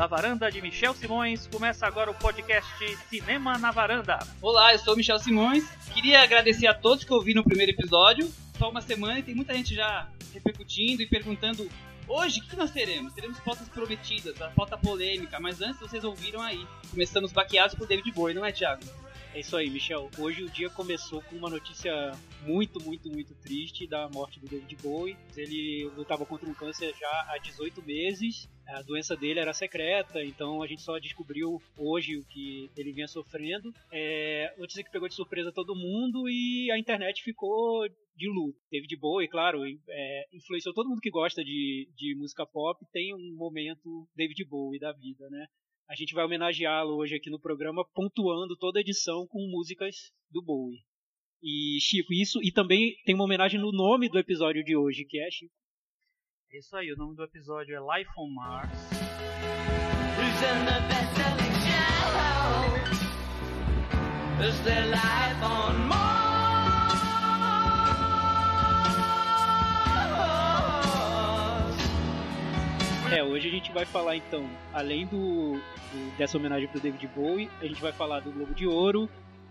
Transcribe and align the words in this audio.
da 0.00 0.06
varanda 0.06 0.50
de 0.50 0.62
Michel 0.62 0.94
Simões, 0.94 1.46
começa 1.46 1.86
agora 1.86 2.10
o 2.10 2.14
podcast 2.14 2.96
Cinema 3.10 3.58
na 3.58 3.70
Varanda. 3.70 4.18
Olá, 4.40 4.72
eu 4.72 4.78
sou 4.78 4.96
Michel 4.96 5.18
Simões. 5.18 5.68
Queria 5.92 6.22
agradecer 6.22 6.66
a 6.66 6.72
todos 6.72 7.04
que 7.04 7.12
ouviram 7.12 7.42
o 7.42 7.44
primeiro 7.44 7.72
episódio. 7.72 8.26
Só 8.56 8.70
uma 8.70 8.80
semana 8.80 9.18
e 9.18 9.22
tem 9.22 9.34
muita 9.34 9.52
gente 9.52 9.74
já 9.74 10.08
repercutindo 10.32 11.02
e 11.02 11.06
perguntando 11.06 11.68
Hoje, 12.08 12.40
o 12.40 12.44
que 12.44 12.56
nós 12.56 12.70
teremos? 12.70 13.12
Teremos 13.12 13.38
pautas 13.40 13.68
prometidas, 13.68 14.40
a 14.40 14.48
pauta 14.48 14.78
polêmica, 14.78 15.38
mas 15.38 15.60
antes 15.60 15.78
vocês 15.78 16.02
ouviram 16.02 16.40
aí. 16.40 16.66
Começamos 16.90 17.30
baqueados 17.30 17.74
por 17.74 17.86
David 17.86 18.10
Bowie, 18.10 18.34
não 18.34 18.44
é, 18.44 18.50
Thiago? 18.50 18.82
É 19.32 19.38
isso 19.38 19.56
aí, 19.56 19.70
Michel. 19.70 20.10
Hoje 20.18 20.42
o 20.42 20.50
dia 20.50 20.68
começou 20.68 21.22
com 21.22 21.36
uma 21.36 21.48
notícia 21.48 21.92
muito, 22.42 22.82
muito, 22.82 23.08
muito 23.08 23.32
triste 23.36 23.86
da 23.86 24.08
morte 24.08 24.40
do 24.40 24.48
David 24.48 24.76
Bowie. 24.82 25.16
Ele 25.36 25.88
lutava 25.96 26.26
contra 26.26 26.48
um 26.48 26.54
câncer 26.54 26.92
já 26.98 27.08
há 27.28 27.38
18 27.38 27.80
meses. 27.80 28.48
A 28.66 28.82
doença 28.82 29.16
dele 29.16 29.38
era 29.38 29.52
secreta, 29.52 30.24
então 30.24 30.62
a 30.62 30.66
gente 30.66 30.82
só 30.82 30.98
descobriu 30.98 31.62
hoje 31.76 32.16
o 32.16 32.24
que 32.24 32.68
ele 32.76 32.92
vinha 32.92 33.06
sofrendo. 33.06 33.72
É, 33.92 34.52
notícia 34.58 34.82
que 34.82 34.90
pegou 34.90 35.08
de 35.08 35.14
surpresa 35.14 35.52
todo 35.52 35.76
mundo 35.76 36.28
e 36.28 36.68
a 36.72 36.78
internet 36.78 37.22
ficou 37.22 37.88
de 38.16 38.28
luto. 38.28 38.58
David 38.70 38.96
Bowie, 38.96 39.28
claro, 39.28 39.62
é, 39.88 40.26
influenciou 40.32 40.74
todo 40.74 40.88
mundo 40.88 41.00
que 41.00 41.10
gosta 41.10 41.44
de, 41.44 41.88
de 41.96 42.16
música 42.16 42.44
pop. 42.44 42.84
Tem 42.92 43.14
um 43.14 43.36
momento 43.36 44.08
David 44.16 44.44
Bowie 44.44 44.80
da 44.80 44.92
vida, 44.92 45.30
né? 45.30 45.46
A 45.90 45.94
gente 45.96 46.14
vai 46.14 46.24
homenageá-lo 46.24 46.94
hoje 46.94 47.16
aqui 47.16 47.28
no 47.28 47.40
programa, 47.40 47.84
pontuando 47.92 48.56
toda 48.56 48.78
a 48.78 48.80
edição 48.80 49.26
com 49.26 49.50
músicas 49.50 50.12
do 50.30 50.40
Bowie. 50.40 50.78
E 51.42 51.80
Chico, 51.80 52.14
isso 52.14 52.38
e 52.44 52.52
também 52.52 52.94
tem 53.04 53.12
uma 53.12 53.24
homenagem 53.24 53.58
no 53.58 53.72
nome 53.72 54.08
do 54.08 54.16
episódio 54.16 54.62
de 54.62 54.76
hoje, 54.76 55.04
que 55.04 55.20
é 55.20 55.28
Chico. 55.32 55.52
É 56.52 56.58
isso 56.58 56.76
aí, 56.76 56.92
o 56.92 56.96
nome 56.96 57.16
do 57.16 57.24
episódio 57.24 57.74
é 57.74 57.98
Life 57.98 58.10
on 58.16 58.28
Mars. 58.32 58.70
Is 64.42 64.58
there 64.62 64.86
life 64.86 65.42
on 65.42 65.88
Mars? 65.88 66.19
É, 73.12 73.24
hoje 73.24 73.48
a 73.48 73.50
gente 73.50 73.72
vai 73.72 73.84
falar 73.84 74.16
então, 74.16 74.48
além 74.72 75.04
do, 75.04 75.54
do 75.54 76.16
dessa 76.16 76.38
homenagem 76.38 76.68
pro 76.68 76.80
David 76.80 77.08
Bowie, 77.08 77.50
a 77.60 77.66
gente 77.66 77.82
vai 77.82 77.92
falar 77.92 78.20
do 78.20 78.30
Globo 78.30 78.54
de 78.54 78.68
Ouro, 78.68 79.10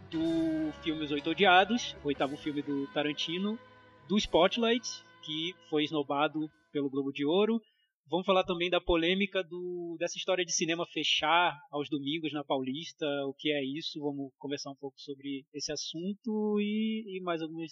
do 0.09 0.71
filme 0.81 1.03
Os 1.03 1.11
Oito 1.11 1.29
Odiados, 1.29 1.93
o 2.01 2.07
oitavo 2.07 2.37
filme 2.37 2.61
do 2.61 2.87
Tarantino, 2.93 3.59
do 4.07 4.17
Spotlight, 4.17 4.87
que 5.23 5.53
foi 5.69 5.83
esnobado 5.83 6.49
pelo 6.71 6.89
Globo 6.89 7.11
de 7.11 7.25
Ouro. 7.25 7.61
Vamos 8.09 8.25
falar 8.25 8.45
também 8.45 8.69
da 8.69 8.79
polêmica 8.79 9.43
do, 9.43 9.97
dessa 9.99 10.17
história 10.17 10.45
de 10.45 10.53
cinema 10.53 10.85
fechar 10.93 11.53
aos 11.69 11.89
domingos 11.89 12.31
na 12.31 12.45
Paulista, 12.45 13.05
o 13.27 13.33
que 13.33 13.51
é 13.51 13.61
isso, 13.61 13.99
vamos 13.99 14.31
conversar 14.37 14.71
um 14.71 14.75
pouco 14.75 14.97
sobre 15.01 15.45
esse 15.53 15.69
assunto 15.69 16.61
e, 16.61 17.17
e 17.17 17.21
mais 17.21 17.41
algumas 17.41 17.71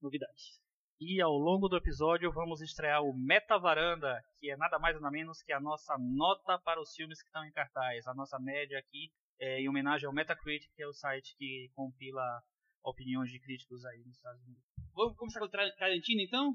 novidades. 0.00 0.65
E 0.98 1.20
ao 1.20 1.36
longo 1.36 1.68
do 1.68 1.76
episódio 1.76 2.32
vamos 2.32 2.62
estrear 2.62 3.02
o 3.02 3.12
Meta 3.12 3.58
Varanda, 3.58 4.18
que 4.38 4.50
é 4.50 4.56
nada 4.56 4.78
mais 4.78 4.98
nada 4.98 5.10
menos 5.10 5.42
que 5.42 5.52
a 5.52 5.60
nossa 5.60 5.94
nota 5.98 6.58
para 6.58 6.80
os 6.80 6.94
filmes 6.94 7.20
que 7.20 7.28
estão 7.28 7.44
em 7.44 7.52
cartaz. 7.52 8.06
A 8.06 8.14
nossa 8.14 8.38
média 8.38 8.78
aqui 8.78 9.10
é 9.38 9.60
em 9.60 9.68
homenagem 9.68 10.06
ao 10.06 10.14
Metacritic, 10.14 10.70
que 10.74 10.82
é 10.82 10.86
o 10.86 10.94
site 10.94 11.36
que 11.36 11.70
compila 11.74 12.40
opiniões 12.82 13.30
de 13.30 13.38
críticos 13.38 13.84
aí 13.84 13.98
nos 14.06 14.16
Estados 14.16 14.42
Unidos. 14.42 14.62
Vamos 14.94 15.18
começar 15.18 15.40
com 15.40 15.44
o 15.44 15.50
Tarantino 15.50 16.22
então? 16.22 16.54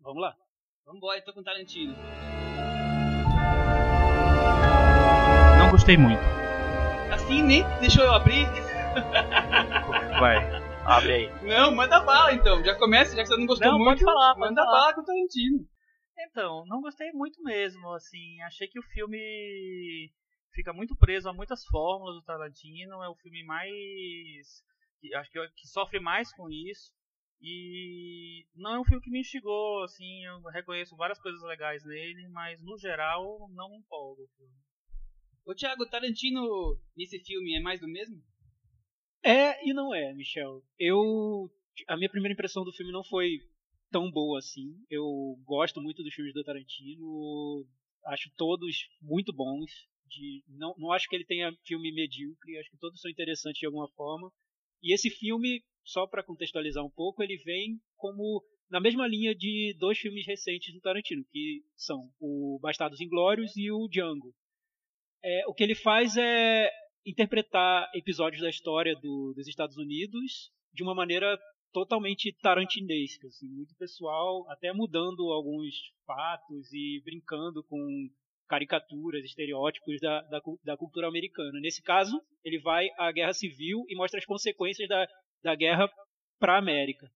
Vamos 0.00 0.22
lá. 0.22 0.34
Vamos 0.86 0.96
embora 0.96 1.18
então 1.18 1.34
com 1.34 1.40
o 1.40 1.44
Tarantino. 1.44 1.94
Não 5.58 5.70
gostei 5.70 5.98
muito. 5.98 6.22
Assim 7.12 7.42
nem 7.42 7.62
deixou 7.80 8.04
eu 8.04 8.14
abrir. 8.14 8.46
Vai. 10.18 10.61
Abre 10.84 11.12
aí. 11.12 11.44
Não, 11.44 11.74
manda 11.74 12.00
bala 12.00 12.34
então. 12.34 12.62
Já 12.64 12.74
começa, 12.76 13.14
já 13.14 13.22
que 13.22 13.28
você 13.28 13.36
não 13.36 13.46
gostou 13.46 13.72
não, 13.72 13.78
muito. 13.78 14.00
Pode 14.00 14.04
falar, 14.04 14.34
pode 14.34 14.40
manda 14.48 14.64
falar. 14.64 14.80
bala 14.80 14.94
com 14.94 15.00
o 15.00 15.04
Tarantino. 15.04 15.68
Então, 16.18 16.64
não 16.66 16.80
gostei 16.80 17.10
muito 17.12 17.42
mesmo, 17.42 17.92
assim, 17.92 18.40
achei 18.42 18.68
que 18.68 18.78
o 18.78 18.82
filme 18.82 20.12
fica 20.52 20.72
muito 20.72 20.96
preso 20.96 21.28
a 21.28 21.32
muitas 21.32 21.64
fórmulas 21.64 22.16
do 22.16 22.22
Tarantino, 22.22 23.02
é 23.02 23.08
o 23.08 23.16
filme 23.16 23.42
mais 23.44 23.62
acho 25.14 25.30
que, 25.30 25.48
que 25.56 25.66
sofre 25.68 25.98
mais 25.98 26.32
com 26.32 26.48
isso. 26.50 26.92
E 27.40 28.46
não 28.54 28.74
é 28.74 28.80
um 28.80 28.84
filme 28.84 29.02
que 29.02 29.10
me 29.10 29.20
instigou, 29.20 29.82
assim, 29.82 30.24
eu 30.24 30.40
reconheço 30.52 30.96
várias 30.96 31.20
coisas 31.20 31.42
legais 31.42 31.84
nele, 31.84 32.28
mas 32.28 32.62
no 32.62 32.78
geral 32.78 33.48
não 33.52 33.70
me 33.70 33.78
empolga 33.78 34.22
o 34.22 34.28
filme. 34.36 34.54
Ô 35.44 35.54
Thiago, 35.54 35.88
Tarantino 35.88 36.78
nesse 36.96 37.18
filme 37.18 37.56
é 37.56 37.60
mais 37.60 37.80
do 37.80 37.88
mesmo? 37.88 38.22
É 39.24 39.68
e 39.68 39.72
não 39.72 39.94
é, 39.94 40.12
Michel. 40.14 40.62
Eu 40.78 41.50
a 41.88 41.96
minha 41.96 42.10
primeira 42.10 42.32
impressão 42.32 42.64
do 42.64 42.72
filme 42.72 42.92
não 42.92 43.04
foi 43.04 43.38
tão 43.90 44.10
boa 44.10 44.38
assim. 44.38 44.74
Eu 44.90 45.36
gosto 45.44 45.80
muito 45.80 46.02
dos 46.02 46.14
filmes 46.14 46.34
do 46.34 46.42
Tarantino, 46.42 47.66
acho 48.06 48.30
todos 48.36 48.88
muito 49.00 49.32
bons. 49.32 49.70
De, 50.06 50.42
não, 50.48 50.74
não 50.76 50.92
acho 50.92 51.08
que 51.08 51.16
ele 51.16 51.24
tenha 51.24 51.56
filme 51.64 51.92
medíocre, 51.92 52.58
acho 52.58 52.70
que 52.70 52.76
todos 52.76 53.00
são 53.00 53.10
interessantes 53.10 53.60
de 53.60 53.66
alguma 53.66 53.88
forma. 53.92 54.30
E 54.82 54.92
esse 54.92 55.08
filme, 55.08 55.62
só 55.84 56.06
para 56.06 56.24
contextualizar 56.24 56.84
um 56.84 56.90
pouco, 56.90 57.22
ele 57.22 57.38
vem 57.38 57.80
como 57.96 58.44
na 58.68 58.80
mesma 58.80 59.06
linha 59.06 59.34
de 59.34 59.76
dois 59.78 59.98
filmes 59.98 60.26
recentes 60.26 60.74
do 60.74 60.80
Tarantino, 60.80 61.24
que 61.30 61.62
são 61.76 62.10
o 62.18 62.58
Bastardos 62.60 63.00
Inglórios 63.00 63.56
e 63.56 63.70
o 63.70 63.86
Django. 63.88 64.34
É, 65.22 65.46
o 65.46 65.54
que 65.54 65.62
ele 65.62 65.74
faz 65.74 66.16
é 66.16 66.70
interpretar 67.04 67.90
episódios 67.94 68.42
da 68.42 68.50
história 68.50 68.94
do, 68.94 69.32
dos 69.34 69.48
Estados 69.48 69.76
Unidos 69.76 70.50
de 70.72 70.82
uma 70.82 70.94
maneira 70.94 71.38
totalmente 71.72 72.32
tarantinesca, 72.40 73.26
assim, 73.26 73.48
muito 73.48 73.74
pessoal, 73.76 74.48
até 74.50 74.72
mudando 74.72 75.32
alguns 75.32 75.74
fatos 76.06 76.72
e 76.72 77.00
brincando 77.04 77.64
com 77.64 78.08
caricaturas, 78.46 79.24
estereótipos 79.24 79.98
da, 80.00 80.20
da, 80.22 80.40
da, 80.62 80.76
cultura 80.76 81.08
americana. 81.08 81.58
Nesse 81.60 81.82
caso, 81.82 82.20
ele 82.44 82.60
vai 82.60 82.88
à 82.98 83.10
guerra 83.10 83.32
civil 83.32 83.84
e 83.88 83.96
mostra 83.96 84.18
as 84.18 84.26
consequências 84.26 84.86
da, 84.88 85.08
da 85.42 85.54
guerra 85.54 85.90
para 86.38 86.56
a 86.56 86.58
América. 86.58 87.10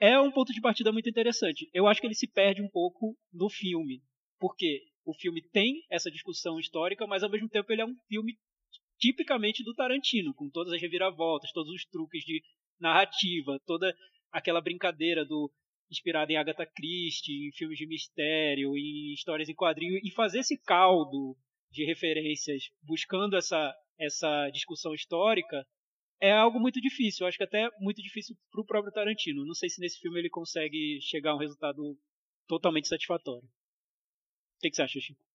É 0.00 0.18
um 0.18 0.32
ponto 0.32 0.52
de 0.52 0.60
partida 0.60 0.90
muito 0.92 1.08
interessante. 1.08 1.68
Eu 1.72 1.86
acho 1.86 2.00
que 2.00 2.06
ele 2.06 2.14
se 2.14 2.26
perde 2.26 2.60
um 2.60 2.68
pouco 2.68 3.16
no 3.32 3.48
filme, 3.48 4.02
porque 4.40 4.82
o 5.04 5.14
filme 5.14 5.40
tem 5.52 5.84
essa 5.90 6.10
discussão 6.10 6.58
histórica, 6.58 7.06
mas 7.06 7.22
ao 7.22 7.30
mesmo 7.30 7.48
tempo 7.48 7.72
ele 7.72 7.82
é 7.82 7.86
um 7.86 7.96
filme 8.08 8.36
tipicamente 8.98 9.64
do 9.64 9.74
Tarantino, 9.74 10.34
com 10.34 10.50
todas 10.50 10.72
as 10.72 10.80
reviravoltas, 10.80 11.52
todos 11.52 11.72
os 11.72 11.84
truques 11.86 12.24
de 12.24 12.42
narrativa, 12.80 13.58
toda 13.66 13.94
aquela 14.30 14.60
brincadeira 14.60 15.24
do 15.24 15.50
inspirado 15.90 16.30
em 16.30 16.36
Agatha 16.36 16.66
Christie, 16.66 17.48
em 17.48 17.52
filmes 17.52 17.78
de 17.78 17.86
mistério, 17.86 18.76
em 18.76 19.12
histórias 19.14 19.48
em 19.48 19.54
quadrinho 19.54 19.98
e 20.02 20.10
fazer 20.12 20.40
esse 20.40 20.60
caldo 20.62 21.36
de 21.70 21.84
referências 21.84 22.70
buscando 22.82 23.36
essa 23.36 23.74
essa 23.98 24.48
discussão 24.50 24.94
histórica 24.94 25.66
é 26.20 26.32
algo 26.32 26.60
muito 26.60 26.80
difícil. 26.80 27.24
Eu 27.24 27.28
acho 27.28 27.38
que 27.38 27.44
até 27.44 27.68
muito 27.80 28.02
difícil 28.02 28.36
para 28.50 28.60
o 28.60 28.66
próprio 28.66 28.92
Tarantino. 28.92 29.44
Não 29.44 29.54
sei 29.54 29.68
se 29.68 29.80
nesse 29.80 29.98
filme 29.98 30.18
ele 30.18 30.30
consegue 30.30 31.00
chegar 31.00 31.32
a 31.32 31.34
um 31.34 31.38
resultado 31.38 31.98
totalmente 32.46 32.88
satisfatório. 32.88 33.44
O 33.44 34.60
que, 34.60 34.70
que 34.70 34.76
você 34.76 34.82
acha, 34.82 35.00
Chico? 35.00 35.27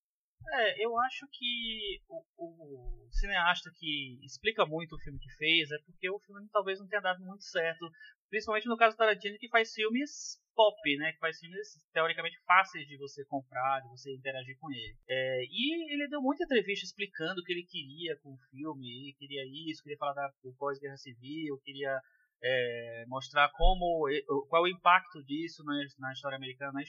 É, 0.51 0.85
eu 0.85 0.97
acho 0.99 1.27
que 1.31 2.01
o, 2.09 2.23
o, 2.37 3.09
cineasta 3.11 3.71
que 3.75 4.19
explica 4.23 4.65
muito 4.65 4.95
o 4.95 4.99
filme 4.99 5.19
que 5.19 5.31
fez 5.35 5.71
é 5.71 5.77
porque 5.85 6.09
o 6.09 6.19
filme 6.19 6.47
talvez 6.51 6.79
não 6.79 6.87
tenha 6.87 7.01
dado 7.01 7.23
muito 7.23 7.43
certo. 7.43 7.89
Principalmente 8.29 8.67
no 8.67 8.77
caso 8.77 8.95
do 8.95 8.99
Tarantino, 8.99 9.37
que 9.37 9.49
faz 9.49 9.73
filmes 9.73 10.41
pop, 10.55 10.97
né? 10.97 11.11
Que 11.13 11.19
faz 11.19 11.39
filmes 11.39 11.67
teoricamente 11.93 12.39
fáceis 12.45 12.87
de 12.87 12.97
você 12.97 13.23
comprar, 13.25 13.81
de 13.81 13.89
você 13.89 14.13
interagir 14.13 14.57
com 14.59 14.71
ele. 14.71 14.97
É, 15.07 15.43
e 15.45 15.93
ele 15.93 16.07
deu 16.07 16.21
muita 16.21 16.43
entrevista 16.43 16.85
explicando 16.85 17.41
o 17.41 17.43
que 17.43 17.51
ele 17.51 17.65
queria 17.65 18.17
com 18.17 18.33
o 18.33 18.39
filme. 18.49 19.15
Queria 19.17 19.43
isso, 19.69 19.83
queria 19.83 19.97
falar 19.97 20.13
da, 20.13 20.31
pós-guerra 20.57 20.97
civil, 20.97 21.59
queria 21.63 21.99
é, 22.43 23.05
mostrar 23.07 23.49
como 23.53 24.05
qual 24.49 24.63
o 24.63 24.67
impacto 24.67 25.23
disso 25.23 25.63
na, 25.63 25.73
na 25.99 26.11
história 26.11 26.35
americana, 26.35 26.73
na, 26.73 26.81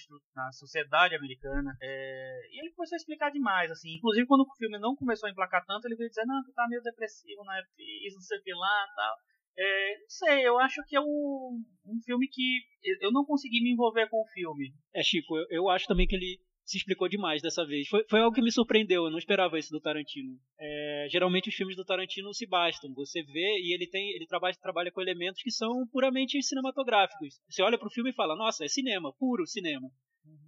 na 0.44 0.52
sociedade 0.52 1.14
americana. 1.14 1.76
É, 1.80 2.40
e 2.50 2.60
ele 2.60 2.72
começou 2.74 2.96
a 2.96 2.98
explicar 2.98 3.30
demais, 3.30 3.70
assim. 3.70 3.94
Inclusive, 3.94 4.26
quando 4.26 4.40
o 4.40 4.56
filme 4.56 4.78
não 4.78 4.96
começou 4.96 5.28
a 5.28 5.30
emplacar 5.30 5.64
tanto, 5.64 5.86
ele 5.86 5.96
veio 5.96 6.08
dizer, 6.08 6.26
não, 6.26 6.42
que 6.42 6.52
tá 6.52 6.66
meio 6.68 6.82
depressivo, 6.82 7.44
né? 7.44 7.62
Fiz, 7.76 8.14
não 8.14 8.20
sei 8.20 8.38
o 8.38 8.42
que 8.42 8.52
lá 8.52 8.86
tal. 8.96 9.14
É, 9.56 9.98
não 10.00 10.08
sei, 10.08 10.48
eu 10.48 10.58
acho 10.58 10.82
que 10.88 10.96
é 10.96 11.00
um, 11.00 11.62
um 11.86 12.00
filme 12.04 12.26
que 12.28 12.60
eu 13.00 13.12
não 13.12 13.24
consegui 13.24 13.62
me 13.62 13.70
envolver 13.72 14.08
com 14.08 14.20
o 14.20 14.26
filme. 14.34 14.74
É, 14.92 15.02
Chico, 15.02 15.36
eu, 15.36 15.46
eu 15.50 15.68
acho 15.68 15.86
também 15.86 16.08
que 16.08 16.16
ele 16.16 16.40
se 16.64 16.78
explicou 16.78 17.08
demais 17.08 17.43
dessa 17.43 17.64
vez. 17.64 17.88
Foi, 17.88 18.05
foi 18.08 18.20
algo 18.20 18.34
que 18.34 18.43
me 18.43 18.50
surpreendeu, 18.50 19.05
eu 19.05 19.11
não 19.11 19.19
esperava 19.19 19.58
isso 19.58 19.70
do 19.70 19.81
Tarantino. 19.81 20.38
É, 20.58 21.06
geralmente 21.11 21.49
os 21.49 21.55
filmes 21.55 21.76
do 21.76 21.84
Tarantino 21.84 22.32
se 22.32 22.46
bastam, 22.46 22.93
você 22.94 23.22
vê 23.22 23.58
e 23.61 23.75
ele 23.75 23.87
tem 23.87 24.12
ele 24.12 24.26
trabalha, 24.26 24.55
trabalha 24.61 24.90
com 24.90 25.00
elementos 25.00 25.43
que 25.43 25.50
são 25.50 25.87
puramente 25.93 26.40
cinematográficos. 26.43 27.40
Você 27.49 27.62
olha 27.62 27.78
para 27.78 27.88
o 27.88 27.93
filme 27.93 28.11
e 28.11 28.14
fala, 28.14 28.34
nossa, 28.37 28.64
é 28.64 28.69
cinema, 28.69 29.12
puro 29.19 29.46
cinema. 29.46 29.88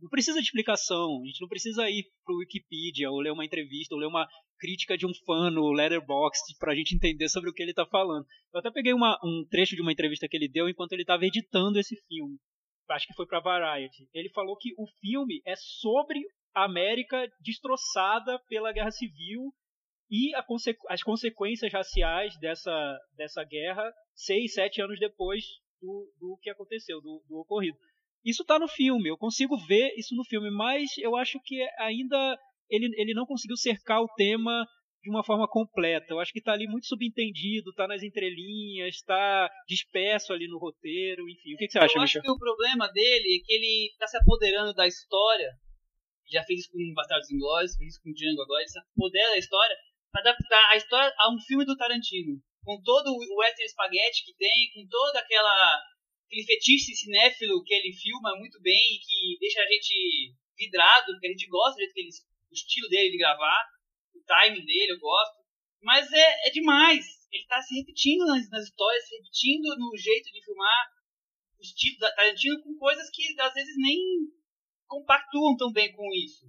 Não 0.00 0.08
precisa 0.08 0.38
de 0.38 0.46
explicação, 0.46 1.20
a 1.22 1.26
gente 1.26 1.40
não 1.40 1.48
precisa 1.48 1.88
ir 1.90 2.06
pro 2.24 2.36
Wikipedia 2.38 3.10
ou 3.10 3.20
ler 3.20 3.32
uma 3.32 3.44
entrevista 3.44 3.94
ou 3.94 4.00
ler 4.00 4.06
uma 4.06 4.26
crítica 4.58 4.96
de 4.96 5.06
um 5.06 5.12
fã 5.26 5.50
no 5.50 5.70
Letterboxd 5.70 6.56
pra 6.58 6.74
gente 6.74 6.94
entender 6.94 7.28
sobre 7.28 7.50
o 7.50 7.52
que 7.52 7.62
ele 7.62 7.74
tá 7.74 7.84
falando. 7.84 8.26
Eu 8.54 8.60
até 8.60 8.70
peguei 8.70 8.94
uma, 8.94 9.18
um 9.22 9.44
trecho 9.50 9.76
de 9.76 9.82
uma 9.82 9.92
entrevista 9.92 10.26
que 10.28 10.36
ele 10.36 10.48
deu 10.48 10.68
enquanto 10.68 10.92
ele 10.92 11.02
estava 11.02 11.26
editando 11.26 11.78
esse 11.78 11.94
filme. 12.08 12.38
Acho 12.88 13.06
que 13.06 13.14
foi 13.14 13.26
pra 13.26 13.40
Variety. 13.40 14.08
Ele 14.14 14.28
falou 14.30 14.56
que 14.56 14.72
o 14.78 14.86
filme 15.00 15.42
é 15.44 15.54
sobre 15.56 16.20
a 16.54 16.64
América 16.64 17.28
destroçada 17.40 18.38
pela 18.48 18.72
Guerra 18.72 18.90
Civil 18.90 19.52
e 20.10 20.30
conse 20.46 20.76
as 20.88 21.02
consequências 21.02 21.72
raciais 21.72 22.38
dessa, 22.38 22.98
dessa 23.16 23.44
guerra 23.44 23.92
seis, 24.14 24.54
sete 24.54 24.80
anos 24.80 24.98
depois 24.98 25.44
do, 25.80 26.10
do 26.18 26.38
que 26.40 26.48
aconteceu, 26.48 27.00
do, 27.00 27.22
do 27.28 27.38
ocorrido. 27.38 27.76
Isso 28.24 28.42
está 28.42 28.58
no 28.58 28.68
filme, 28.68 29.08
eu 29.08 29.16
consigo 29.16 29.56
ver 29.66 29.92
isso 29.96 30.14
no 30.14 30.24
filme, 30.24 30.50
mas 30.50 30.96
eu 30.98 31.16
acho 31.16 31.40
que 31.44 31.62
ainda 31.78 32.38
ele, 32.68 32.92
ele 32.96 33.14
não 33.14 33.26
conseguiu 33.26 33.56
cercar 33.56 34.00
o 34.00 34.08
tema 34.16 34.66
de 35.06 35.10
uma 35.10 35.22
forma 35.22 35.46
completa. 35.46 36.06
Eu 36.10 36.18
acho 36.18 36.32
que 36.32 36.40
está 36.40 36.52
ali 36.52 36.66
muito 36.66 36.86
subentendido, 36.86 37.70
está 37.70 37.86
nas 37.86 38.02
entrelinhas, 38.02 38.96
está 38.96 39.48
disperso 39.68 40.32
ali 40.32 40.48
no 40.48 40.58
roteiro, 40.58 41.30
enfim. 41.30 41.54
O 41.54 41.56
que, 41.56 41.66
que 41.66 41.72
você 41.72 41.78
acha, 41.78 41.96
Eu 41.96 42.02
Michel? 42.02 42.20
acho 42.20 42.26
que 42.26 42.34
o 42.34 42.38
problema 42.38 42.90
dele 42.90 43.38
é 43.38 43.46
que 43.46 43.52
ele 43.54 43.86
está 43.92 44.06
se 44.08 44.16
apoderando 44.18 44.74
da 44.74 44.86
história. 44.86 45.48
Já 46.28 46.42
fez 46.42 46.60
isso 46.66 46.70
com 46.72 46.78
Bastardos 46.92 47.30
Inglórios, 47.30 47.76
fez 47.76 47.94
isso 47.94 48.02
com 48.02 48.12
Django 48.12 48.42
agora. 48.42 48.62
Ele 48.62 48.68
se 48.68 48.78
apodera 48.80 49.30
da 49.30 49.38
história 49.38 49.76
para 50.10 50.22
adaptar 50.22 50.70
a 50.72 50.76
história 50.76 51.14
a 51.18 51.32
um 51.32 51.38
filme 51.38 51.64
do 51.64 51.76
Tarantino. 51.76 52.42
Com 52.64 52.82
todo 52.82 53.14
o 53.14 53.38
western 53.38 53.68
spaghetti 53.70 54.26
que 54.26 54.34
tem, 54.34 54.72
com 54.74 54.84
toda 54.90 55.20
aquela 55.20 55.54
aquele 56.26 56.42
fetiche 56.42 56.96
cinéfilo 56.96 57.62
que 57.62 57.72
ele 57.72 57.94
filma 57.94 58.34
muito 58.36 58.60
bem 58.60 58.74
e 58.74 58.98
que 58.98 59.38
deixa 59.38 59.60
a 59.62 59.66
gente 59.70 60.34
vidrado, 60.58 61.12
porque 61.12 61.28
a 61.28 61.30
gente 61.30 61.46
gosta 61.46 61.76
do 61.76 61.78
jeito 61.78 61.94
que 61.94 62.00
ele, 62.00 62.10
o 62.50 62.54
estilo 62.54 62.88
dele 62.88 63.10
de 63.12 63.18
gravar, 63.18 63.62
o 64.16 64.24
timing 64.24 64.64
dele, 64.64 64.92
eu 64.92 64.98
gosto. 64.98 65.36
Mas 65.82 66.10
é, 66.12 66.48
é 66.48 66.50
demais. 66.50 67.04
Ele 67.30 67.42
está 67.42 67.60
se 67.60 67.74
repetindo 67.76 68.26
nas, 68.26 68.48
nas 68.50 68.64
histórias, 68.64 69.06
se 69.06 69.16
repetindo 69.16 69.76
no 69.78 69.96
jeito 69.96 70.30
de 70.32 70.44
filmar 70.44 70.86
o 71.58 71.62
estilo 71.62 71.98
da 71.98 72.14
Tarantino 72.14 72.62
com 72.62 72.76
coisas 72.76 73.08
que 73.10 73.40
às 73.40 73.54
vezes 73.54 73.74
nem 73.78 73.98
compactuam 74.86 75.56
tão 75.56 75.72
bem 75.72 75.92
com 75.92 76.08
isso. 76.14 76.46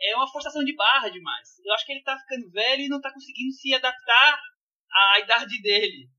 É 0.00 0.14
uma 0.14 0.30
forçação 0.30 0.62
de 0.62 0.74
barra 0.74 1.08
demais. 1.08 1.58
Eu 1.64 1.72
acho 1.74 1.86
que 1.86 1.92
ele 1.92 2.02
tá 2.02 2.18
ficando 2.18 2.50
velho 2.50 2.82
e 2.82 2.88
não 2.88 3.00
tá 3.00 3.12
conseguindo 3.12 3.52
se 3.52 3.74
adaptar 3.74 4.40
à 4.92 5.20
idade 5.20 5.60
dele. 5.62 6.10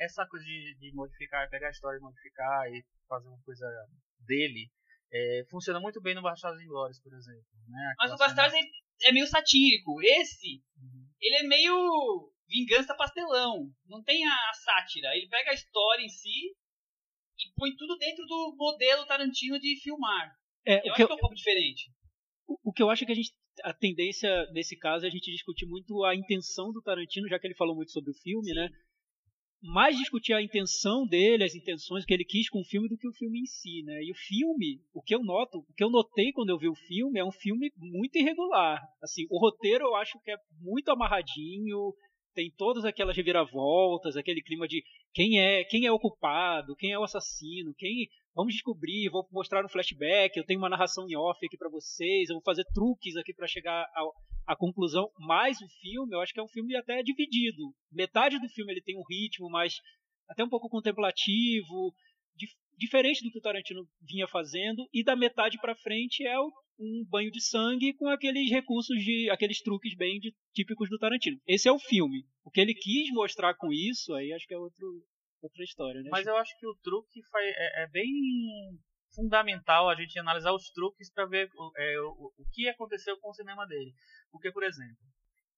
Essa 0.00 0.26
coisa 0.26 0.44
de, 0.44 0.76
de 0.78 0.92
modificar, 0.94 1.48
pegar 1.48 1.68
a 1.68 1.70
história 1.70 1.98
e 1.98 2.00
modificar 2.00 2.66
e 2.68 2.84
fazer 3.08 3.28
uma 3.28 3.40
coisa 3.42 3.66
dele, 4.26 4.70
é, 5.12 5.44
funciona 5.48 5.80
muito 5.80 6.00
bem 6.00 6.14
no 6.14 6.22
Bastardos 6.22 6.60
Inglórios, 6.60 7.00
por 7.00 7.12
exemplo. 7.14 7.46
Né? 7.68 7.94
Mas 7.98 8.12
o 8.12 8.16
Bastardos 8.16 8.54
é, 8.54 8.60
é 9.02 9.12
meio 9.12 9.26
satírico. 9.26 10.00
Esse, 10.02 10.62
ele 11.20 11.36
é 11.36 11.42
meio 11.42 12.32
vingança 12.48 12.94
pastelão. 12.94 13.70
Não 13.88 14.02
tem 14.02 14.26
a, 14.26 14.32
a 14.32 14.52
sátira. 14.54 15.16
Ele 15.16 15.28
pega 15.28 15.50
a 15.50 15.54
história 15.54 16.02
em 16.02 16.08
si 16.08 16.54
e 17.38 17.52
põe 17.56 17.74
tudo 17.76 17.96
dentro 17.98 18.24
do 18.26 18.54
modelo 18.56 19.06
Tarantino 19.06 19.58
de 19.58 19.80
filmar. 19.80 20.32
É, 20.64 20.76
Eu 20.76 20.78
o, 20.78 20.82
que 20.82 20.90
acho 20.90 21.02
eu, 21.02 21.06
que 21.06 21.12
é 21.12 21.16
um 21.16 21.18
pouco 21.18 21.34
diferente. 21.34 21.90
o 22.46 22.72
que 22.72 22.82
eu 22.82 22.90
acho 22.90 23.04
é 23.04 23.06
que 23.06 23.12
a 23.12 23.16
gente 23.16 23.32
a 23.62 23.72
tendência 23.72 24.28
nesse 24.52 24.76
caso 24.76 25.04
é 25.04 25.08
a 25.08 25.10
gente 25.10 25.32
discutir 25.32 25.66
muito 25.66 26.04
a 26.04 26.14
intenção 26.14 26.72
do 26.72 26.82
Tarantino, 26.82 27.28
já 27.28 27.38
que 27.38 27.46
ele 27.46 27.54
falou 27.54 27.74
muito 27.74 27.90
sobre 27.90 28.10
o 28.10 28.14
filme, 28.14 28.52
né? 28.52 28.68
Mais 29.66 29.96
discutir 29.96 30.32
a 30.32 30.42
intenção 30.42 31.06
dele, 31.06 31.44
as 31.44 31.54
intenções 31.54 32.04
que 32.04 32.14
ele 32.14 32.24
quis 32.24 32.48
com 32.48 32.60
o 32.60 32.64
filme 32.64 32.88
do 32.88 32.96
que 32.96 33.08
o 33.08 33.12
filme 33.12 33.40
em 33.40 33.46
si, 33.46 33.82
né? 33.82 34.02
E 34.02 34.10
o 34.10 34.14
filme, 34.14 34.80
o 34.94 35.02
que 35.02 35.14
eu 35.14 35.22
noto, 35.22 35.58
o 35.58 35.74
que 35.74 35.82
eu 35.82 35.90
notei 35.90 36.32
quando 36.32 36.50
eu 36.50 36.58
vi 36.58 36.68
o 36.68 36.74
filme 36.74 37.18
é 37.18 37.24
um 37.24 37.32
filme 37.32 37.72
muito 37.76 38.16
irregular. 38.16 38.80
Assim, 39.02 39.26
o 39.30 39.38
roteiro 39.38 39.84
eu 39.84 39.96
acho 39.96 40.20
que 40.20 40.30
é 40.30 40.36
muito 40.60 40.90
amarradinho, 40.90 41.92
tem 42.34 42.52
todas 42.56 42.84
aquelas 42.84 43.16
reviravoltas, 43.16 44.16
aquele 44.16 44.42
clima 44.42 44.68
de 44.68 44.84
quem 45.12 45.40
é, 45.40 45.64
quem 45.64 45.86
é 45.86 45.90
o 45.90 45.98
culpado, 45.98 46.76
quem 46.76 46.92
é 46.92 46.98
o 46.98 47.02
assassino, 47.02 47.74
quem 47.76 48.08
vamos 48.36 48.52
descobrir, 48.54 49.08
vou 49.10 49.26
mostrar 49.32 49.62
no 49.62 49.68
flashback, 49.68 50.36
eu 50.36 50.44
tenho 50.44 50.60
uma 50.60 50.68
narração 50.68 51.06
em 51.08 51.16
off 51.16 51.44
aqui 51.44 51.56
para 51.56 51.70
vocês, 51.70 52.28
eu 52.28 52.34
vou 52.36 52.42
fazer 52.44 52.64
truques 52.74 53.16
aqui 53.16 53.32
para 53.34 53.46
chegar 53.48 53.86
ao, 53.94 54.12
à 54.46 54.54
conclusão. 54.54 55.08
Mas 55.18 55.56
o 55.60 55.68
filme, 55.80 56.14
eu 56.14 56.20
acho 56.20 56.32
que 56.34 56.38
é 56.38 56.42
um 56.42 56.48
filme 56.48 56.76
até 56.76 57.02
dividido. 57.02 57.62
Metade 57.90 58.38
do 58.38 58.48
filme 58.50 58.72
ele 58.72 58.82
tem 58.82 58.96
um 58.96 59.02
ritmo 59.10 59.48
mais 59.48 59.74
até 60.28 60.44
um 60.44 60.48
pouco 60.48 60.68
contemplativo, 60.68 61.92
dif- 62.36 62.54
diferente 62.76 63.24
do 63.24 63.30
que 63.30 63.38
o 63.38 63.42
Tarantino 63.42 63.80
vinha 64.02 64.28
fazendo, 64.28 64.86
e 64.92 65.02
da 65.02 65.16
metade 65.16 65.58
para 65.58 65.74
frente 65.76 66.26
é 66.26 66.38
o- 66.38 66.52
um 66.78 67.06
banho 67.08 67.30
de 67.30 67.40
sangue 67.42 67.94
com 67.94 68.06
aqueles 68.08 68.50
recursos 68.50 68.98
de 69.02 69.30
aqueles 69.30 69.62
truques 69.62 69.96
bem 69.96 70.18
de- 70.18 70.34
típicos 70.52 70.90
do 70.90 70.98
Tarantino. 70.98 71.38
Esse 71.46 71.68
é 71.68 71.72
o 71.72 71.78
filme. 71.78 72.24
O 72.44 72.50
que 72.50 72.60
ele 72.60 72.74
quis 72.74 73.08
mostrar 73.12 73.54
com 73.54 73.72
isso, 73.72 74.12
aí 74.12 74.30
acho 74.32 74.46
que 74.46 74.52
é 74.52 74.58
outro, 74.58 74.86
outra 75.42 75.62
história, 75.64 76.02
né? 76.02 76.08
Mas 76.10 76.26
eu 76.26 76.36
acho 76.36 76.56
que 76.58 76.66
o 76.66 76.74
truque 76.82 77.22
faz- 77.30 77.54
é, 77.56 77.82
é 77.84 77.86
bem 77.88 78.78
fundamental 79.14 79.88
a 79.88 79.94
gente 79.94 80.18
analisar 80.18 80.52
os 80.52 80.70
truques 80.70 81.10
para 81.12 81.26
ver 81.26 81.48
o, 81.54 81.72
é, 81.76 82.00
o, 82.00 82.32
o 82.36 82.44
que 82.52 82.68
aconteceu 82.68 83.18
com 83.20 83.30
o 83.30 83.34
cinema 83.34 83.66
dele. 83.66 83.92
Porque, 84.30 84.52
por 84.52 84.62
exemplo, 84.62 84.96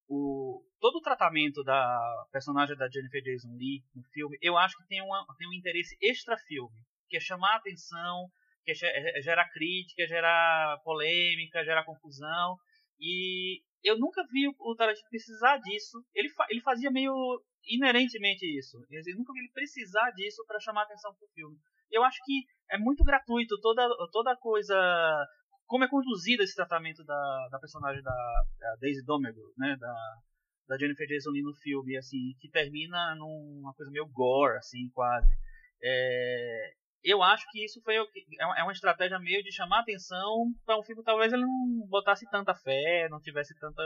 o, 0.09 0.63
todo 0.81 0.97
o 0.99 1.03
tratamento 1.03 1.63
da 1.65 1.99
personagem 2.33 2.77
da 2.77 2.89
Jennifer 2.89 3.23
Jason 3.23 3.53
Leigh 3.57 3.83
no 3.95 4.03
filme, 4.13 4.39
eu 4.41 4.57
acho 4.57 4.77
que 4.79 4.87
tem, 4.87 5.03
uma, 5.03 5.27
tem 5.37 5.49
um 5.49 5.55
interesse 5.55 5.97
extra-filme, 6.01 6.81
que 7.09 7.17
é 7.17 7.21
chamar 7.21 7.55
a 7.55 7.57
atenção, 7.57 8.29
que 8.65 8.71
é 8.73 8.75
ge- 8.75 8.87
é 8.87 9.21
gerar 9.21 9.49
crítica, 9.51 10.07
gerar 10.07 10.79
polêmica, 10.85 11.65
gerar 11.65 11.85
confusão. 11.85 12.57
E 13.01 13.63
eu 13.83 13.99
nunca 13.99 14.25
vi 14.31 14.49
o 14.59 14.75
Tarantino 14.75 15.09
precisar 15.11 15.59
disso. 15.59 16.05
Ele, 16.15 16.29
fa- 16.31 16.47
ele 16.51 16.61
fazia 16.61 16.91
meio 16.91 17.13
inerentemente 17.67 18.45
isso. 18.59 18.77
Eu 18.91 19.17
nunca 19.17 19.33
vi 19.33 19.41
ele 19.41 19.53
precisar 19.53 20.11
disso 20.13 20.45
para 20.47 20.61
chamar 20.61 20.83
a 20.83 20.85
atenção 20.85 21.15
pro 21.15 21.29
filme. 21.35 21.57
Eu 21.91 22.03
acho 22.05 22.19
que 22.25 22.45
é 22.71 22.79
muito 22.79 23.03
gratuito 23.05 23.59
toda 23.61 23.89
toda 24.13 24.37
coisa 24.37 24.75
como 25.67 25.85
é 25.85 25.89
conduzido 25.89 26.43
esse 26.43 26.55
tratamento 26.55 27.05
da, 27.05 27.49
da 27.51 27.59
personagem 27.59 28.03
da, 28.03 28.45
da 28.59 28.77
Daisy 28.81 29.05
Domergue, 29.05 29.41
né, 29.57 29.77
da 29.79 29.95
da 30.67 30.77
Jennifer 30.77 31.07
Jason 31.07 31.31
Leigh 31.31 31.45
no 31.45 31.55
filme, 31.55 31.97
assim, 31.97 32.35
que 32.41 32.51
termina 32.51 33.15
numa 33.15 33.73
coisa 33.73 33.91
meio 33.91 34.07
gore, 34.07 34.59
assim, 34.59 34.91
quase. 34.93 35.27
É, 35.83 36.73
eu 37.11 37.23
acho 37.23 37.45
que 37.51 37.65
isso 37.65 37.81
foi 37.83 37.97
é 37.97 38.47
uma- 38.47 38.59
é 38.59 38.63
uma 38.63 38.73
estratégia 38.73 39.19
meio 39.19 39.43
de 39.43 39.53
chamar 39.53 39.81
atenção 39.81 40.53
para 40.65 40.79
um 40.79 40.83
filme 40.83 41.03
que 41.03 41.07
talvez 41.07 41.33
ele 41.33 41.43
não 41.43 41.87
botasse 41.89 42.29
tanta 42.31 42.55
fé, 42.55 43.09
não 43.09 43.21
tivesse 43.21 43.59
tanta 43.59 43.83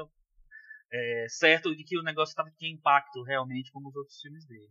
é, 0.93 1.27
certo 1.29 1.75
de 1.75 1.85
que 1.85 1.99
o 1.99 2.03
negócio 2.03 2.35
tava, 2.35 2.51
tinha 2.59 2.71
impacto 2.71 3.23
realmente 3.23 3.71
como 3.73 3.89
os 3.89 3.97
outros 3.97 4.21
filmes 4.21 4.47
dele. 4.47 4.71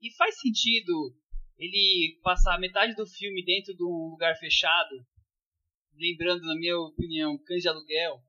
E 0.00 0.10
faz 0.16 0.40
sentido 0.40 1.14
ele 1.58 2.18
passar 2.22 2.58
metade 2.58 2.94
do 2.94 3.06
filme 3.06 3.44
dentro 3.44 3.74
de 3.74 3.84
um 3.84 4.10
lugar 4.10 4.34
fechado, 4.36 5.06
lembrando, 5.94 6.42
na 6.42 6.54
minha 6.54 6.78
opinião, 6.78 7.38
cães 7.44 7.62
de 7.62 7.68
aluguel, 7.68 8.20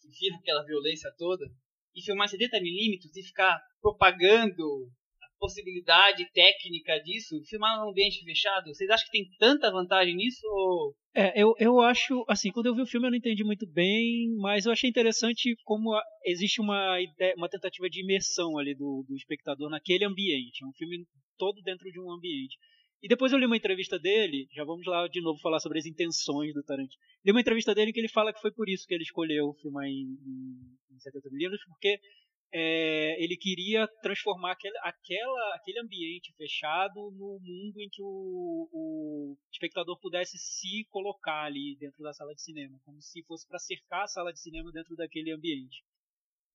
que 0.00 0.08
vira 0.08 0.36
aquela 0.36 0.64
violência 0.64 1.10
toda, 1.16 1.44
e 1.94 2.02
filmar 2.02 2.28
70mm 2.28 3.10
e 3.16 3.22
ficar 3.22 3.60
propagando 3.80 4.90
possibilidade 5.38 6.30
técnica 6.32 6.98
disso, 7.00 7.42
filmar 7.48 7.78
num 7.78 7.90
ambiente 7.90 8.24
fechado, 8.24 8.66
vocês 8.66 8.90
acham 8.90 9.06
que 9.06 9.12
tem 9.12 9.28
tanta 9.38 9.70
vantagem 9.70 10.14
nisso? 10.14 10.40
Ou... 10.44 10.94
É, 11.14 11.40
eu, 11.40 11.54
eu 11.58 11.80
acho, 11.80 12.24
assim, 12.28 12.50
quando 12.50 12.66
eu 12.66 12.74
vi 12.74 12.82
o 12.82 12.86
filme 12.86 13.06
eu 13.06 13.10
não 13.10 13.18
entendi 13.18 13.44
muito 13.44 13.66
bem, 13.66 14.34
mas 14.38 14.66
eu 14.66 14.72
achei 14.72 14.90
interessante 14.90 15.56
como 15.64 15.98
existe 16.24 16.60
uma, 16.60 17.00
ideia, 17.00 17.34
uma 17.36 17.48
tentativa 17.48 17.88
de 17.88 18.02
imersão 18.02 18.58
ali 18.58 18.74
do, 18.74 19.04
do 19.08 19.16
espectador 19.16 19.70
naquele 19.70 20.04
ambiente. 20.04 20.62
É 20.62 20.66
um 20.66 20.72
filme 20.72 21.06
todo 21.38 21.62
dentro 21.62 21.90
de 21.90 22.00
um 22.00 22.10
ambiente. 22.12 22.56
E 23.00 23.06
depois 23.06 23.32
eu 23.32 23.38
li 23.38 23.46
uma 23.46 23.56
entrevista 23.56 23.96
dele, 23.96 24.48
já 24.52 24.64
vamos 24.64 24.84
lá 24.84 25.06
de 25.06 25.20
novo 25.20 25.38
falar 25.40 25.60
sobre 25.60 25.78
as 25.78 25.86
intenções 25.86 26.52
do 26.52 26.64
Tarantino. 26.64 27.00
Li 27.24 27.30
uma 27.30 27.40
entrevista 27.40 27.72
dele 27.72 27.92
que 27.92 28.00
ele 28.00 28.08
fala 28.08 28.32
que 28.32 28.40
foi 28.40 28.50
por 28.50 28.68
isso 28.68 28.86
que 28.88 28.94
ele 28.94 29.04
escolheu 29.04 29.54
filmar 29.62 29.84
em, 29.84 30.02
em, 30.02 30.94
em 30.94 30.98
70mm, 30.98 31.56
porque 31.68 32.00
é, 32.52 33.22
ele 33.22 33.36
queria 33.36 33.86
transformar 34.02 34.52
aquele, 34.52 34.76
aquela, 34.78 35.54
aquele 35.56 35.80
ambiente 35.80 36.32
fechado 36.36 37.10
no 37.12 37.38
mundo 37.40 37.80
em 37.80 37.88
que 37.90 38.02
o, 38.02 38.68
o 38.72 39.36
espectador 39.52 39.98
pudesse 40.00 40.38
se 40.38 40.86
colocar 40.90 41.44
ali 41.44 41.76
dentro 41.78 42.02
da 42.02 42.12
sala 42.12 42.34
de 42.34 42.42
cinema, 42.42 42.78
como 42.84 43.00
se 43.02 43.22
fosse 43.24 43.46
para 43.46 43.58
cercar 43.58 44.04
a 44.04 44.08
sala 44.08 44.32
de 44.32 44.40
cinema 44.40 44.72
dentro 44.72 44.96
daquele 44.96 45.32
ambiente. 45.32 45.84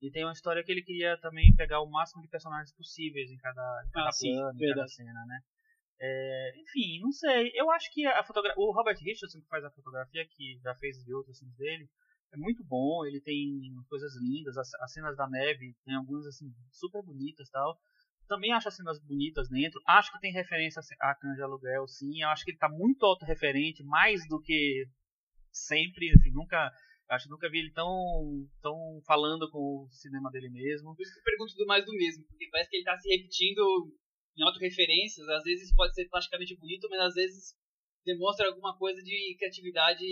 E 0.01 0.11
tem 0.11 0.25
uma 0.25 0.33
história 0.33 0.63
que 0.63 0.71
ele 0.71 0.83
queria 0.83 1.17
também 1.19 1.53
pegar 1.55 1.79
o 1.81 1.89
máximo 1.89 2.23
de 2.23 2.27
personagens 2.27 2.75
possíveis 2.75 3.31
em 3.31 3.37
cada, 3.37 3.83
em 3.87 3.91
cada 3.91 4.09
Ah, 4.09 4.11
sim, 4.11 4.33
plano, 4.33 4.63
em 4.63 4.69
cada 4.69 4.87
cena, 4.87 5.25
né? 5.25 5.39
É, 6.01 6.51
enfim, 6.57 6.99
não 6.99 7.11
sei. 7.11 7.51
Eu 7.53 7.71
acho 7.71 7.89
que 7.93 8.05
a 8.05 8.21
fotografia. 8.23 8.61
O 8.61 8.73
Robert 8.73 8.97
Richardson, 8.97 9.39
que 9.39 9.47
faz 9.47 9.63
a 9.63 9.71
fotografia, 9.71 10.27
que 10.27 10.59
já 10.61 10.75
fez 10.75 10.97
de 11.05 11.13
outros 11.13 11.39
filmes 11.39 11.55
dele, 11.55 11.89
é 12.33 12.37
muito 12.37 12.63
bom. 12.63 13.05
Ele 13.05 13.21
tem 13.21 13.73
coisas 13.87 14.13
lindas. 14.21 14.57
As, 14.57 14.73
as 14.75 14.91
cenas 14.91 15.15
da 15.15 15.29
neve 15.29 15.75
tem 15.85 15.95
algumas 15.95 16.25
assim 16.25 16.51
super 16.71 17.03
bonitas 17.03 17.49
tal. 17.49 17.77
Também 18.27 18.51
acho 18.51 18.67
as 18.67 18.75
cenas 18.75 18.99
bonitas 18.99 19.49
dentro. 19.49 19.79
Acho 19.87 20.11
que 20.11 20.19
tem 20.19 20.33
referência 20.33 20.81
a 21.01 21.15
Cães 21.15 21.35
de 21.35 21.43
Aluguel, 21.43 21.87
sim. 21.87 22.23
Acho 22.23 22.43
que 22.43 22.51
ele 22.51 22.57
tá 22.57 22.69
muito 22.69 23.05
autorreferente, 23.05 23.83
mais 23.83 24.27
do 24.27 24.41
que 24.41 24.85
sempre, 25.51 26.11
enfim, 26.11 26.31
nunca 26.31 26.71
acho 27.09 27.25
que 27.25 27.31
nunca 27.31 27.49
vi 27.49 27.59
ele 27.59 27.71
tão 27.73 28.47
tão 28.59 28.99
falando 29.05 29.49
com 29.51 29.85
o 29.85 29.89
cinema 29.91 30.31
dele 30.31 30.49
mesmo. 30.49 30.95
Por 30.95 31.03
isso 31.03 31.13
que 31.13 31.19
eu 31.19 31.23
pergunto 31.23 31.55
do 31.55 31.65
mais 31.67 31.85
do 31.85 31.91
mesmo, 31.91 32.25
porque 32.25 32.49
parece 32.49 32.69
que 32.69 32.77
ele 32.77 32.85
tá 32.85 32.97
se 32.97 33.07
repetindo 33.09 33.61
em 34.35 34.43
autorreferências, 34.43 35.27
às 35.29 35.43
vezes 35.43 35.75
pode 35.75 35.93
ser 35.93 36.07
plasticamente 36.09 36.57
bonito, 36.57 36.87
mas 36.89 37.01
às 37.01 37.13
vezes 37.13 37.53
demonstra 38.03 38.47
alguma 38.47 38.75
coisa 38.77 39.01
de 39.03 39.35
criatividade 39.37 40.03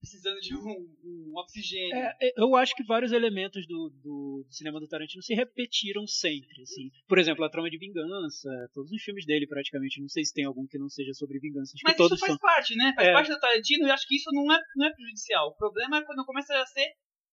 precisando 0.00 0.40
de 0.40 0.56
um, 0.56 0.88
um 1.04 1.32
oxigênio. 1.36 1.94
É, 1.94 2.16
é, 2.20 2.32
eu 2.36 2.56
acho 2.56 2.74
que 2.74 2.82
vários 2.82 3.12
elementos 3.12 3.66
do, 3.66 3.90
do, 4.02 4.46
cinema 4.50 4.80
do 4.80 4.88
Tarantino 4.88 5.22
se 5.22 5.34
repetiram 5.34 6.06
sempre, 6.06 6.62
assim. 6.62 6.90
Por 7.06 7.18
exemplo, 7.18 7.44
a 7.44 7.50
trama 7.50 7.70
de 7.70 7.78
vingança, 7.78 8.48
todos 8.72 8.90
os 8.90 9.02
filmes 9.02 9.26
dele 9.26 9.46
praticamente, 9.46 10.00
não 10.00 10.08
sei 10.08 10.24
se 10.24 10.32
tem 10.32 10.44
algum 10.44 10.66
que 10.66 10.78
não 10.78 10.88
seja 10.88 11.12
sobre 11.12 11.38
vingança. 11.38 11.72
Acho 11.74 11.82
Mas 11.84 11.92
que 11.92 11.98
todos 11.98 12.16
isso 12.16 12.26
faz 12.26 12.32
são... 12.32 12.38
parte, 12.40 12.74
né? 12.76 12.92
Faz 12.96 13.08
É. 13.08 13.12
parte 13.12 13.30
do 13.30 13.38
Tarantino 13.38 13.86
e 13.86 13.90
acho 13.90 14.08
que 14.08 14.16
isso 14.16 14.30
não 14.32 14.50
é, 14.52 14.58
não 14.74 14.86
é 14.86 14.92
prejudicial. 14.92 15.48
O 15.48 15.56
problema 15.56 15.98
é 15.98 16.02
quando 16.04 16.24
começa 16.24 16.54
a 16.56 16.66
ser 16.66 16.88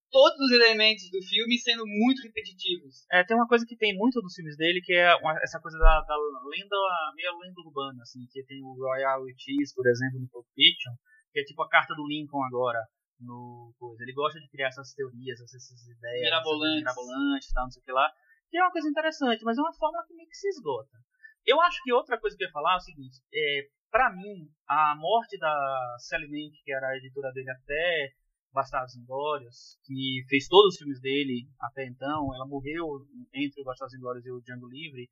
todos 0.09 0.39
os 0.39 0.51
elementos 0.51 1.09
do 1.11 1.21
filme 1.21 1.57
sendo 1.57 1.83
muito 1.85 2.21
repetitivos. 2.23 3.05
É, 3.11 3.23
tem 3.25 3.35
uma 3.35 3.47
coisa 3.47 3.65
que 3.65 3.75
tem 3.75 3.95
muito 3.95 4.21
nos 4.21 4.33
filmes 4.35 4.55
dele, 4.55 4.81
que 4.81 4.93
é 4.93 5.13
uma- 5.15 5.37
essa 5.43 5.59
coisa 5.59 5.77
da, 5.77 6.01
da 6.01 6.15
lenda, 6.49 6.77
meio 7.15 7.37
lenda 7.39 7.59
urbana, 7.65 8.01
assim, 8.03 8.19
que 8.31 8.43
tem 8.43 8.61
o 8.63 8.73
Royal 8.73 9.21
Cheese, 9.37 9.73
por 9.75 9.85
exemplo, 9.87 10.19
no 10.19 10.27
Pulp 10.29 10.45
Fiction, 10.55 10.93
que 11.37 11.41
é 11.41 11.43
tipo 11.43 11.61
a 11.61 11.69
carta 11.69 11.93
do 11.93 12.07
Lincoln 12.07 12.43
agora, 12.43 12.81
no 13.19 13.71
coisa. 13.77 14.01
Ele 14.01 14.13
gosta 14.13 14.39
de 14.39 14.49
criar 14.49 14.69
essas 14.69 14.91
teorias, 14.93 15.39
essas, 15.39 15.53
essas 15.53 15.87
ideias, 15.87 16.23
Mirabolantes. 16.23 16.77
mirabolantes, 16.77 17.53
tal, 17.53 17.63
não 17.65 17.71
sei 17.71 17.81
o 17.81 17.85
que 17.85 17.91
lá, 17.91 18.11
que 18.49 18.57
é 18.57 18.63
uma 18.63 18.71
coisa 18.71 18.89
interessante, 18.89 19.43
mas 19.43 19.55
é 19.55 19.61
uma 19.61 19.73
forma 19.73 20.03
que 20.07 20.15
meio 20.15 20.27
que 20.27 20.35
se 20.35 20.47
esgota. 20.49 20.97
Eu 21.45 21.61
acho 21.61 21.77
que 21.83 21.93
outra 21.93 22.19
coisa 22.19 22.35
que 22.35 22.43
eu 22.43 22.47
ia 22.47 22.51
falar 22.51 22.73
é 22.73 22.77
o 22.77 22.79
seguinte, 22.79 23.21
é, 23.31 23.67
pra 23.91 24.09
mim, 24.09 24.49
a 24.67 24.95
morte 24.95 25.37
da 25.37 25.95
Sally 25.99 26.27
Mank, 26.27 26.57
que 26.63 26.73
era 26.73 26.87
a 26.87 26.97
editora 26.97 27.31
dele 27.31 27.51
até 27.51 28.13
Bastardos 28.51 28.95
Inglórios, 28.95 29.77
que 29.85 30.25
fez 30.27 30.47
todos 30.47 30.73
os 30.73 30.79
filmes 30.79 30.99
dele 30.99 31.47
até 31.61 31.85
então, 31.85 32.33
ela 32.33 32.47
morreu 32.47 33.05
entre 33.31 33.61
o 33.61 33.63
Bastardos 33.63 33.95
Inglórios 33.95 34.25
e 34.25 34.31
o 34.31 34.41
Django 34.41 34.67
Livre, 34.67 35.07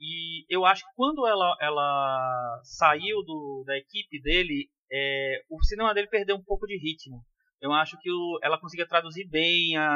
e 0.00 0.44
eu 0.48 0.64
acho 0.64 0.82
que 0.82 0.90
quando 0.96 1.26
ela, 1.26 1.56
ela 1.60 2.60
saiu 2.64 3.22
do, 3.22 3.64
da 3.66 3.76
equipe 3.76 4.20
dele, 4.22 4.68
é, 4.92 5.42
o 5.50 5.62
cinema 5.62 5.92
dele 5.94 6.08
perdeu 6.08 6.36
um 6.36 6.42
pouco 6.42 6.66
de 6.66 6.76
ritmo. 6.78 7.22
Eu 7.60 7.72
acho 7.72 7.98
que 8.00 8.10
o- 8.10 8.38
ela 8.42 8.58
conseguia 8.58 8.88
traduzir 8.88 9.28
bem 9.28 9.76
a, 9.76 9.90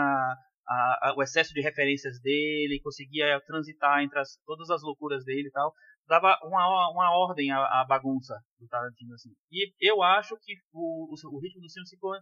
a- 0.68 0.99
a- 1.11 1.14
o 1.16 1.23
excesso 1.23 1.54
de 1.54 1.62
referências 1.62 2.20
dele, 2.20 2.80
conseguia 2.82 3.40
transitar 3.46 4.02
entre 4.02 4.18
as- 4.18 4.37
todas 4.46 4.68
as 4.70 4.82
loucuras 4.82 5.25
dele 5.25 5.49
e 5.49 5.50
tal. 5.50 5.73
Dava 6.06 6.38
uma, 6.44 6.90
uma 6.92 7.11
ordem 7.16 7.50
à, 7.50 7.80
à 7.80 7.84
bagunça 7.88 8.34
do 8.61 8.68
Tarantino. 8.68 9.14
Assim. 9.14 9.30
E 9.50 9.73
eu 9.80 10.02
acho 10.02 10.37
que 10.42 10.52
o, 10.73 11.08
o, 11.14 11.37
o 11.37 11.40
ritmo 11.40 11.62
do 11.62 11.70
filme 11.73 11.88
ficou 11.88 12.12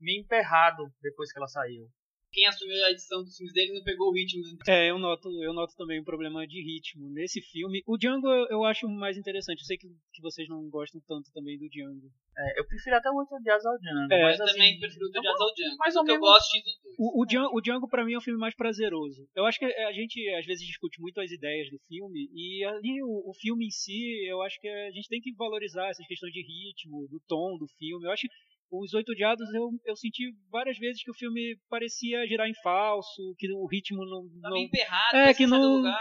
meio 0.00 0.20
emperrado 0.22 0.82
depois 1.02 1.30
que 1.30 1.38
ela 1.38 1.46
saiu. 1.48 1.86
Quem 2.32 2.46
assumiu 2.46 2.84
a 2.84 2.90
edição 2.90 3.22
dos 3.22 3.36
filmes 3.36 3.54
dele 3.54 3.72
não 3.72 3.82
pegou 3.82 4.08
o 4.08 4.14
ritmo. 4.14 4.42
É, 4.66 4.90
eu 4.90 4.98
noto, 4.98 5.28
eu 5.42 5.52
noto 5.52 5.74
também 5.76 6.00
um 6.00 6.04
problema 6.04 6.46
de 6.46 6.62
ritmo. 6.62 7.08
Nesse 7.10 7.40
filme, 7.40 7.82
o 7.86 7.96
Django 7.96 8.28
eu, 8.28 8.46
eu 8.50 8.64
acho 8.64 8.88
mais 8.88 9.16
interessante. 9.16 9.60
Eu 9.60 9.66
sei 9.66 9.78
que, 9.78 9.88
que 10.12 10.22
vocês 10.22 10.48
não 10.48 10.68
gostam 10.68 11.00
tanto 11.06 11.32
também 11.32 11.58
do 11.58 11.68
Django. 11.68 12.10
É, 12.36 12.60
eu 12.60 12.66
prefiro 12.66 12.96
até 12.96 13.10
o 13.10 13.24
Dias 13.42 13.66
ao 13.66 13.78
Django. 13.78 14.12
É, 14.12 14.22
mas, 14.22 14.38
eu 14.38 14.44
assim, 14.44 14.54
também 14.54 14.78
prefiro 14.78 15.06
o 15.06 15.10
Jazz 15.10 15.40
ao 15.40 15.54
Django. 15.54 15.76
mais 15.78 15.96
ou 15.96 16.02
porque 16.02 16.16
eu 16.16 16.20
gosto 16.20 16.52
de 16.52 16.62
dos 16.62 16.82
dois. 16.82 16.94
O, 16.98 17.22
o, 17.22 17.26
Django, 17.26 17.56
o 17.56 17.60
Django, 17.60 17.88
pra 17.88 18.04
mim, 18.04 18.14
é 18.14 18.18
um 18.18 18.22
filme 18.22 18.38
mais 18.38 18.54
prazeroso. 18.54 19.28
Eu 19.34 19.44
acho 19.44 19.58
que 19.58 19.64
a 19.64 19.92
gente, 19.92 20.28
às 20.34 20.46
vezes, 20.46 20.66
discute 20.66 21.00
muito 21.00 21.20
as 21.20 21.30
ideias 21.30 21.68
do 21.70 21.78
filme, 21.88 22.28
e 22.32 22.64
ali 22.64 23.02
o, 23.02 23.30
o 23.30 23.34
filme 23.34 23.66
em 23.66 23.70
si, 23.70 24.24
eu 24.28 24.40
acho 24.42 24.60
que 24.60 24.68
a 24.68 24.90
gente 24.92 25.08
tem 25.08 25.20
que 25.20 25.34
valorizar 25.34 25.88
essas 25.88 26.06
questões 26.06 26.32
de 26.32 26.42
ritmo, 26.42 27.08
do 27.08 27.20
tom 27.26 27.58
do 27.58 27.66
filme. 27.76 28.06
Eu 28.06 28.12
acho 28.12 28.22
que 28.22 28.34
os 28.70 28.92
Oito 28.94 29.12
Odiados, 29.12 29.48
eu, 29.54 29.70
eu 29.84 29.96
senti 29.96 30.32
várias 30.50 30.76
vezes 30.78 31.02
que 31.02 31.10
o 31.10 31.14
filme 31.14 31.56
parecia 31.68 32.26
girar 32.26 32.46
em 32.48 32.54
falso, 32.62 33.34
que 33.38 33.50
o 33.52 33.66
ritmo 33.66 34.04
não... 34.04 34.40
Tá 34.42 34.50
meio 34.50 34.66
emperrado, 34.66 35.16
É, 35.16 35.22
parece 35.22 35.38
que 35.38 35.46
não- 35.46 35.76
lugar. 35.76 35.98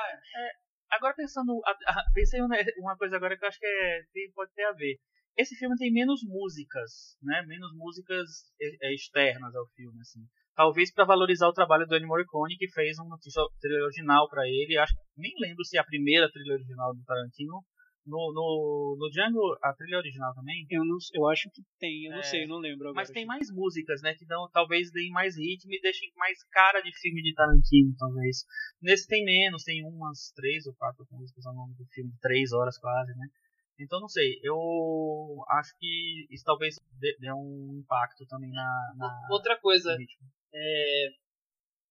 Agora 0.90 1.14
pensando, 1.16 1.52
a- 1.66 1.92
a- 1.92 2.04
pensei 2.14 2.40
uma 2.42 2.56
uma 2.80 2.96
coisa 2.98 3.18
agora 3.18 3.38
que 3.38 3.44
eu 3.44 3.48
acho 3.50 3.60
que 3.60 3.66
é- 3.66 4.02
tem- 4.14 4.32
pode 4.34 4.52
ter 4.54 4.64
a 4.64 4.72
ver. 4.72 4.96
Esse 5.38 5.56
filme 5.56 5.76
tem 5.76 5.92
menos 5.92 6.22
músicas, 6.24 7.16
né? 7.22 7.44
Menos 7.46 7.72
músicas 7.76 8.26
é, 8.60 8.88
é, 8.90 8.94
externas 8.96 9.54
ao 9.54 9.68
filme, 9.76 10.00
assim. 10.02 10.22
Talvez 10.56 10.92
para 10.92 11.06
valorizar 11.06 11.48
o 11.48 11.54
trabalho 11.54 11.86
do 11.86 11.96
Ennio 11.96 12.08
Morricone, 12.08 12.58
que 12.58 12.72
fez 12.72 12.98
uma 12.98 13.18
trilha 13.62 13.84
original 13.84 14.28
para 14.30 14.48
ele. 14.48 14.78
Acho 14.78 14.94
nem 15.16 15.32
lembro 15.40 15.64
se 15.64 15.78
é 15.78 15.80
a 15.82 15.86
primeira 15.86 16.32
trilha 16.32 16.54
original 16.54 16.96
do 16.96 17.04
Tarantino. 17.04 17.62
No, 18.08 18.32
no, 18.32 18.96
no 18.98 19.10
Django, 19.12 19.58
a 19.62 19.74
trilha 19.74 19.98
original 19.98 20.34
também. 20.34 20.66
Eu, 20.70 20.86
não, 20.86 20.98
eu 21.14 21.28
acho 21.28 21.50
que 21.52 21.62
tem, 21.78 22.06
eu 22.06 22.12
não 22.12 22.20
É, 22.20 22.24
sei, 22.24 22.44
eu 22.46 22.48
não 22.48 22.58
lembro 22.58 22.88
agora. 22.88 22.96
Mas 22.96 23.10
tem 23.10 23.26
mais 23.26 23.52
músicas, 23.52 24.02
né? 24.02 24.16
Que 24.16 24.26
dão, 24.26 24.50
talvez 24.52 24.90
deem 24.92 25.12
mais 25.12 25.38
ritmo 25.38 25.74
e 25.74 25.82
deixem 25.82 26.10
mais 26.16 26.42
cara 26.46 26.80
de 26.80 26.92
filme 26.98 27.22
de 27.22 27.34
Tarantino, 27.34 27.94
talvez. 27.98 28.46
Nesse 28.82 29.08
tem 29.08 29.26
menos, 29.26 29.64
tem 29.64 29.84
umas 29.84 30.32
três 30.34 30.66
ou 30.66 30.74
quatro 30.76 31.06
músicas 31.12 31.46
ao 31.46 31.54
longo 31.54 31.74
do 31.74 31.86
filme, 31.94 32.12
três 32.22 32.54
horas 32.54 32.78
quase, 32.78 33.14
né? 33.16 33.28
Então 33.80 34.00
não 34.00 34.08
sei, 34.08 34.40
eu 34.42 34.58
acho 35.50 35.78
que 35.78 36.26
isso 36.32 36.44
talvez 36.44 36.76
dê, 37.00 37.32
um 37.32 37.80
impacto 37.84 38.26
também 38.26 38.52
na, 38.52 38.94
na 38.96 39.28
Outra 39.30 39.60
coisa, 39.60 39.96
é, 40.54 41.10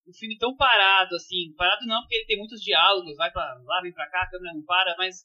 um 0.08 0.12
filme 0.12 0.36
tão 0.36 0.56
parado, 0.56 1.14
assim, 1.14 1.54
parado 1.56 1.86
não 1.86 2.00
porque 2.00 2.16
ele 2.16 2.26
tem 2.26 2.38
muitos 2.38 2.60
diálogos, 2.60 3.16
vai 3.16 3.30
pra 3.30 3.54
lá, 3.62 3.80
vem 3.82 3.92
pra 3.92 4.10
cá, 4.10 4.22
a 4.22 4.30
câmera 4.30 4.54
não 4.54 4.64
para, 4.64 4.96
mas 4.98 5.24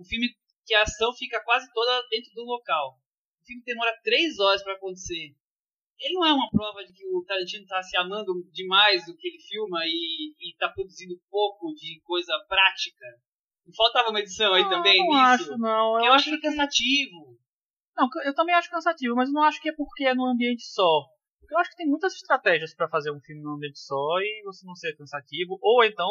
um 0.00 0.04
filme 0.04 0.28
que 0.64 0.74
a 0.74 0.82
ação 0.82 1.12
fica 1.12 1.42
quase 1.44 1.70
toda 1.72 2.06
dentro 2.08 2.32
do 2.34 2.44
local. 2.44 2.96
O 3.42 3.44
filme 3.44 3.62
demora 3.64 3.92
três 4.02 4.38
horas 4.38 4.62
pra 4.62 4.74
acontecer. 4.74 5.34
Ele 5.98 6.14
não 6.14 6.26
é 6.26 6.32
uma 6.32 6.48
prova 6.50 6.82
de 6.84 6.92
que 6.94 7.06
o 7.06 7.22
Tarantino 7.26 7.66
tá 7.66 7.82
se 7.82 7.96
amando 7.98 8.32
demais 8.50 9.04
do 9.04 9.14
que 9.14 9.28
ele 9.28 9.38
filma 9.38 9.80
e, 9.84 10.32
e 10.40 10.56
tá 10.56 10.68
produzindo 10.70 11.20
pouco 11.30 11.74
de 11.74 12.00
coisa 12.04 12.32
prática. 12.48 13.04
Faltava 13.76 14.08
uma 14.08 14.20
edição 14.20 14.54
aí 14.54 14.62
Não, 14.62 14.70
também 14.70 14.98
eu 14.98 15.04
não 15.04 15.12
nisso? 15.12 15.52
acho, 15.52 15.58
não. 15.58 15.98
Eu, 15.98 16.06
eu 16.06 16.12
acho 16.12 16.28
acho 16.28 16.30
ele 16.30 16.40
cansativo. 16.40 17.38
Não, 17.96 18.08
eu 18.24 18.34
também 18.34 18.54
acho 18.54 18.70
cansativo, 18.70 19.14
mas 19.14 19.30
não 19.30 19.42
acho 19.42 19.60
que 19.60 19.68
é 19.68 19.74
porque 19.74 20.04
é 20.04 20.14
num 20.14 20.26
ambiente 20.26 20.64
só. 20.64 21.04
Porque 21.40 21.54
eu 21.54 21.58
acho 21.58 21.70
que 21.70 21.76
tem 21.76 21.86
muitas 21.86 22.14
estratégias 22.14 22.74
para 22.74 22.88
fazer 22.88 23.10
um 23.12 23.20
filme 23.20 23.42
num 23.42 23.54
ambiente 23.54 23.78
só 23.78 24.18
e 24.20 24.42
você 24.44 24.66
não 24.66 24.74
ser 24.74 24.96
cansativo. 24.96 25.58
Ou 25.60 25.84
então 25.84 26.08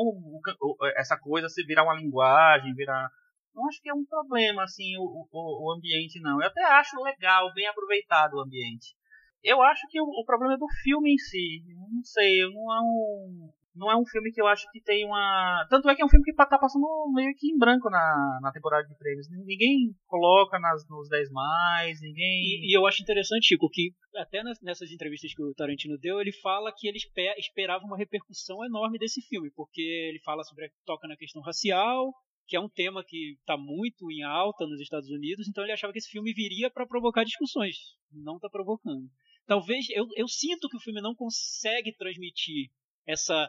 essa 0.96 1.17
coisa 1.17 1.50
se 1.50 1.63
virar 1.65 1.84
uma 1.84 1.96
linguagem, 1.96 2.75
virar. 2.75 3.10
Não 3.53 3.68
acho 3.68 3.82
que 3.82 3.89
é 3.89 3.94
um 3.94 4.06
problema, 4.06 4.63
assim, 4.63 4.96
o, 4.98 5.27
o, 5.32 5.68
o 5.68 5.72
ambiente, 5.75 6.20
não. 6.22 6.41
Eu 6.41 6.48
até 6.48 6.63
acho 6.63 7.01
legal, 7.01 7.51
bem 7.53 7.68
aproveitado 7.68 8.34
o 8.36 8.41
ambiente. 8.41 8.96
Eu 9.44 9.62
acho 9.62 9.82
que 9.89 10.00
o, 10.01 10.06
o 10.06 10.25
problema 10.25 10.53
é 10.56 10.58
do 10.58 10.68
filme 10.84 11.13
em 11.13 11.18
si. 11.18 11.63
Não 11.94 12.03
sei, 12.03 12.41
não 12.50 12.74
é 12.74 12.82
um. 12.82 13.50
Não 13.75 13.89
é 13.89 13.96
um 13.96 14.06
filme 14.06 14.32
que 14.32 14.41
eu 14.41 14.48
acho 14.48 14.70
que 14.72 14.82
tem 14.82 15.06
uma. 15.06 15.65
Tanto 15.70 15.89
é 15.89 15.96
que 15.96 16.01
é 16.01 16.06
um 16.06 16.10
filme 16.10 16.25
que 16.25 16.34
tá 16.34 16.46
passando 16.46 16.86
meio 17.13 17.34
que 17.38 17.48
em 17.48 17.58
branco 17.58 17.89
na, 17.89 18.39
na 18.41 18.51
temporada 18.51 18.86
de 18.86 18.98
prêmios. 18.98 19.27
Ninguém 19.29 19.96
coloca 20.08 20.60
nas, 20.60 20.86
nos 20.89 21.08
10 21.08 21.29
mais, 21.32 22.01
ninguém. 22.01 22.41
E, 22.41 22.72
e 22.72 22.77
eu 22.77 22.86
acho 22.86 23.01
interessante, 23.01 23.48
Chico, 23.48 23.70
que 23.72 23.91
até 24.18 24.44
nessas 24.63 24.91
entrevistas 24.91 25.34
que 25.34 25.41
o 25.41 25.53
Tarantino 25.53 25.98
deu, 25.98 26.20
ele 26.20 26.34
fala 26.41 26.74
que 26.75 26.88
ele 26.88 26.98
espe- 26.98 27.36
esperava 27.38 27.86
uma 27.86 27.98
repercussão 27.98 28.65
enorme 28.65 28.98
desse 28.98 29.22
filme, 29.22 29.50
porque 29.56 29.82
ele 29.82 30.20
fala 30.25 30.44
sobre 30.44 30.70
toca 30.86 31.08
na 31.08 31.15
questão 31.15 31.41
racial, 31.41 32.12
que 32.50 32.56
é 32.56 32.60
um 32.60 32.68
tema 32.68 33.03
que 33.06 33.38
está 33.39 33.56
muito 33.56 34.12
em 34.12 34.24
alta 34.24 34.65
nos 34.65 34.82
Estados 34.82 35.10
Unidos, 35.10 35.48
então 35.48 35.63
ele 35.63 35.72
achava 35.72 35.94
que 35.94 36.00
esse 36.00 36.10
filme 36.10 36.34
viria 36.34 36.70
para 36.70 36.88
provocar 36.88 37.24
discussões. 37.24 37.75
Não 38.12 38.38
está 38.38 38.50
provocando. 38.50 39.08
Talvez 39.46 39.88
eu, 39.91 40.08
eu 40.15 40.27
sinto 40.27 40.68
que 40.68 40.75
o 40.75 40.79
filme 40.79 41.00
não 41.00 41.13
consegue 41.15 41.96
transmitir 41.96 42.70
essa 43.08 43.48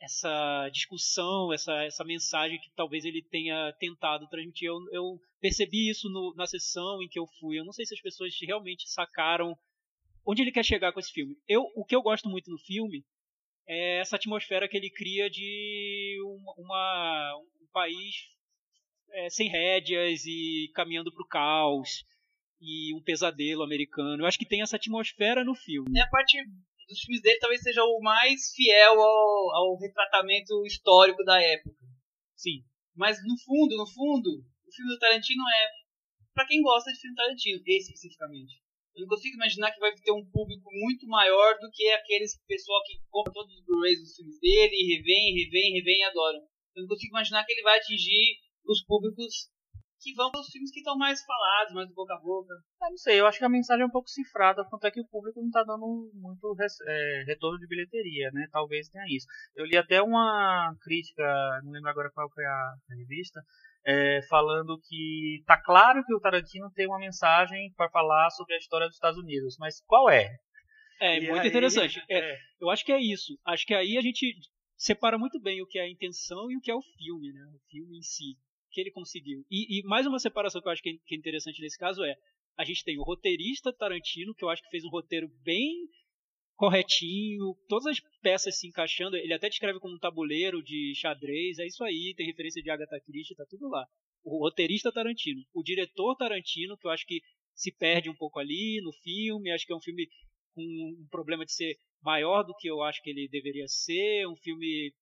essa 0.00 0.68
discussão, 0.72 1.52
essa, 1.52 1.72
essa 1.82 2.04
mensagem 2.04 2.56
que 2.60 2.70
talvez 2.76 3.04
ele 3.04 3.20
tenha 3.30 3.72
tentado 3.80 4.28
transmitir. 4.28 4.68
Eu, 4.68 4.76
eu 4.92 5.18
percebi 5.40 5.90
isso 5.90 6.08
no- 6.08 6.32
na 6.36 6.46
sessão 6.46 7.02
em 7.02 7.08
que 7.08 7.18
eu 7.18 7.26
fui. 7.40 7.58
Eu 7.58 7.64
não 7.64 7.72
sei 7.72 7.84
se 7.84 7.94
as 7.94 8.00
pessoas 8.00 8.32
realmente 8.40 8.88
sacaram 8.88 9.54
onde 10.24 10.42
ele 10.42 10.52
quer 10.52 10.64
chegar 10.64 10.92
com 10.92 11.00
esse 11.00 11.10
filme. 11.12 11.36
Eu, 11.48 11.62
o 11.74 11.84
que 11.84 11.96
eu 11.96 12.02
gosto 12.02 12.28
muito 12.28 12.48
no 12.48 12.58
filme 12.58 13.04
é 13.66 13.98
essa 13.98 14.14
atmosfera 14.14 14.68
que 14.68 14.76
ele 14.76 14.88
cria 14.90 15.28
de 15.28 16.16
uma, 16.24 16.54
uma- 16.58 17.34
um 17.68 17.72
país 17.72 18.14
é, 19.10 19.30
sem 19.30 19.48
rédeas 19.48 20.24
e 20.24 20.70
caminhando 20.74 21.12
para 21.12 21.22
o 21.22 21.28
caos 21.28 22.04
e 22.60 22.94
um 22.94 23.02
pesadelo 23.02 23.62
americano. 23.62 24.22
Eu 24.22 24.26
acho 24.26 24.38
que 24.38 24.48
tem 24.48 24.62
essa 24.62 24.76
atmosfera 24.76 25.44
no 25.44 25.54
filme. 25.54 25.98
É 25.98 26.02
a 26.02 26.08
parte 26.08 26.36
dos 26.88 27.00
filmes 27.00 27.22
dele 27.22 27.38
talvez 27.38 27.62
seja 27.62 27.84
o 27.84 28.00
mais 28.00 28.52
fiel 28.54 29.00
ao, 29.00 29.56
ao 29.56 29.78
retratamento 29.78 30.64
histórico 30.66 31.22
da 31.24 31.40
época. 31.40 31.76
Sim. 32.36 32.64
Mas 32.96 33.18
no 33.24 33.36
fundo, 33.44 33.76
no 33.76 33.86
fundo, 33.86 34.30
o 34.66 34.72
filme 34.72 34.92
do 34.92 34.98
Tarantino 34.98 35.42
é 35.48 35.68
pra 36.34 36.46
quem 36.46 36.62
gosta 36.62 36.92
de 36.92 36.98
filme 36.98 37.16
Tarantino, 37.16 37.62
esse 37.66 37.92
especificamente. 37.92 38.60
Eu 38.94 39.02
não 39.02 39.08
consigo 39.08 39.36
imaginar 39.36 39.70
que 39.70 39.78
vai 39.78 39.94
ter 39.94 40.10
um 40.10 40.28
público 40.30 40.68
muito 40.72 41.06
maior 41.06 41.56
do 41.60 41.70
que 41.70 41.88
aqueles 41.92 42.36
pessoal 42.48 42.82
que 42.84 42.98
compra 43.08 43.32
todos 43.32 43.54
os 43.54 43.64
Blu-rays 43.64 44.00
dos 44.00 44.16
filmes 44.16 44.40
dele 44.40 44.74
e 44.74 44.96
revém, 44.96 45.34
revém, 45.44 45.72
revém 45.74 46.00
e 46.00 46.04
adoram. 46.04 46.40
Eu 46.78 46.82
não 46.82 46.88
consigo 46.88 47.10
imaginar 47.10 47.44
que 47.44 47.52
ele 47.52 47.62
vai 47.62 47.76
atingir 47.76 48.38
os 48.64 48.84
públicos 48.84 49.50
que 50.00 50.14
vão 50.14 50.30
para 50.30 50.40
os 50.40 50.46
filmes 50.46 50.70
que 50.70 50.78
estão 50.78 50.96
mais 50.96 51.20
falados, 51.24 51.74
mais 51.74 51.88
do 51.88 51.94
boca 51.94 52.14
a 52.14 52.20
boca. 52.20 52.54
Eu 52.54 52.90
não 52.90 52.96
sei, 52.96 53.20
eu 53.20 53.26
acho 53.26 53.38
que 53.38 53.44
a 53.44 53.48
mensagem 53.48 53.82
é 53.82 53.86
um 53.86 53.90
pouco 53.90 54.08
cifrada, 54.08 54.64
quanto 54.70 54.86
é 54.86 54.90
que 54.90 55.00
o 55.00 55.08
público 55.08 55.40
não 55.40 55.48
está 55.48 55.64
dando 55.64 56.10
muito 56.14 56.56
é, 56.86 57.24
retorno 57.26 57.58
de 57.58 57.66
bilheteria, 57.66 58.30
né? 58.32 58.46
Talvez 58.52 58.88
tenha 58.88 59.04
isso. 59.08 59.26
Eu 59.56 59.66
li 59.66 59.76
até 59.76 60.00
uma 60.00 60.72
crítica, 60.80 61.24
não 61.64 61.72
lembro 61.72 61.90
agora 61.90 62.12
qual 62.14 62.30
foi 62.32 62.44
a, 62.44 62.74
revista, 62.96 63.42
é, 63.84 64.20
falando 64.28 64.78
que 64.86 65.42
tá 65.46 65.60
claro 65.60 66.04
que 66.04 66.14
o 66.14 66.20
Tarantino 66.20 66.70
tem 66.74 66.86
uma 66.86 67.00
mensagem 67.00 67.72
para 67.76 67.90
falar 67.90 68.30
sobre 68.30 68.54
a 68.54 68.58
história 68.58 68.86
dos 68.86 68.94
Estados 68.94 69.18
Unidos, 69.18 69.56
mas 69.58 69.82
qual 69.84 70.08
é? 70.08 70.30
É, 71.00 71.18
e 71.18 71.28
muito 71.28 71.42
aí, 71.42 71.48
interessante. 71.48 72.00
É, 72.08 72.18
é. 72.18 72.38
Eu 72.60 72.70
acho 72.70 72.84
que 72.84 72.92
é 72.92 73.00
isso. 73.00 73.38
Acho 73.46 73.66
que 73.66 73.74
aí 73.74 73.96
a 73.96 74.00
gente 74.00 74.36
separa 74.78 75.18
muito 75.18 75.40
bem 75.40 75.60
o 75.60 75.66
que 75.66 75.78
é 75.78 75.82
a 75.82 75.90
intenção 75.90 76.50
e 76.50 76.56
o 76.56 76.60
que 76.60 76.70
é 76.70 76.74
o 76.74 76.82
filme, 76.96 77.32
né? 77.32 77.44
O 77.52 77.58
filme 77.68 77.98
em 77.98 78.02
si 78.02 78.38
que 78.70 78.80
ele 78.80 78.92
conseguiu. 78.92 79.44
E, 79.50 79.80
e 79.80 79.82
mais 79.82 80.06
uma 80.06 80.18
separação 80.18 80.62
que 80.62 80.68
eu 80.68 80.72
acho 80.72 80.82
que 80.82 80.90
é, 80.90 80.92
que 81.04 81.14
é 81.14 81.18
interessante 81.18 81.60
nesse 81.60 81.78
caso 81.78 82.04
é 82.04 82.14
a 82.56 82.64
gente 82.64 82.84
tem 82.84 82.98
o 82.98 83.02
roteirista 83.02 83.72
Tarantino, 83.72 84.34
que 84.34 84.44
eu 84.44 84.48
acho 84.48 84.62
que 84.62 84.70
fez 84.70 84.84
um 84.84 84.90
roteiro 84.90 85.28
bem 85.42 85.88
corretinho, 86.56 87.56
todas 87.68 87.86
as 87.86 88.00
peças 88.20 88.58
se 88.58 88.66
encaixando. 88.66 89.16
Ele 89.16 89.32
até 89.32 89.48
descreve 89.48 89.78
como 89.78 89.94
um 89.94 89.98
tabuleiro 89.98 90.62
de 90.62 90.92
xadrez, 90.96 91.58
é 91.58 91.66
isso 91.66 91.84
aí, 91.84 92.14
tem 92.16 92.26
referência 92.26 92.62
de 92.62 92.68
Agatha 92.68 93.00
Christie, 93.00 93.36
tá 93.36 93.44
tudo 93.48 93.68
lá. 93.68 93.86
O 94.24 94.40
roteirista 94.40 94.92
Tarantino. 94.92 95.40
O 95.54 95.62
diretor 95.62 96.16
Tarantino, 96.16 96.76
que 96.76 96.86
eu 96.86 96.90
acho 96.90 97.06
que 97.06 97.20
se 97.54 97.72
perde 97.72 98.10
um 98.10 98.14
pouco 98.14 98.40
ali 98.40 98.80
no 98.82 98.92
filme, 99.04 99.52
acho 99.52 99.64
que 99.64 99.72
é 99.72 99.76
um 99.76 99.80
filme 99.80 100.08
com 100.52 100.62
um 100.62 101.06
problema 101.10 101.44
de 101.44 101.52
ser 101.52 101.76
maior 102.02 102.42
do 102.42 102.54
que 102.56 102.68
eu 102.68 102.82
acho 102.82 103.02
que 103.02 103.10
ele 103.10 103.28
deveria 103.30 103.66
ser, 103.66 104.26
um 104.26 104.36
filme 104.36 104.92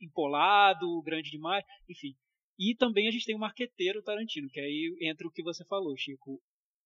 empolado, 0.00 1.02
grande 1.02 1.30
demais, 1.30 1.64
enfim. 1.88 2.14
E 2.58 2.74
também 2.76 3.08
a 3.08 3.10
gente 3.10 3.26
tem 3.26 3.34
o 3.34 3.38
marqueteiro 3.40 4.02
Tarantino, 4.02 4.48
que 4.48 4.60
aí 4.60 4.96
entra 5.00 5.26
o 5.26 5.30
que 5.30 5.42
você 5.42 5.64
falou, 5.64 5.96
Chico. 5.96 6.40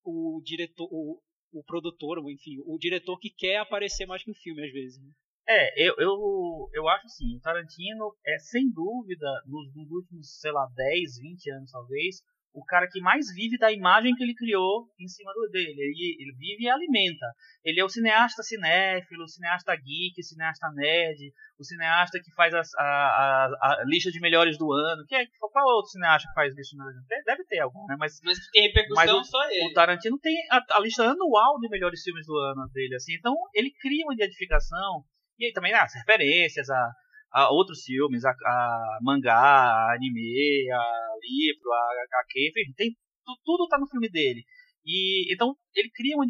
O 0.04 0.40
diretor, 0.42 0.88
o, 0.90 1.20
o 1.52 1.64
produtor, 1.64 2.18
enfim, 2.30 2.56
o 2.64 2.78
diretor 2.78 3.18
que 3.18 3.30
quer 3.30 3.58
aparecer 3.58 4.06
mais 4.06 4.22
que 4.22 4.30
o 4.30 4.34
filme 4.34 4.64
às 4.64 4.72
vezes. 4.72 4.98
Né? 5.02 5.10
É, 5.50 5.88
eu, 5.88 5.94
eu, 5.98 6.70
eu 6.74 6.88
acho 6.88 7.06
assim, 7.06 7.36
o 7.36 7.40
Tarantino 7.40 8.14
é 8.26 8.38
sem 8.38 8.70
dúvida, 8.70 9.26
nos, 9.46 9.74
nos 9.74 9.90
últimos, 9.90 10.38
sei 10.40 10.52
lá, 10.52 10.66
10, 10.74 11.18
20 11.20 11.50
anos 11.50 11.70
talvez, 11.70 12.22
o 12.52 12.64
cara 12.64 12.88
que 12.88 13.00
mais 13.00 13.26
vive 13.34 13.58
da 13.58 13.70
imagem 13.70 14.14
que 14.14 14.22
ele 14.22 14.34
criou 14.34 14.88
em 14.98 15.06
cima 15.06 15.32
do 15.32 15.48
dele. 15.50 15.80
Ele, 15.80 16.16
ele 16.18 16.32
vive 16.36 16.64
e 16.64 16.68
alimenta. 16.68 17.26
Ele 17.64 17.80
é 17.80 17.84
o 17.84 17.88
cineasta 17.88 18.42
cinéfilo, 18.42 19.24
o 19.24 19.28
cineasta 19.28 19.74
geek, 19.76 20.20
o 20.20 20.24
cineasta 20.24 20.70
nerd, 20.74 21.32
o 21.58 21.64
cineasta 21.64 22.18
que 22.18 22.32
faz 22.34 22.54
a, 22.54 22.62
a, 22.78 23.46
a, 23.62 23.84
lista 23.84 24.10
de 24.10 24.20
melhores 24.20 24.58
do 24.58 24.72
ano. 24.72 25.04
Que 25.06 25.14
é, 25.14 25.26
qual 25.38 25.66
outro 25.76 25.90
cineasta 25.90 26.28
que 26.28 26.34
faz 26.34 26.54
lista 26.54 26.74
de 26.74 26.78
melhores 26.78 26.96
do 26.96 27.14
ano? 27.14 27.24
Deve 27.24 27.44
ter 27.44 27.60
algum, 27.60 27.86
né? 27.86 27.96
Mas, 27.98 28.20
mas 28.24 28.38
tem 28.52 28.62
repercussão 28.62 29.04
mas 29.04 29.12
o, 29.12 29.24
só 29.24 29.50
ele. 29.50 29.70
O 29.70 29.74
Tarantino 29.74 30.18
tem 30.18 30.36
a, 30.50 30.64
a, 30.70 30.80
lista 30.80 31.04
anual 31.04 31.58
de 31.60 31.68
melhores 31.68 32.02
filmes 32.02 32.26
do 32.26 32.36
ano 32.36 32.68
dele, 32.72 32.94
assim. 32.94 33.14
Então 33.14 33.34
ele 33.54 33.70
cria 33.80 34.04
uma 34.04 34.14
identificação. 34.14 35.04
E 35.38 35.46
aí 35.46 35.52
também 35.52 35.72
as 35.72 35.94
referências, 35.94 36.68
a, 36.70 36.92
a 37.30 37.50
outros 37.52 37.82
filmes, 37.82 38.24
a, 38.24 38.30
a 38.30 38.98
mangá, 39.02 39.34
a 39.36 39.94
anime, 39.94 40.70
a 40.72 41.14
livro, 41.20 41.72
a 41.72 41.90
HQ, 42.20 42.48
enfim, 42.48 42.72
tem, 42.76 42.96
tudo 43.44 43.64
está 43.64 43.78
no 43.78 43.88
filme 43.88 44.08
dele. 44.08 44.44
E 44.84 45.32
então 45.32 45.54
ele 45.74 45.90
cria 45.90 46.16
uma, 46.16 46.24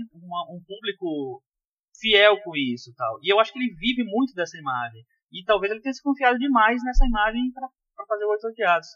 um 0.51 0.61
público 0.67 1.43
fiel 2.01 2.41
com 2.43 2.57
isso, 2.57 2.93
tal. 2.97 3.19
E 3.23 3.33
eu 3.33 3.39
acho 3.39 3.53
que 3.53 3.59
ele 3.59 3.75
vive 3.75 4.05
muito 4.05 4.35
dessa 4.35 4.59
imagem. 4.59 5.05
E 5.31 5.45
talvez 5.45 5.71
ele 5.71 5.81
tenha 5.81 5.93
se 5.93 6.03
confiado 6.03 6.39
demais 6.39 6.83
nessa 6.83 7.05
imagem 7.07 7.53
para 7.53 8.07
fazer 8.07 8.25
Oito 8.25 8.47
Odiados, 8.49 8.89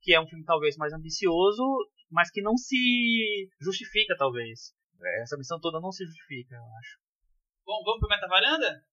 que 0.00 0.14
é 0.14 0.20
um 0.20 0.26
filme 0.26 0.44
talvez 0.44 0.76
mais 0.76 0.92
ambicioso, 0.92 1.64
mas 2.10 2.30
que 2.30 2.40
não 2.40 2.56
se 2.56 3.48
justifica 3.60 4.16
talvez. 4.16 4.72
Essa 5.22 5.36
missão 5.36 5.58
toda 5.60 5.80
não 5.80 5.90
se 5.90 6.04
justifica, 6.04 6.54
eu 6.54 6.62
acho. 6.62 6.98
Bom, 7.64 7.82
vamos 7.84 8.00
pro 8.00 8.08
Meta 8.08 8.28
Varanda? 8.28 8.84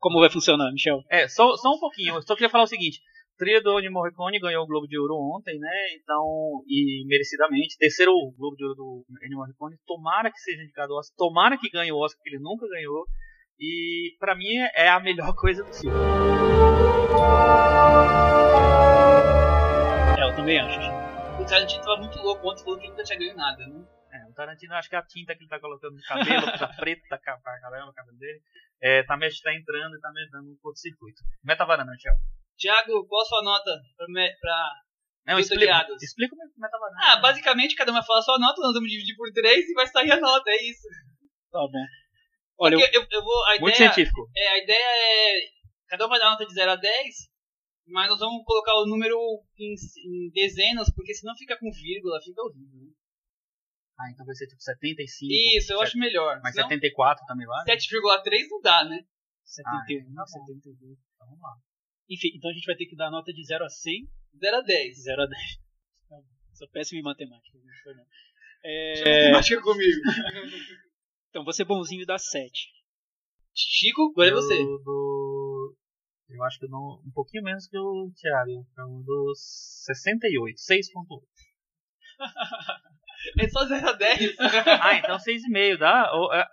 Como 0.00 0.18
vai 0.18 0.30
funcionar, 0.30 0.72
Michel? 0.72 1.04
É, 1.10 1.28
só, 1.28 1.54
só 1.56 1.70
um 1.70 1.78
pouquinho. 1.78 2.14
Eu 2.14 2.22
só 2.22 2.34
queria 2.34 2.48
falar 2.48 2.64
o 2.64 2.66
seguinte. 2.66 3.00
Trilha 3.36 3.62
do 3.62 3.78
Ennio 3.78 3.92
Morricone 3.92 4.40
ganhou 4.40 4.64
o 4.64 4.66
Globo 4.66 4.86
de 4.86 4.98
Ouro 4.98 5.14
ontem, 5.14 5.58
né? 5.58 5.70
Então, 5.94 6.62
e 6.66 7.04
merecidamente. 7.06 7.76
Terceiro 7.78 8.12
Globo 8.36 8.56
de 8.56 8.64
Ouro 8.64 8.74
do 8.76 9.04
Ennio 9.22 9.36
Morricone. 9.36 9.76
Tomara 9.86 10.30
que 10.30 10.38
seja 10.38 10.62
indicado 10.62 10.94
ao 10.94 11.00
Oscar. 11.00 11.16
Tomara 11.16 11.58
que 11.58 11.68
ganhe 11.68 11.92
o 11.92 11.98
Oscar, 11.98 12.22
que 12.22 12.30
ele 12.30 12.42
nunca 12.42 12.66
ganhou. 12.66 13.04
E, 13.58 14.16
pra 14.18 14.34
mim, 14.34 14.56
é 14.74 14.88
a 14.88 15.00
melhor 15.00 15.34
coisa 15.36 15.62
do 15.62 15.72
filme. 15.72 15.96
É, 20.18 20.24
eu 20.24 20.34
também 20.34 20.58
acho. 20.60 20.80
O 21.40 21.44
Tarantino 21.44 21.84
tava 21.84 21.96
muito 21.98 22.18
louco 22.18 22.50
ontem, 22.50 22.64
falou 22.64 22.78
que 22.78 22.88
nunca 22.88 23.04
tinha 23.04 23.18
ganho 23.18 23.36
nada, 23.36 23.66
né? 23.66 23.84
É, 24.12 24.30
o 24.30 24.32
Tarantino, 24.32 24.74
acho 24.74 24.88
que 24.88 24.96
a 24.96 25.02
tinta 25.02 25.34
que 25.34 25.42
ele 25.42 25.48
tá 25.50 25.60
colocando 25.60 25.94
no 25.94 26.02
cabelo, 26.02 26.46
tá 26.58 26.68
preta 26.68 27.02
pra 27.08 27.18
caramba 27.18 27.90
o 27.90 27.94
cabelo 27.94 28.18
dele, 28.18 28.40
é, 28.82 29.02
tá, 29.02 29.16
tá 29.16 29.54
entrando 29.54 29.96
e 29.96 30.00
tá 30.00 30.10
me 30.12 30.30
dando 30.30 30.50
um 30.50 30.56
curto-circuito. 30.62 31.22
Meta 31.44 31.64
varanda, 31.64 31.92
Michel. 31.92 32.14
Tiago, 32.56 33.06
qual 33.06 33.22
a 33.22 33.24
sua 33.24 33.42
nota 33.42 33.80
pra 33.96 34.06
não, 35.26 35.38
explica, 35.38 35.86
explica 36.00 36.34
como 36.34 36.42
é 36.42 36.48
que. 36.48 37.04
Ah, 37.04 37.16
basicamente, 37.16 37.74
cada 37.74 37.92
um 37.92 37.94
vai 37.94 38.04
falar 38.04 38.20
a 38.20 38.22
sua 38.22 38.38
nota, 38.38 38.60
nós 38.62 38.72
vamos 38.72 38.90
dividir 38.90 39.14
por 39.16 39.30
três 39.32 39.68
e 39.68 39.74
vai 39.74 39.86
sair 39.86 40.10
a 40.10 40.20
nota, 40.20 40.50
é 40.50 40.62
isso. 40.64 40.88
Tá 41.52 41.60
bom. 41.60 41.86
Olha, 42.58 42.74
eu, 42.74 42.80
eu, 42.80 43.06
eu, 43.10 43.22
vou, 43.22 43.46
a 43.46 43.60
muito 43.60 43.74
ideia, 43.74 43.92
científico. 43.92 44.28
É, 44.36 44.48
a 44.48 44.58
ideia 44.58 44.78
é, 44.78 45.40
cada 45.88 46.06
um 46.06 46.08
vai 46.08 46.18
dar 46.18 46.30
nota 46.30 46.46
de 46.46 46.52
0 46.52 46.70
a 46.72 46.76
10, 46.76 47.14
mas 47.86 48.08
nós 48.08 48.18
vamos 48.18 48.44
colocar 48.44 48.74
o 48.76 48.86
número 48.86 49.16
em, 49.58 49.74
em 50.06 50.30
dezenas, 50.30 50.92
porque 50.94 51.14
senão 51.14 51.36
fica 51.36 51.56
com 51.58 51.70
vírgula, 51.70 52.20
fica 52.22 52.42
horrível? 52.42 52.79
Ah, 54.00 54.10
então 54.10 54.24
vai 54.24 54.34
ser 54.34 54.46
tipo 54.46 54.62
75. 54.62 55.30
Isso, 55.30 55.72
eu 55.72 55.78
7, 55.78 55.88
acho 55.88 55.98
melhor. 55.98 56.40
Mas 56.42 56.54
Senão, 56.54 56.68
74 56.68 57.26
também 57.26 57.46
vale? 57.46 57.70
7,3 57.70 58.46
não 58.48 58.60
dá, 58.62 58.84
né? 58.84 59.04
71, 59.44 60.10
ah, 60.12 60.16
tá 60.16 60.26
72. 60.26 60.76
Então 60.80 61.26
vamos 61.26 61.42
lá. 61.42 61.56
Enfim, 62.08 62.28
então 62.34 62.50
a 62.50 62.54
gente 62.54 62.64
vai 62.64 62.76
ter 62.76 62.86
que 62.86 62.96
dar 62.96 63.10
nota 63.10 63.30
de 63.30 63.44
0 63.44 63.62
a 63.62 63.68
100. 63.68 64.08
0 64.40 64.56
a 64.56 64.60
10. 64.62 65.02
0 65.02 65.22
a 65.22 65.26
10. 65.26 65.42
Sou 66.56 66.68
péssimo 66.70 67.00
em 67.00 67.02
matemática, 67.02 67.58
não 67.58 67.74
foi 67.82 67.94
não. 67.94 68.06
É... 68.64 69.30
Matemática 69.32 69.62
comigo. 69.62 70.00
então, 71.28 71.44
você 71.44 71.62
bonzinho 71.64 72.06
dá 72.06 72.18
7. 72.18 72.50
Chico, 73.54 74.12
agora 74.12 74.30
é 74.30 74.32
você. 74.32 74.56
Do... 74.56 75.76
Eu 76.28 76.44
acho 76.44 76.58
que 76.58 76.64
eu 76.64 76.70
dou 76.70 77.02
um 77.04 77.10
pouquinho 77.12 77.42
menos 77.42 77.66
que 77.66 77.76
o 77.76 78.10
Thiago. 78.16 78.66
Então, 78.72 79.02
do 79.02 79.34
68, 79.34 80.56
6.8. 80.56 81.40
É 83.38 83.48
só 83.48 83.64
0 83.66 83.88
a 83.88 83.92
10. 83.92 84.36
ah, 84.80 84.94
então 84.96 85.16
6,5, 85.16 85.78
dá? 85.78 86.12
Ou, 86.14 86.32
é... 86.32 86.46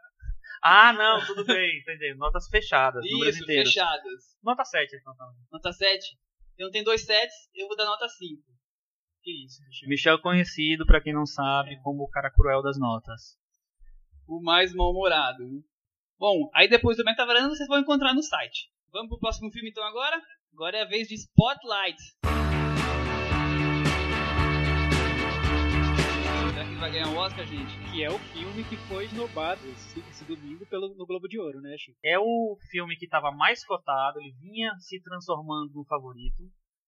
Ah, 0.62 0.92
não, 0.94 1.26
tudo 1.26 1.46
bem, 1.46 1.80
entendi. 1.80 2.14
Notas 2.16 2.48
fechadas, 2.48 3.04
Isso, 3.06 3.46
fechadas. 3.46 4.36
Nota 4.44 4.66
7, 4.66 4.96
então. 4.96 5.16
Também. 5.16 5.36
Nota 5.52 5.72
7? 5.72 6.18
Eu 6.58 6.66
não 6.66 6.72
tenho 6.72 6.86
dois 6.86 7.06
sets, 7.06 7.36
eu 7.56 7.68
vou 7.68 7.78
dar 7.78 7.86
nota 7.86 8.08
5. 8.10 8.42
Que 9.22 9.46
isso, 9.46 9.62
Michel? 9.64 9.90
Michel 9.90 10.16
é 10.16 10.22
conhecido, 10.22 10.86
pra 10.86 11.02
quem 11.02 11.14
não 11.14 11.26
sabe, 11.26 11.76
é. 11.76 11.80
como 11.84 12.04
o 12.04 12.10
cara 12.10 12.32
cruel 12.32 12.64
das 12.64 12.80
notas. 12.80 13.38
O 14.28 14.42
mais 14.42 14.74
mal-humorado. 14.74 15.44
Bom, 16.18 16.50
aí 16.56 16.68
depois 16.68 16.98
do 16.98 17.04
Metavaranda 17.04 17.50
vocês 17.50 17.68
vão 17.68 17.80
encontrar 17.80 18.14
no 18.14 18.24
site. 18.24 18.72
Vamos 18.92 19.10
pro 19.10 19.20
próximo 19.20 19.52
filme 19.52 19.70
então 19.70 19.84
agora? 19.84 20.20
Agora 20.54 20.78
é 20.78 20.82
a 20.82 20.88
vez 20.88 21.08
de 21.08 21.16
Spotlight. 21.16 22.02
Vai 26.80 26.92
ganhar 26.92 27.10
o 27.10 27.16
Oscar, 27.16 27.46
gente? 27.46 27.74
Que 27.92 28.04
é 28.04 28.10
o 28.10 28.20
filme 28.20 28.64
que 28.64 28.78
foi 28.88 29.06
esnobado 29.06 29.60
esse, 29.68 30.00
esse 30.00 30.24
domingo 30.26 30.64
pelo, 30.68 30.94
no 30.94 31.08
Globo 31.08 31.28
de 31.28 31.40
Ouro, 31.40 31.60
né, 31.60 31.76
Chico? 31.78 31.98
É 32.04 32.20
o 32.20 32.56
filme 32.70 32.96
que 32.96 33.06
estava 33.06 33.32
mais 33.32 33.66
cotado, 33.66 34.20
ele 34.20 34.32
vinha 34.40 34.72
se 34.78 35.02
transformando 35.02 35.74
no 35.74 35.84
favorito, 35.86 36.44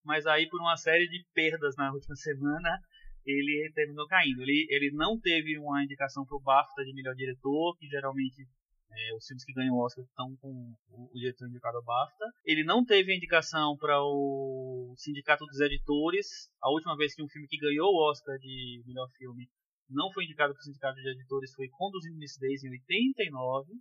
mas 0.05 0.27
aí 0.27 0.47
por 0.47 0.61
uma 0.61 0.77
série 0.77 1.07
de 1.07 1.25
perdas 1.33 1.75
na 1.75 1.91
última 1.91 2.15
semana, 2.15 2.79
ele 3.25 3.71
terminou 3.73 4.07
caindo. 4.07 4.41
Ele, 4.43 4.67
ele 4.69 4.91
não 4.91 5.19
teve 5.19 5.57
uma 5.57 5.83
indicação 5.83 6.23
para 6.23 6.37
o 6.37 6.41
BAFTA 6.41 6.85
de 6.85 6.93
melhor 6.93 7.15
diretor, 7.15 7.75
que 7.77 7.87
geralmente 7.87 8.47
é, 8.91 9.15
os 9.15 9.25
filmes 9.25 9.43
que 9.43 9.53
ganham 9.53 9.73
o 9.73 9.83
Oscar 9.83 10.03
estão 10.03 10.35
com 10.39 10.71
o, 10.89 11.09
o 11.11 11.19
diretor 11.19 11.47
indicado 11.47 11.77
ao 11.77 11.83
BAFTA. 11.83 12.25
Ele 12.45 12.63
não 12.63 12.85
teve 12.85 13.15
indicação 13.15 13.75
para 13.75 13.99
o 13.99 14.93
Sindicato 14.97 15.45
dos 15.45 15.59
Editores. 15.59 16.27
A 16.61 16.69
última 16.69 16.95
vez 16.95 17.15
que 17.15 17.23
um 17.23 17.29
filme 17.29 17.47
que 17.47 17.57
ganhou 17.57 17.89
o 17.91 18.11
Oscar 18.11 18.37
de 18.37 18.83
melhor 18.85 19.09
filme 19.17 19.49
não 19.89 20.11
foi 20.11 20.25
indicado 20.25 20.53
para 20.53 20.59
o 20.59 20.63
Sindicato 20.63 21.01
de 21.01 21.09
Editores, 21.09 21.53
foi 21.53 21.67
Conduzindo 21.69 22.19
Lucidez 22.19 22.63
em 22.63 22.69
89. 22.69 23.73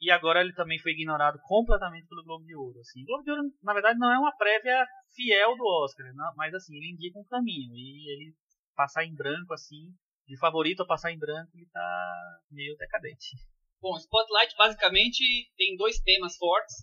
E 0.00 0.10
agora 0.10 0.40
ele 0.40 0.52
também 0.52 0.78
foi 0.78 0.92
ignorado 0.92 1.38
completamente 1.44 2.08
pelo 2.08 2.24
Globo 2.24 2.44
de 2.44 2.56
Ouro. 2.56 2.78
Assim, 2.80 3.02
o 3.02 3.06
Globo 3.06 3.22
de 3.22 3.30
Ouro, 3.30 3.42
na 3.62 3.72
verdade, 3.72 3.98
não 3.98 4.10
é 4.10 4.18
uma 4.18 4.36
prévia 4.36 4.84
fiel 5.14 5.56
do 5.56 5.64
Oscar, 5.84 6.06
né? 6.06 6.32
mas 6.36 6.52
assim, 6.52 6.76
ele 6.76 6.92
indica 6.92 7.18
um 7.18 7.24
caminho. 7.24 7.72
E 7.74 8.12
ele 8.12 8.34
passar 8.74 9.04
em 9.04 9.14
branco, 9.14 9.54
assim, 9.54 9.94
de 10.26 10.36
favorito 10.38 10.82
a 10.82 10.86
passar 10.86 11.12
em 11.12 11.18
branco, 11.18 11.50
ele 11.54 11.68
tá 11.72 12.40
meio 12.50 12.76
decadente. 12.76 13.36
Bom, 13.80 13.96
Spotlight 13.96 14.54
basicamente 14.56 15.22
tem 15.56 15.76
dois 15.76 15.98
temas 16.00 16.36
fortes. 16.36 16.82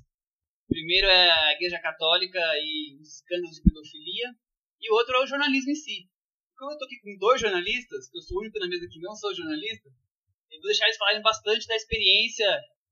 O 0.66 0.74
primeiro 0.74 1.08
é 1.08 1.32
a 1.32 1.54
Igreja 1.54 1.80
Católica 1.80 2.40
e 2.40 2.98
os 3.02 3.16
escândalos 3.16 3.56
de 3.56 3.64
pedofilia. 3.64 4.34
E 4.82 4.92
o 4.92 4.96
outro 4.96 5.16
é 5.16 5.24
o 5.24 5.28
jornalismo 5.28 5.72
em 5.72 5.76
si 5.76 6.10
como 6.60 6.74
eu 6.74 6.78
tô 6.78 6.86
aqui 6.86 7.00
com 7.00 7.18
dois 7.18 7.40
jornalistas, 7.40 8.10
que 8.10 8.18
eu 8.18 8.22
sou 8.22 8.38
o 8.38 8.42
único 8.42 8.60
na 8.60 8.68
mesa 8.68 8.88
que 8.92 9.00
não 9.00 9.16
sou 9.16 9.34
jornalista, 9.34 9.90
eu 10.52 10.60
vou 10.60 10.68
deixar 10.68 10.86
eles 10.86 10.98
falarem 10.98 11.22
bastante 11.22 11.66
da 11.66 11.76
experiência 11.76 12.46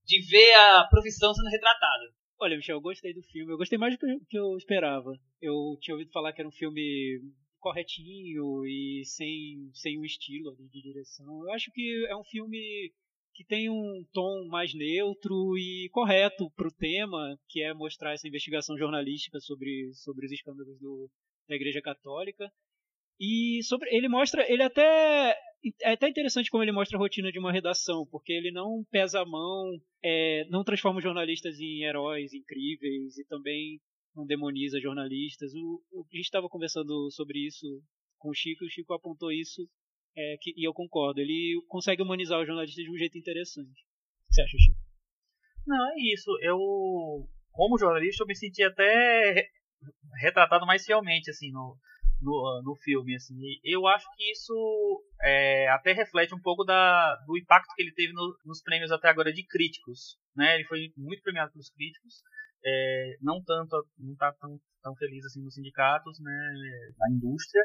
de 0.06 0.22
ver 0.22 0.54
a 0.54 0.88
profissão 0.90 1.34
sendo 1.34 1.50
retratada. 1.50 2.14
Olha, 2.40 2.56
Michel, 2.56 2.78
eu 2.78 2.82
gostei 2.82 3.14
do 3.14 3.22
filme. 3.24 3.52
Eu 3.52 3.58
gostei 3.58 3.78
mais 3.78 3.98
do 3.98 4.00
que 4.00 4.38
eu 4.38 4.56
esperava. 4.58 5.12
Eu 5.42 5.78
tinha 5.82 5.96
ouvido 5.96 6.12
falar 6.12 6.32
que 6.32 6.40
era 6.40 6.48
um 6.48 6.52
filme 6.52 7.20
corretinho 7.60 8.66
e 8.66 9.04
sem, 9.06 9.70
sem 9.74 10.00
um 10.00 10.06
estilo 10.06 10.56
de 10.72 10.82
direção. 10.82 11.44
Eu 11.44 11.52
acho 11.52 11.72
que 11.72 12.06
é 12.08 12.16
um 12.16 12.24
filme 12.24 12.94
que 13.34 13.44
tem 13.44 13.70
um 13.70 14.06
tom 14.14 14.48
mais 14.48 14.74
neutro 14.74 15.58
e 15.58 15.90
correto 15.92 16.50
para 16.56 16.68
o 16.68 16.74
tema, 16.74 17.38
que 17.50 17.62
é 17.62 17.74
mostrar 17.74 18.14
essa 18.14 18.28
investigação 18.28 18.78
jornalística 18.78 19.40
sobre, 19.40 19.92
sobre 19.94 20.26
os 20.26 20.32
escândalos 20.32 20.80
do, 20.80 21.10
da 21.48 21.56
Igreja 21.56 21.82
Católica. 21.82 22.52
E 23.20 23.62
sobre 23.64 23.90
ele 23.96 24.08
mostra, 24.08 24.46
ele 24.52 24.64
até 24.64 25.36
é 25.82 25.92
até 25.92 26.08
interessante 26.08 26.50
como 26.50 26.64
ele 26.64 26.72
mostra 26.72 26.98
a 26.98 27.00
rotina 27.00 27.32
de 27.32 27.40
uma 27.40 27.52
redação, 27.52 28.06
porque 28.12 28.32
ele 28.32 28.52
não 28.52 28.86
pesa 28.92 29.22
a 29.22 29.26
mão, 29.26 29.72
é, 30.04 30.46
não 30.50 30.64
transforma 30.64 31.00
os 31.00 31.04
jornalistas 31.04 31.60
em 31.60 31.84
heróis 31.84 32.34
incríveis 32.34 33.18
e 33.18 33.26
também 33.26 33.80
não 34.16 34.26
demoniza 34.26 34.80
jornalistas. 34.80 35.54
O, 35.54 35.82
o 35.92 36.06
a 36.12 36.16
gente 36.16 36.26
estava 36.26 36.48
conversando 36.48 37.10
sobre 37.12 37.46
isso 37.46 37.66
com 38.18 38.30
o 38.30 38.34
Chico, 38.34 38.64
e 38.64 38.68
o 38.68 38.70
Chico 38.70 38.94
apontou 38.94 39.32
isso 39.32 39.68
é, 40.16 40.38
que, 40.40 40.54
e 40.56 40.68
eu 40.68 40.74
concordo. 40.74 41.20
Ele 41.20 41.62
consegue 41.68 42.02
humanizar 42.02 42.40
os 42.40 42.48
jornalistas 42.48 42.84
de 42.84 42.92
um 42.92 42.98
jeito 42.98 43.18
interessante. 43.18 43.68
O 43.70 44.28
que 44.28 44.34
você 44.34 44.42
acha, 44.42 44.58
Chico? 44.58 44.80
Não, 45.66 45.92
é 45.92 46.14
isso. 46.14 46.32
Eu, 46.42 46.58
como 47.52 47.78
jornalista, 47.78 48.24
eu 48.24 48.28
me 48.28 48.36
senti 48.36 48.64
até 48.64 49.50
retratado 50.22 50.66
mais 50.66 50.86
fielmente 50.86 51.30
assim 51.30 51.52
no, 51.52 51.78
no, 52.22 52.62
no 52.64 52.76
filme. 52.76 53.16
Assim. 53.16 53.36
Eu 53.64 53.88
acho 53.88 54.06
que 54.16 54.32
isso 54.32 55.04
é, 55.24 55.68
até 55.70 55.94
reflete 55.94 56.34
um 56.34 56.42
pouco 56.42 56.64
da, 56.64 57.16
do 57.26 57.38
impacto 57.38 57.74
que 57.76 57.82
ele 57.82 57.94
teve 57.94 58.14
no, 58.14 58.38
nos 58.46 58.62
prêmios 58.62 58.92
até 58.92 59.10
agora 59.10 59.32
de 59.32 59.46
críticos. 59.46 60.18
Né? 60.36 60.56
Ele 60.56 60.66
foi 60.66 60.92
muito 60.98 61.22
premiado 61.22 61.52
pelos 61.52 61.70
críticos 61.70 62.22
é, 62.68 63.18
não 63.22 63.42
tanto 63.44 63.88
não 63.98 64.14
está 64.14 64.34
tão, 64.34 64.60
tão 64.84 64.96
feliz 64.96 65.24
assim 65.26 65.42
nos 65.42 65.54
sindicatos 65.54 66.20
né 66.20 66.54
na 66.98 67.16
indústria 67.16 67.64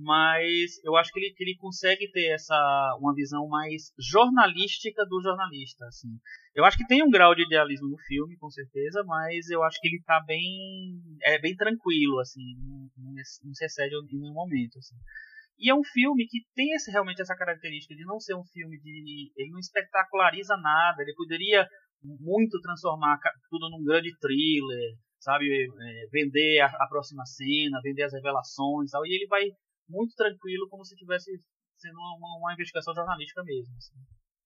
mas 0.00 0.82
eu 0.84 0.96
acho 0.96 1.12
que 1.12 1.20
ele, 1.20 1.34
que 1.34 1.44
ele 1.44 1.56
consegue 1.56 2.10
ter 2.10 2.28
essa 2.32 2.96
uma 3.00 3.14
visão 3.14 3.48
mais 3.48 3.92
jornalística 3.98 5.04
do 5.06 5.22
jornalista 5.22 5.86
assim 5.86 6.10
eu 6.54 6.64
acho 6.64 6.76
que 6.76 6.86
tem 6.86 7.02
um 7.02 7.10
grau 7.10 7.34
de 7.34 7.44
idealismo 7.44 7.88
no 7.88 7.98
filme 7.98 8.36
com 8.36 8.50
certeza 8.50 9.02
mas 9.06 9.48
eu 9.48 9.62
acho 9.62 9.80
que 9.80 9.88
ele 9.88 9.98
está 9.98 10.20
bem 10.20 11.00
é 11.22 11.38
bem 11.38 11.56
tranquilo 11.56 12.18
assim 12.20 12.56
não, 12.58 12.90
não, 12.98 13.12
não 13.14 13.54
se 13.54 13.64
excede 13.64 13.94
em 13.96 14.18
nenhum 14.18 14.34
momento 14.34 14.78
assim 14.78 14.96
e 15.62 15.70
é 15.70 15.74
um 15.74 15.84
filme 15.84 16.26
que 16.26 16.40
tem 16.56 16.74
esse, 16.74 16.90
realmente 16.90 17.22
essa 17.22 17.36
característica 17.36 17.94
de 17.94 18.04
não 18.04 18.18
ser 18.18 18.34
um 18.34 18.44
filme 18.44 18.80
de. 18.80 19.30
Ele 19.36 19.50
não 19.52 19.60
espetaculariza 19.60 20.56
nada. 20.56 21.02
Ele 21.02 21.14
poderia 21.14 21.68
muito 22.02 22.60
transformar 22.60 23.18
tudo 23.48 23.70
num 23.70 23.84
grande 23.84 24.16
thriller, 24.18 24.96
sabe? 25.20 25.46
É, 25.46 26.06
vender 26.10 26.60
a, 26.60 26.66
a, 26.66 26.86
próxima 26.88 27.24
cena, 27.24 27.80
vender 27.82 28.02
as 28.02 28.12
revelações 28.12 28.90
tal. 28.90 29.06
E 29.06 29.14
ele 29.14 29.26
vai 29.26 29.44
muito 29.88 30.14
tranquilo, 30.14 30.68
como 30.68 30.84
se 30.84 30.96
tivesse 30.96 31.30
sendo 31.76 31.98
uma, 31.98 32.38
uma 32.38 32.52
investigação 32.54 32.94
jornalística 32.94 33.42
mesmo. 33.42 33.74
Assim. 33.76 33.94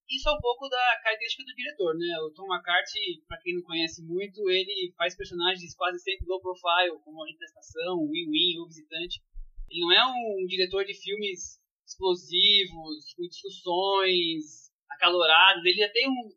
Isso 0.09 0.29
é 0.29 0.33
um 0.33 0.41
pouco 0.41 0.69
da 0.69 1.01
característica 1.03 1.43
do 1.45 1.55
diretor, 1.55 1.95
né? 1.99 2.15
O 2.23 2.31
Tom 2.31 2.47
McCarthy, 2.47 3.25
para 3.27 3.41
quem 3.43 3.55
não 3.55 3.63
conhece 3.63 4.05
muito, 4.05 4.49
ele 4.49 4.95
faz 4.97 5.17
personagens 5.17 5.75
quase 5.75 5.99
sempre 5.99 6.27
low 6.29 6.41
profile, 6.41 6.99
como 7.05 7.25
a 7.25 7.29
Estação, 7.29 8.07
Win-Win 8.07 8.61
ou 8.61 8.69
Visitante. 8.69 9.21
Ele 9.69 9.81
não 9.81 9.93
é 9.93 10.07
um 10.07 10.47
diretor 10.47 10.85
de 10.85 10.95
filmes 10.95 11.59
explosivos, 11.85 13.15
com 13.17 13.27
discussões 13.27 14.71
acaloradas. 14.91 15.65
Ele 15.65 15.79
já 15.79 15.91
tem 15.91 16.09
um, 16.09 16.31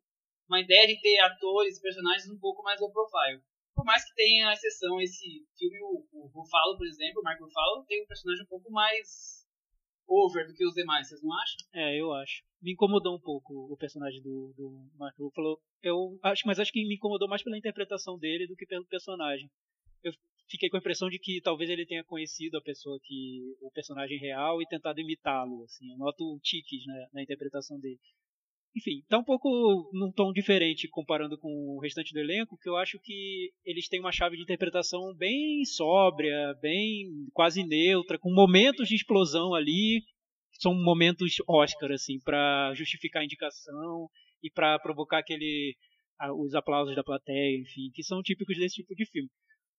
uma 0.50 0.60
ideia 0.60 0.88
de 0.88 1.00
ter 1.00 1.20
atores, 1.20 1.80
personagens 1.80 2.30
um 2.30 2.40
pouco 2.40 2.64
mais 2.64 2.82
low 2.82 2.92
profile. 2.92 3.42
Por 3.76 3.86
mais 3.86 4.04
que 4.04 4.16
tenha 4.16 4.52
exceção 4.52 5.00
esse 5.00 5.46
filme, 5.58 5.80
o, 5.82 6.06
o 6.12 6.28
Ruffalo, 6.28 6.78
por 6.78 6.86
exemplo, 6.86 7.22
o 7.22 7.24
Mark 7.24 7.40
Ruffalo, 7.40 7.86
tem 7.86 8.04
um 8.04 8.08
personagem 8.08 8.44
um 8.44 8.48
pouco 8.48 8.70
mais 8.72 9.48
over 10.08 10.48
do 10.48 10.54
que 10.54 10.66
os 10.66 10.74
demais, 10.74 11.08
vocês 11.08 11.22
não 11.22 11.32
acham? 11.34 11.58
É, 11.74 11.96
eu 11.96 12.12
acho. 12.12 12.44
Me 12.62 12.74
incomodou 12.74 13.16
um 13.16 13.22
pouco 13.22 13.72
o 13.72 13.78
personagem 13.78 14.22
do, 14.22 14.54
do 14.58 14.90
Mark 14.98 15.16
Ruffalo. 15.18 15.62
Eu 15.82 16.20
acho, 16.24 16.44
mas 16.46 16.60
acho 16.60 16.74
que 16.74 16.86
me 16.86 16.96
incomodou 16.96 17.30
mais 17.30 17.44
pela 17.44 17.58
interpretação 17.58 18.18
dele 18.18 18.48
do 18.48 18.56
que 18.56 18.66
pelo 18.66 18.86
personagem. 18.86 19.50
Eu 20.04 20.12
fiquei 20.50 20.68
com 20.68 20.78
a 20.78 20.80
impressão 20.80 21.10
de 21.10 21.20
que 21.20 21.40
talvez 21.42 21.70
ele 21.70 21.86
tenha 21.86 22.04
conhecido 22.04 22.58
a 22.58 22.62
pessoa 22.62 23.00
que 23.02 23.56
o 23.62 23.72
personagem 23.72 24.18
real 24.18 24.62
e 24.62 24.68
tentado 24.68 25.00
imitá-lo, 25.00 25.64
assim. 25.64 25.92
Eu 25.92 25.98
noto 25.98 26.40
tiques 26.42 26.86
né, 26.86 27.08
na 27.14 27.22
interpretação 27.22 27.80
dele 27.80 28.00
enfim, 28.76 29.04
tá 29.10 29.18
um 29.18 29.24
pouco 29.24 29.90
num 29.94 30.12
tom 30.12 30.32
diferente 30.32 30.88
comparando 30.88 31.38
com 31.38 31.50
o 31.50 31.80
restante 31.80 32.14
do 32.14 32.20
elenco, 32.20 32.58
que 32.58 32.70
eu 32.70 32.78
acho 32.78 33.00
que 33.00 33.52
eles 33.66 33.88
têm 33.88 34.00
uma 34.00 34.12
chave 34.12 34.38
de 34.38 34.44
interpretação 34.44 35.14
bem 35.16 35.66
sóbria, 35.66 36.54
bem 36.62 37.08
quase 37.34 37.64
neutra, 37.64 38.20
com 38.20 38.34
momentos 38.34 38.88
de 38.88 38.96
explosão 38.96 39.54
ali, 39.54 40.04
são 40.60 40.74
momentos 40.74 41.36
Oscar 41.48 41.92
assim, 41.92 42.20
para 42.20 42.74
justificar 42.76 43.22
a 43.22 43.26
indicação 43.26 44.08
e 44.44 44.50
para 44.50 44.78
provocar 44.80 45.20
aquele 45.20 45.76
os 46.38 46.54
aplausos 46.54 46.96
da 46.96 47.04
plateia, 47.04 47.58
enfim, 47.58 47.90
que 47.94 48.04
são 48.04 48.22
típicos 48.22 48.58
desse 48.58 48.76
tipo 48.76 48.94
de 48.94 49.06
filme. 49.06 49.30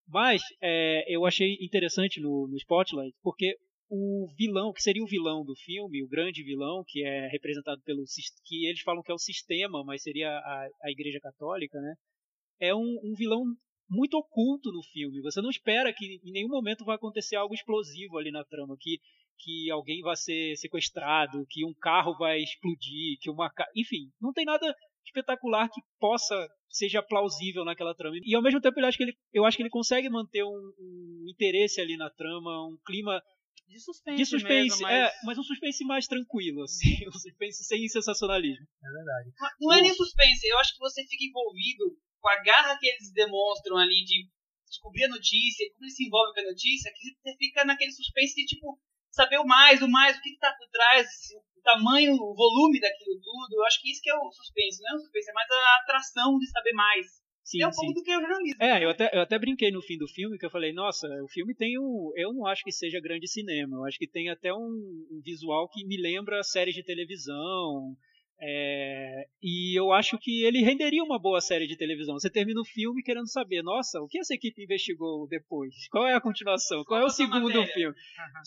Mas 0.08 0.40
é, 0.60 1.04
eu 1.06 1.26
achei 1.26 1.58
interessante 1.60 2.18
no, 2.18 2.48
no 2.48 2.56
Spotlight, 2.56 3.14
porque 3.22 3.56
o 3.90 4.28
vilão, 4.38 4.72
que 4.72 4.82
seria 4.82 5.02
o 5.02 5.06
vilão 5.06 5.44
do 5.44 5.56
filme, 5.56 6.02
o 6.02 6.08
grande 6.08 6.44
vilão, 6.44 6.84
que 6.86 7.04
é 7.04 7.26
representado 7.26 7.82
pelo 7.82 8.04
que 8.44 8.66
eles 8.66 8.82
falam 8.82 9.02
que 9.02 9.10
é 9.10 9.14
o 9.14 9.18
sistema, 9.18 9.82
mas 9.84 10.02
seria 10.02 10.30
a, 10.30 10.68
a 10.84 10.90
Igreja 10.90 11.18
Católica, 11.20 11.80
né? 11.80 11.94
É 12.60 12.74
um, 12.74 13.00
um 13.02 13.14
vilão 13.16 13.42
muito 13.88 14.14
oculto 14.14 14.70
no 14.70 14.82
filme. 14.92 15.20
Você 15.22 15.42
não 15.42 15.50
espera 15.50 15.92
que 15.92 16.20
em 16.24 16.30
nenhum 16.30 16.48
momento 16.48 16.84
vai 16.84 16.94
acontecer 16.94 17.34
algo 17.34 17.52
explosivo 17.52 18.16
ali 18.16 18.30
na 18.30 18.44
trama, 18.44 18.76
que 18.78 18.98
que 19.42 19.70
alguém 19.70 20.02
vai 20.02 20.14
ser 20.16 20.54
sequestrado, 20.56 21.46
que 21.48 21.64
um 21.64 21.72
carro 21.72 22.14
vai 22.18 22.40
explodir, 22.40 23.16
que 23.22 23.30
uma 23.30 23.50
enfim, 23.74 24.10
não 24.20 24.34
tem 24.34 24.44
nada 24.44 24.74
espetacular 25.02 25.68
que 25.70 25.80
possa 25.98 26.46
seja 26.68 27.02
plausível 27.02 27.64
naquela 27.64 27.94
trama. 27.94 28.16
E 28.22 28.34
ao 28.34 28.42
mesmo 28.42 28.60
tempo 28.60 28.78
eu 28.78 28.86
acho 28.86 28.98
que 28.98 29.04
ele, 29.04 29.16
eu 29.32 29.44
acho 29.44 29.56
que 29.56 29.62
ele 29.62 29.70
consegue 29.70 30.08
manter 30.08 30.44
um, 30.44 30.72
um 30.78 31.24
interesse 31.26 31.80
ali 31.80 31.96
na 31.96 32.10
trama, 32.10 32.66
um 32.66 32.76
clima 32.84 33.20
de 33.70 33.78
suspense. 33.78 34.16
De 34.18 34.26
suspense, 34.26 34.82
mesmo, 34.82 34.82
mas... 34.82 34.92
é, 34.92 35.12
mas 35.24 35.38
um 35.38 35.44
suspense 35.44 35.84
mais 35.84 36.06
tranquilo, 36.06 36.64
assim. 36.64 36.90
Um 37.06 37.12
suspense 37.12 37.64
sem 37.64 37.86
sensacionalismo. 37.88 38.66
É 38.66 38.90
verdade. 38.90 39.30
Mas 39.38 39.52
não 39.60 39.72
é 39.72 39.80
nem 39.80 39.94
suspense, 39.94 40.46
eu 40.46 40.58
acho 40.58 40.74
que 40.74 40.80
você 40.80 41.06
fica 41.06 41.24
envolvido 41.24 41.96
com 42.18 42.28
a 42.28 42.42
garra 42.42 42.76
que 42.78 42.88
eles 42.88 43.12
demonstram 43.12 43.78
ali 43.78 44.04
de 44.04 44.28
descobrir 44.66 45.04
a 45.04 45.08
notícia, 45.08 45.70
como 45.72 45.84
eles 45.84 45.96
se 45.96 46.06
envolvem 46.06 46.34
com 46.34 46.40
a 46.40 46.50
notícia, 46.50 46.92
que 46.92 47.14
você 47.14 47.36
fica 47.36 47.64
naquele 47.64 47.92
suspense 47.92 48.34
de, 48.34 48.46
tipo, 48.46 48.78
saber 49.10 49.38
o 49.38 49.46
mais, 49.46 49.82
o 49.82 49.88
mais, 49.88 50.18
o 50.18 50.20
que, 50.20 50.30
está 50.30 50.52
por 50.52 50.68
trás, 50.68 51.06
o 51.56 51.62
tamanho, 51.62 52.14
o 52.14 52.34
volume 52.34 52.80
daquilo 52.80 53.20
tudo. 53.20 53.54
Eu 53.54 53.64
acho 53.66 53.80
que 53.80 53.90
isso 53.90 54.02
que 54.02 54.10
é 54.10 54.14
o 54.14 54.32
suspense, 54.32 54.82
não 54.82 54.92
é 54.92 54.96
o 54.96 55.00
suspense, 55.00 55.30
é 55.30 55.32
mais 55.32 55.50
a 55.50 55.76
atração 55.82 56.38
de 56.38 56.50
saber 56.50 56.72
mais. 56.72 57.06
Sim, 57.44 57.62
é 57.62 57.68
um 57.68 57.72
sim. 57.72 57.80
pouco 57.80 57.94
do 57.94 58.02
que 58.02 58.10
é 58.10 58.18
o 58.18 58.20
jornalismo. 58.20 58.62
É, 58.62 58.84
eu 58.84 58.90
até, 58.90 59.10
eu 59.12 59.20
até 59.20 59.38
brinquei 59.38 59.70
no 59.70 59.82
fim 59.82 59.98
do 59.98 60.06
filme, 60.06 60.38
que 60.38 60.46
eu 60.46 60.50
falei, 60.50 60.72
nossa, 60.72 61.08
o 61.22 61.28
filme 61.28 61.54
tem 61.54 61.78
um. 61.78 62.12
Eu 62.16 62.32
não 62.32 62.46
acho 62.46 62.62
que 62.62 62.72
seja 62.72 63.00
grande 63.00 63.26
cinema, 63.28 63.76
eu 63.76 63.84
acho 63.84 63.98
que 63.98 64.06
tem 64.06 64.28
até 64.28 64.52
um, 64.52 65.06
um 65.10 65.20
visual 65.24 65.68
que 65.68 65.84
me 65.84 66.00
lembra 66.00 66.42
séries 66.42 66.74
de 66.74 66.84
televisão. 66.84 67.96
É, 68.42 69.26
e 69.42 69.78
eu 69.78 69.92
acho 69.92 70.18
que 70.18 70.44
ele 70.44 70.62
renderia 70.62 71.04
uma 71.04 71.18
boa 71.18 71.42
série 71.42 71.66
de 71.66 71.76
televisão. 71.76 72.18
Você 72.18 72.30
termina 72.30 72.58
o 72.58 72.64
filme 72.64 73.02
querendo 73.02 73.30
saber, 73.30 73.62
nossa, 73.62 74.00
o 74.00 74.08
que 74.08 74.18
essa 74.18 74.34
equipe 74.34 74.62
investigou 74.62 75.28
depois? 75.28 75.74
Qual 75.90 76.06
é 76.06 76.14
a 76.14 76.20
continuação? 76.20 76.82
Qual 76.84 76.98
é 76.98 77.04
o 77.04 77.10
segundo 77.10 77.66
filme? 77.66 77.94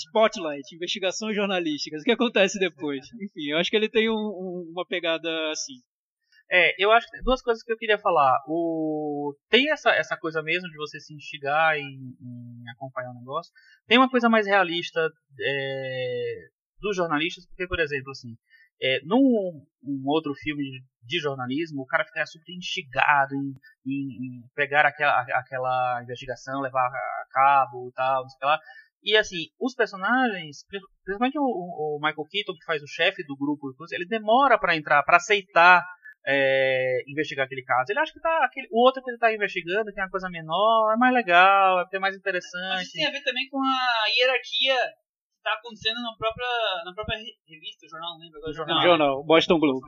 Spotlight, 0.08 0.76
investigações 0.76 1.36
jornalísticas. 1.36 2.02
O 2.02 2.06
que 2.06 2.12
acontece 2.12 2.58
depois? 2.58 3.06
Enfim, 3.22 3.52
eu 3.52 3.58
acho 3.58 3.70
que 3.70 3.76
ele 3.76 3.90
tem 3.90 4.10
um, 4.10 4.14
um, 4.14 4.72
uma 4.72 4.86
pegada 4.86 5.30
assim. 5.52 5.76
É, 6.56 6.76
eu 6.78 6.92
acho 6.92 7.10
que 7.10 7.20
duas 7.24 7.42
coisas 7.42 7.64
que 7.64 7.74
eu 7.74 7.78
queria 7.78 7.98
falar. 7.98 8.40
O 8.48 9.36
tem 9.50 9.72
essa, 9.72 9.90
essa 9.90 10.16
coisa 10.16 10.44
mesmo 10.44 10.70
de 10.70 10.78
você 10.78 11.00
se 11.00 11.12
instigar 11.12 11.76
em, 11.76 12.16
em 12.22 12.70
acompanhar 12.70 13.10
o 13.10 13.20
negócio. 13.20 13.52
Tem 13.88 13.98
uma 13.98 14.10
coisa 14.10 14.30
mais 14.30 14.46
realista 14.46 15.10
é, 15.42 16.48
dos 16.80 16.96
jornalistas, 16.96 17.48
porque 17.48 17.68
por 17.68 17.80
exemplo 17.80 18.12
assim, 18.12 18.36
é, 18.80 19.00
num 19.04 19.66
um 19.84 20.04
outro 20.06 20.36
filme 20.36 20.62
de, 20.64 20.84
de, 21.02 21.20
jornalismo, 21.20 21.82
o 21.82 21.88
cara 21.88 22.06
fica 22.06 22.24
super 22.28 22.54
instigado 22.54 23.34
em, 23.34 23.56
em, 23.88 24.08
em, 24.24 24.44
pegar 24.54 24.86
aquela, 24.86 25.22
aquela 25.22 26.04
investigação, 26.04 26.62
levar 26.62 26.86
a 26.86 27.26
cabo 27.32 27.90
e 27.90 27.94
tal, 27.94 28.22
não 28.22 28.30
sei 28.30 28.48
lá. 28.48 28.60
E 29.02 29.18
assim, 29.18 29.48
os 29.60 29.74
personagens, 29.74 30.64
principalmente 31.04 31.40
o, 31.40 31.42
o 31.42 32.00
Michael 32.00 32.28
Keaton, 32.30 32.54
que 32.54 32.66
faz 32.66 32.84
o 32.84 32.88
chefe 32.88 33.24
do 33.24 33.36
grupo, 33.36 33.74
ele 33.92 34.06
demora 34.06 34.60
para 34.60 34.76
entrar, 34.76 35.02
para 35.02 35.18
aceitar 35.18 35.84
é, 36.26 37.04
investigar 37.08 37.46
aquele 37.46 37.64
caso. 37.64 37.92
Ele 37.92 38.00
acha 38.00 38.14
que 38.14 38.20
tá, 38.20 38.46
aquele, 38.46 38.68
o 38.72 38.86
outro 38.86 39.04
que 39.04 39.10
ele 39.10 39.18
está 39.18 39.34
investigando, 39.34 39.92
que 39.92 40.00
é 40.00 40.04
uma 40.04 40.10
coisa 40.10 40.30
menor, 40.30 40.94
é 40.94 40.98
mais 40.98 41.14
legal, 41.14 41.88
é 41.92 42.00
mais 42.00 42.16
interessante. 42.16 42.82
Acho 42.82 42.92
que 42.92 42.98
tem 43.00 43.08
a 43.08 43.12
ver 43.12 43.24
também 43.24 43.48
com 43.50 43.60
a 43.60 44.06
hierarquia 44.10 44.78
está 45.44 45.54
acontecendo 45.54 46.02
na 46.02 46.16
própria, 46.16 46.48
na 46.86 46.94
própria 46.94 47.18
revista, 47.18 47.88
jornal, 47.88 48.14
não 48.14 48.20
lembro 48.20 48.40
agora. 48.40 48.54
Jornal, 48.54 48.82
jornal 48.82 49.24
Boston 49.26 49.60
Globe. 49.60 49.82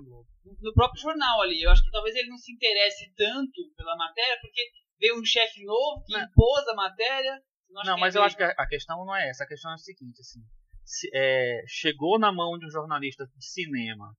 No 0.62 0.74
próprio 0.74 1.02
jornal 1.02 1.42
ali. 1.42 1.64
Eu 1.64 1.72
acho 1.72 1.84
que 1.84 1.92
talvez 1.92 2.16
ele 2.16 2.30
não 2.30 2.38
se 2.38 2.52
interesse 2.52 3.12
tanto 3.16 3.74
pela 3.76 3.96
matéria, 3.96 4.38
porque 4.42 4.62
veio 5.00 5.18
um 5.18 5.26
chefe 5.26 5.64
novo 5.64 6.04
que 6.06 6.14
impôs 6.14 6.68
a 6.68 6.76
matéria. 6.76 7.42
Não, 7.70 7.84
não 7.84 7.98
mas 7.98 8.16
eu 8.16 8.22
acho 8.22 8.36
que 8.36 8.44
a 8.44 8.68
questão 8.68 9.04
não 9.06 9.16
é 9.16 9.30
essa. 9.30 9.46
A 9.46 9.48
questão 9.48 9.72
é 9.72 9.76
a 9.76 9.78
seguinte, 9.78 10.20
assim. 10.20 10.42
Se, 10.84 11.10
é, 11.14 11.64
chegou 11.68 12.20
na 12.20 12.32
mão 12.32 12.60
de 12.60 12.68
um 12.68 12.70
jornalista 12.70 13.26
de 13.26 13.46
cinema, 13.46 14.14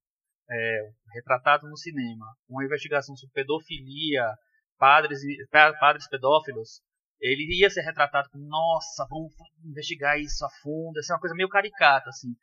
é, 0.50 0.90
retratado 1.14 1.68
no 1.68 1.76
cinema, 1.76 2.26
uma 2.48 2.64
investigação 2.64 3.16
sobre 3.16 3.34
pedofilia, 3.34 4.26
padres, 4.78 5.20
padres 5.80 6.08
pedófilos, 6.08 6.80
ele 7.20 7.60
ia 7.60 7.70
ser 7.70 7.80
retratado 7.82 8.28
como, 8.30 8.46
nossa, 8.46 9.06
vamos 9.08 9.32
investigar 9.64 10.18
isso 10.18 10.44
a 10.44 10.50
fundo, 10.62 10.98
é 10.98 11.12
uma 11.12 11.20
coisa 11.20 11.34
meio 11.34 11.48
caricata, 11.48 12.10
assim. 12.10 12.34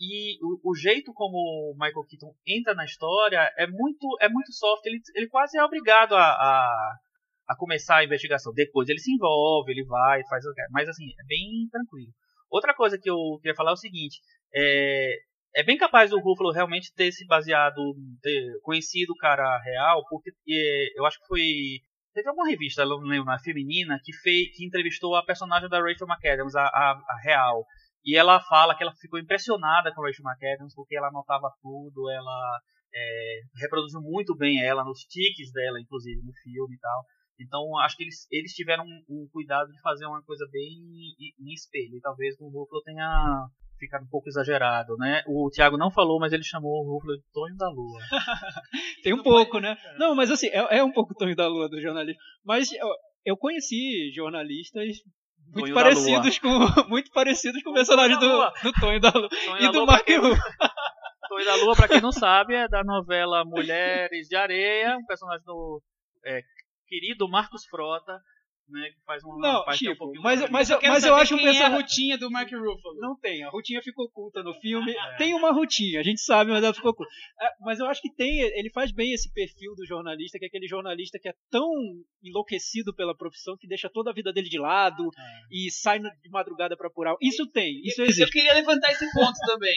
E 0.00 0.38
o, 0.44 0.70
o, 0.70 0.74
jeito 0.76 1.12
como 1.12 1.36
o 1.36 1.74
Michael 1.74 2.06
Keaton 2.08 2.32
entra 2.46 2.72
na 2.74 2.84
história 2.84 3.52
é 3.56 3.66
muito, 3.66 4.16
é 4.20 4.28
muito 4.28 4.52
soft, 4.52 4.84
ele, 4.86 5.00
ele 5.14 5.28
quase 5.28 5.58
é 5.58 5.64
obrigado 5.64 6.14
a, 6.14 6.22
a, 6.22 6.94
a 7.48 7.56
começar 7.56 7.96
a 7.96 8.04
investigação. 8.04 8.52
Depois 8.52 8.88
ele 8.88 9.00
se 9.00 9.10
envolve, 9.10 9.72
ele 9.72 9.84
vai, 9.84 10.22
faz 10.28 10.44
mas 10.70 10.88
assim, 10.88 11.06
é 11.18 11.24
bem 11.26 11.68
tranquilo. 11.70 12.12
Outra 12.48 12.74
coisa 12.74 12.96
que 12.96 13.10
eu 13.10 13.16
queria 13.42 13.56
falar 13.56 13.70
é 13.70 13.74
o 13.74 13.76
seguinte, 13.76 14.20
é, 14.54 15.16
é 15.54 15.62
bem 15.62 15.76
capaz 15.76 16.10
do 16.10 16.20
Ruffalo 16.20 16.52
realmente 16.52 16.92
ter 16.94 17.10
se 17.12 17.26
baseado, 17.26 17.94
ter 18.22 18.58
conhecido 18.62 19.12
o 19.12 19.16
cara 19.16 19.58
real, 19.62 20.04
porque 20.08 20.30
eu 20.96 21.06
acho 21.06 21.18
que 21.20 21.26
foi 21.26 21.42
Teve 22.18 22.30
alguma 22.30 22.48
revista, 22.48 22.84
não 22.84 22.98
lembro, 22.98 23.26
na 23.26 23.38
feminina, 23.38 24.00
que, 24.02 24.12
fez, 24.12 24.48
que 24.56 24.66
entrevistou 24.66 25.14
a 25.14 25.24
personagem 25.24 25.68
da 25.68 25.80
Rachel 25.80 26.08
McAdams, 26.08 26.56
a, 26.56 26.64
a, 26.64 26.90
a, 26.92 27.20
real. 27.22 27.64
E 28.04 28.16
ela 28.16 28.40
fala 28.40 28.76
que 28.76 28.82
ela 28.82 28.92
ficou 29.00 29.20
impressionada 29.20 29.94
com 29.94 30.02
a 30.02 30.06
Rachel 30.08 30.24
McAdams 30.24 30.74
porque 30.74 30.96
ela 30.96 31.06
anotava 31.06 31.48
tudo, 31.62 32.10
ela 32.10 32.60
é, 32.92 33.40
reproduziu 33.60 34.00
muito 34.00 34.36
bem 34.36 34.60
ela, 34.60 34.82
nos 34.82 35.00
tiques 35.02 35.52
dela, 35.52 35.80
inclusive, 35.80 36.20
no 36.22 36.32
filme 36.42 36.74
e 36.74 36.80
tal. 36.80 37.04
Então, 37.38 37.78
acho 37.78 37.96
que 37.96 38.02
eles, 38.02 38.26
eles 38.32 38.52
tiveram 38.52 38.82
um, 38.82 39.04
um 39.08 39.28
cuidado 39.30 39.70
de 39.70 39.80
fazer 39.80 40.06
uma 40.06 40.22
coisa 40.24 40.44
bem 40.50 40.74
em 41.38 41.52
espelho. 41.52 41.96
E 41.96 42.00
talvez 42.00 42.36
no 42.40 42.48
Ruffalo 42.48 42.82
tenha 42.82 43.46
ficado 43.78 44.04
um 44.04 44.08
pouco 44.08 44.28
exagerado, 44.28 44.96
né? 44.96 45.22
O 45.26 45.50
Thiago 45.50 45.76
não 45.76 45.90
falou, 45.90 46.18
mas 46.18 46.32
ele 46.32 46.42
chamou 46.42 46.84
o 46.84 46.94
Ruffalo 46.94 47.16
de 47.16 47.24
Tonho 47.32 47.56
da 47.56 47.68
Lua. 47.68 48.00
Tem 49.02 49.14
um 49.14 49.22
pouco, 49.22 49.58
né? 49.58 49.76
Não, 49.98 50.14
mas 50.14 50.30
assim, 50.30 50.48
é, 50.48 50.78
é 50.78 50.84
um 50.84 50.92
pouco 50.92 51.14
Tonho 51.14 51.36
da 51.36 51.46
Lua 51.46 51.68
do 51.68 51.80
jornalismo. 51.80 52.20
Mas 52.44 52.72
eu, 52.72 52.88
eu 53.24 53.36
conheci 53.36 54.12
jornalistas 54.14 54.96
muito 55.54 55.72
parecidos 55.72 56.38
com 56.38 56.48
muito 56.88 57.10
parecidos 57.10 57.62
com 57.62 57.70
o 57.70 57.74
personagem 57.74 58.18
do, 58.18 58.28
do 58.62 58.72
Tonho 58.80 59.00
da 59.00 59.10
Lua 59.10 59.28
Tonho 59.28 59.58
e 59.58 59.62
da 59.62 59.70
do 59.70 59.86
Mark 59.86 60.06
Tonho 61.28 61.44
da 61.44 61.54
Lua, 61.56 61.76
para 61.76 61.88
quem 61.88 62.00
não 62.00 62.12
sabe, 62.12 62.54
é 62.54 62.68
da 62.68 62.82
novela 62.82 63.44
Mulheres 63.44 64.28
de 64.28 64.34
Areia, 64.34 64.96
um 64.96 65.04
personagem 65.04 65.44
do 65.44 65.82
é, 66.24 66.40
querido 66.86 67.28
Marcos 67.28 67.66
Frota, 67.66 68.18
né, 68.68 68.90
que 68.90 69.00
faz 69.04 69.22
uma 69.24 69.38
não, 69.38 69.64
tipo, 69.74 70.10
um 70.10 70.22
mas, 70.22 70.48
mas, 70.50 70.70
eu, 70.70 70.78
mas 70.82 71.04
eu 71.04 71.14
acho 71.14 71.36
que 71.36 71.46
essa 71.46 71.68
rotinha 71.68 72.18
do 72.18 72.30
Mark 72.30 72.50
Ruffalo. 72.50 73.00
Não 73.00 73.16
tem, 73.18 73.42
a 73.42 73.50
rotinha 73.50 73.82
ficou 73.82 74.06
oculta 74.06 74.42
no 74.42 74.54
filme. 74.54 74.92
É. 74.92 75.16
Tem 75.16 75.34
uma 75.34 75.52
rotinha, 75.52 76.00
a 76.00 76.02
gente 76.02 76.20
sabe, 76.20 76.50
mas 76.50 76.62
ela 76.62 76.74
ficou 76.74 76.90
oculta. 76.90 77.10
É, 77.40 77.48
mas 77.60 77.78
eu 77.78 77.86
acho 77.86 78.00
que 78.00 78.12
tem, 78.12 78.40
ele 78.40 78.70
faz 78.70 78.92
bem 78.92 79.12
esse 79.12 79.32
perfil 79.32 79.74
do 79.74 79.86
jornalista, 79.86 80.38
que 80.38 80.44
é 80.44 80.48
aquele 80.48 80.68
jornalista 80.68 81.18
que 81.18 81.28
é 81.28 81.34
tão 81.50 81.70
enlouquecido 82.22 82.94
pela 82.94 83.16
profissão 83.16 83.56
que 83.56 83.66
deixa 83.66 83.88
toda 83.88 84.10
a 84.10 84.14
vida 84.14 84.32
dele 84.32 84.48
de 84.48 84.58
lado 84.58 85.08
é. 85.16 85.40
e 85.50 85.70
sai 85.70 85.98
de 86.00 86.30
madrugada 86.30 86.76
para 86.76 86.88
apurar. 86.88 87.16
Isso 87.20 87.46
tem, 87.50 87.80
isso 87.84 88.02
existe. 88.02 88.22
Eu 88.22 88.30
queria 88.30 88.54
levantar 88.54 88.92
esse 88.92 89.10
ponto 89.12 89.38
também. 89.46 89.76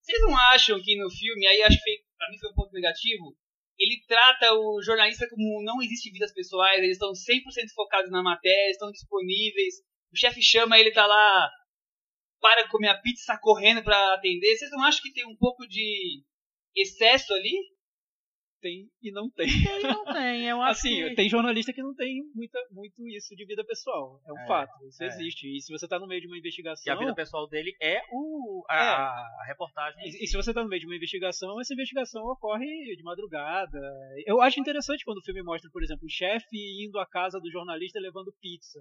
Vocês 0.00 0.20
não 0.22 0.36
acham 0.36 0.80
que 0.82 0.96
no 0.96 1.08
filme, 1.10 1.46
aí 1.46 1.62
acho 1.62 1.78
que 1.82 2.02
pra 2.18 2.28
mim 2.28 2.38
foi 2.38 2.50
um 2.50 2.54
ponto 2.54 2.72
negativo, 2.72 3.36
ele 3.78 4.02
trata 4.06 4.52
o 4.54 4.82
jornalista 4.82 5.28
como 5.28 5.62
não 5.62 5.82
existe 5.82 6.10
vidas 6.10 6.32
pessoais, 6.32 6.78
eles 6.78 6.92
estão 6.92 7.12
100% 7.12 7.72
focados 7.74 8.10
na 8.10 8.22
matéria, 8.22 8.70
estão 8.70 8.90
disponíveis. 8.90 9.74
O 10.12 10.16
chefe 10.16 10.42
chama, 10.42 10.78
ele 10.78 10.92
tá 10.92 11.06
lá 11.06 11.50
para 12.40 12.68
comer 12.68 12.88
a 12.88 13.00
pizza 13.00 13.38
correndo 13.40 13.82
para 13.82 14.14
atender. 14.14 14.56
Vocês 14.56 14.70
não 14.70 14.82
acham 14.84 15.02
que 15.02 15.12
tem 15.12 15.26
um 15.26 15.36
pouco 15.36 15.66
de 15.66 16.22
excesso 16.76 17.32
ali? 17.32 17.52
Tem 18.62 18.88
e 19.02 19.10
não 19.10 19.28
tem. 19.28 19.46
Tem 19.46 19.80
e 19.80 19.82
não 19.82 20.04
tem, 20.04 20.48
eu 20.48 20.62
acho 20.62 20.78
Assim, 20.78 21.08
que... 21.08 21.14
tem 21.16 21.28
jornalista 21.28 21.72
que 21.72 21.82
não 21.82 21.94
tem 21.94 22.22
muita, 22.34 22.58
muito 22.70 23.06
isso 23.08 23.34
de 23.34 23.44
vida 23.44 23.64
pessoal. 23.64 24.22
É 24.24 24.32
um 24.32 24.38
é, 24.38 24.46
fato, 24.46 24.86
isso 24.86 25.02
é. 25.02 25.06
existe. 25.08 25.56
E 25.56 25.60
se 25.60 25.72
você 25.72 25.84
está 25.84 25.98
no 25.98 26.06
meio 26.06 26.20
de 26.20 26.28
uma 26.28 26.38
investigação... 26.38 26.84
E 26.86 26.96
a 26.96 26.98
vida 26.98 27.14
pessoal 27.14 27.48
dele 27.48 27.76
é 27.82 28.00
o, 28.12 28.64
a, 28.70 28.76
é. 28.76 29.42
a 29.42 29.44
reportagem. 29.48 30.00
E, 30.04 30.24
e, 30.24 30.26
se 30.28 30.36
você 30.36 30.50
está 30.50 30.62
no 30.62 30.68
meio 30.68 30.80
de 30.80 30.86
uma 30.86 30.96
investigação, 30.96 31.60
essa 31.60 31.74
investigação 31.74 32.22
ocorre 32.24 32.96
de 32.96 33.02
madrugada. 33.02 33.80
Eu 34.24 34.40
acho 34.40 34.60
interessante 34.60 35.04
quando 35.04 35.18
o 35.18 35.24
filme 35.24 35.42
mostra, 35.42 35.68
por 35.70 35.82
exemplo, 35.82 36.06
o 36.06 36.10
chefe 36.10 36.86
indo 36.86 36.98
à 36.98 37.06
casa 37.06 37.40
do 37.40 37.50
jornalista 37.50 37.98
levando 37.98 38.32
pizza. 38.40 38.80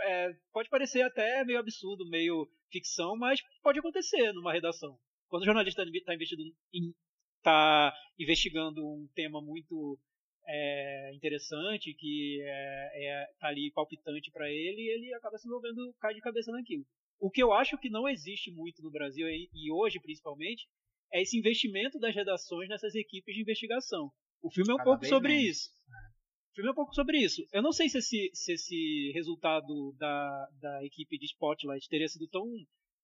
É, 0.00 0.30
pode 0.52 0.68
parecer 0.68 1.02
até 1.02 1.44
meio 1.44 1.58
absurdo, 1.58 2.08
meio 2.08 2.48
ficção, 2.70 3.16
mas 3.16 3.40
pode 3.62 3.80
acontecer 3.80 4.32
numa 4.32 4.52
redação. 4.52 4.96
Quando 5.28 5.42
o 5.42 5.46
jornalista 5.46 5.82
está 5.82 6.14
investido 6.14 6.42
em 6.72 6.94
está 7.38 7.92
investigando 8.18 8.86
um 8.86 9.08
tema 9.14 9.40
muito 9.40 9.98
é, 10.46 11.12
interessante, 11.14 11.94
que 11.94 12.40
é, 12.42 13.04
é 13.04 13.26
tá 13.38 13.48
ali 13.48 13.70
palpitante 13.72 14.30
para 14.30 14.48
ele, 14.50 14.82
e 14.82 14.90
ele 14.90 15.14
acaba 15.14 15.38
se 15.38 15.46
envolvendo, 15.46 15.94
cai 16.00 16.14
de 16.14 16.20
cabeça 16.20 16.52
naquilo. 16.52 16.84
O 17.20 17.30
que 17.30 17.42
eu 17.42 17.52
acho 17.52 17.76
que 17.78 17.90
não 17.90 18.08
existe 18.08 18.50
muito 18.52 18.82
no 18.82 18.90
Brasil, 18.90 19.26
e 19.28 19.72
hoje 19.72 20.00
principalmente, 20.00 20.66
é 21.12 21.22
esse 21.22 21.38
investimento 21.38 21.98
das 21.98 22.14
redações 22.14 22.68
nessas 22.68 22.94
equipes 22.94 23.34
de 23.34 23.42
investigação. 23.42 24.10
O 24.42 24.50
filme 24.50 24.70
é 24.70 24.74
um 24.74 24.78
Cada 24.78 24.90
pouco 24.90 25.06
sobre 25.06 25.34
menos. 25.34 25.50
isso. 25.50 25.70
O 26.52 26.54
filme 26.54 26.68
é 26.68 26.72
um 26.72 26.76
pouco 26.76 26.94
sobre 26.94 27.18
isso. 27.18 27.42
Eu 27.52 27.62
não 27.62 27.72
sei 27.72 27.88
se 27.88 27.98
esse, 27.98 28.30
se 28.32 28.52
esse 28.52 29.12
resultado 29.14 29.94
da, 29.98 30.48
da 30.60 30.84
equipe 30.84 31.18
de 31.18 31.26
Spotlight 31.26 31.88
teria 31.88 32.08
sido 32.08 32.28
tão 32.28 32.44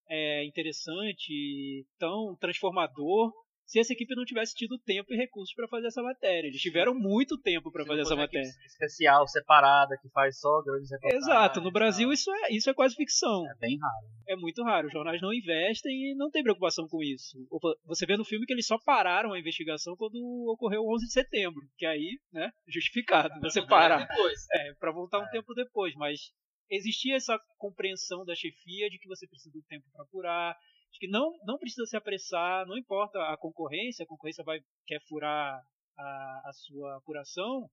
é, 0.08 0.44
interessante, 0.44 1.86
tão 1.98 2.36
transformador, 2.36 3.32
se 3.66 3.80
essa 3.80 3.92
equipe 3.92 4.14
não 4.14 4.24
tivesse 4.24 4.54
tido 4.54 4.78
tempo 4.78 5.12
e 5.12 5.16
recursos 5.16 5.54
para 5.54 5.68
fazer 5.68 5.86
essa 5.86 6.02
matéria. 6.02 6.48
Eles 6.48 6.60
tiveram 6.60 6.94
muito 6.94 7.38
tempo 7.40 7.70
para 7.72 7.84
fazer 7.84 8.02
essa 8.02 8.16
matéria. 8.16 8.48
Especial, 8.66 9.26
separada, 9.26 9.96
que 10.00 10.08
faz 10.10 10.38
só 10.38 10.62
grandes 10.62 10.90
reportagens. 10.90 11.24
Exato. 11.24 11.60
No 11.60 11.72
Brasil 11.72 12.12
isso 12.12 12.30
é, 12.30 12.52
isso 12.52 12.68
é 12.68 12.74
quase 12.74 12.94
ficção. 12.94 13.44
É 13.50 13.54
bem 13.58 13.78
raro. 13.78 14.06
É 14.28 14.36
muito 14.36 14.62
raro. 14.62 14.86
Os 14.86 14.92
jornais 14.92 15.20
não 15.20 15.32
investem 15.32 15.92
e 15.92 16.14
não 16.14 16.30
tem 16.30 16.42
preocupação 16.42 16.86
com 16.88 17.02
isso. 17.02 17.38
Você 17.86 18.06
vê 18.06 18.16
no 18.16 18.24
filme 18.24 18.46
que 18.46 18.52
eles 18.52 18.66
só 18.66 18.78
pararam 18.84 19.32
a 19.32 19.38
investigação 19.38 19.96
quando 19.96 20.16
ocorreu 20.52 20.82
o 20.82 20.94
11 20.94 21.06
de 21.06 21.12
setembro. 21.12 21.62
Que 21.76 21.86
aí, 21.86 22.18
né, 22.32 22.50
justificado. 22.68 23.40
Você 23.40 23.64
parar. 23.66 24.06
Depois. 24.06 24.46
É, 24.52 24.74
para 24.78 24.92
voltar 24.92 25.20
um 25.20 25.26
é. 25.26 25.30
tempo 25.30 25.54
depois. 25.54 25.94
Mas 25.94 26.32
existia 26.70 27.16
essa 27.16 27.38
compreensão 27.58 28.24
da 28.24 28.34
chefia 28.34 28.88
de 28.90 28.98
que 28.98 29.08
você 29.08 29.26
precisa 29.26 29.50
do 29.52 29.62
tempo 29.62 29.84
para 29.92 30.02
apurar, 30.02 30.56
Acho 30.94 31.00
que 31.00 31.08
não, 31.08 31.32
não 31.44 31.58
precisa 31.58 31.84
se 31.86 31.96
apressar, 31.96 32.64
não 32.68 32.78
importa 32.78 33.18
a 33.18 33.36
concorrência, 33.36 34.04
a 34.04 34.06
concorrência 34.06 34.44
vai, 34.44 34.60
quer 34.86 35.00
furar 35.08 35.60
a, 35.98 36.42
a 36.44 36.52
sua 36.52 36.98
apuração, 36.98 37.68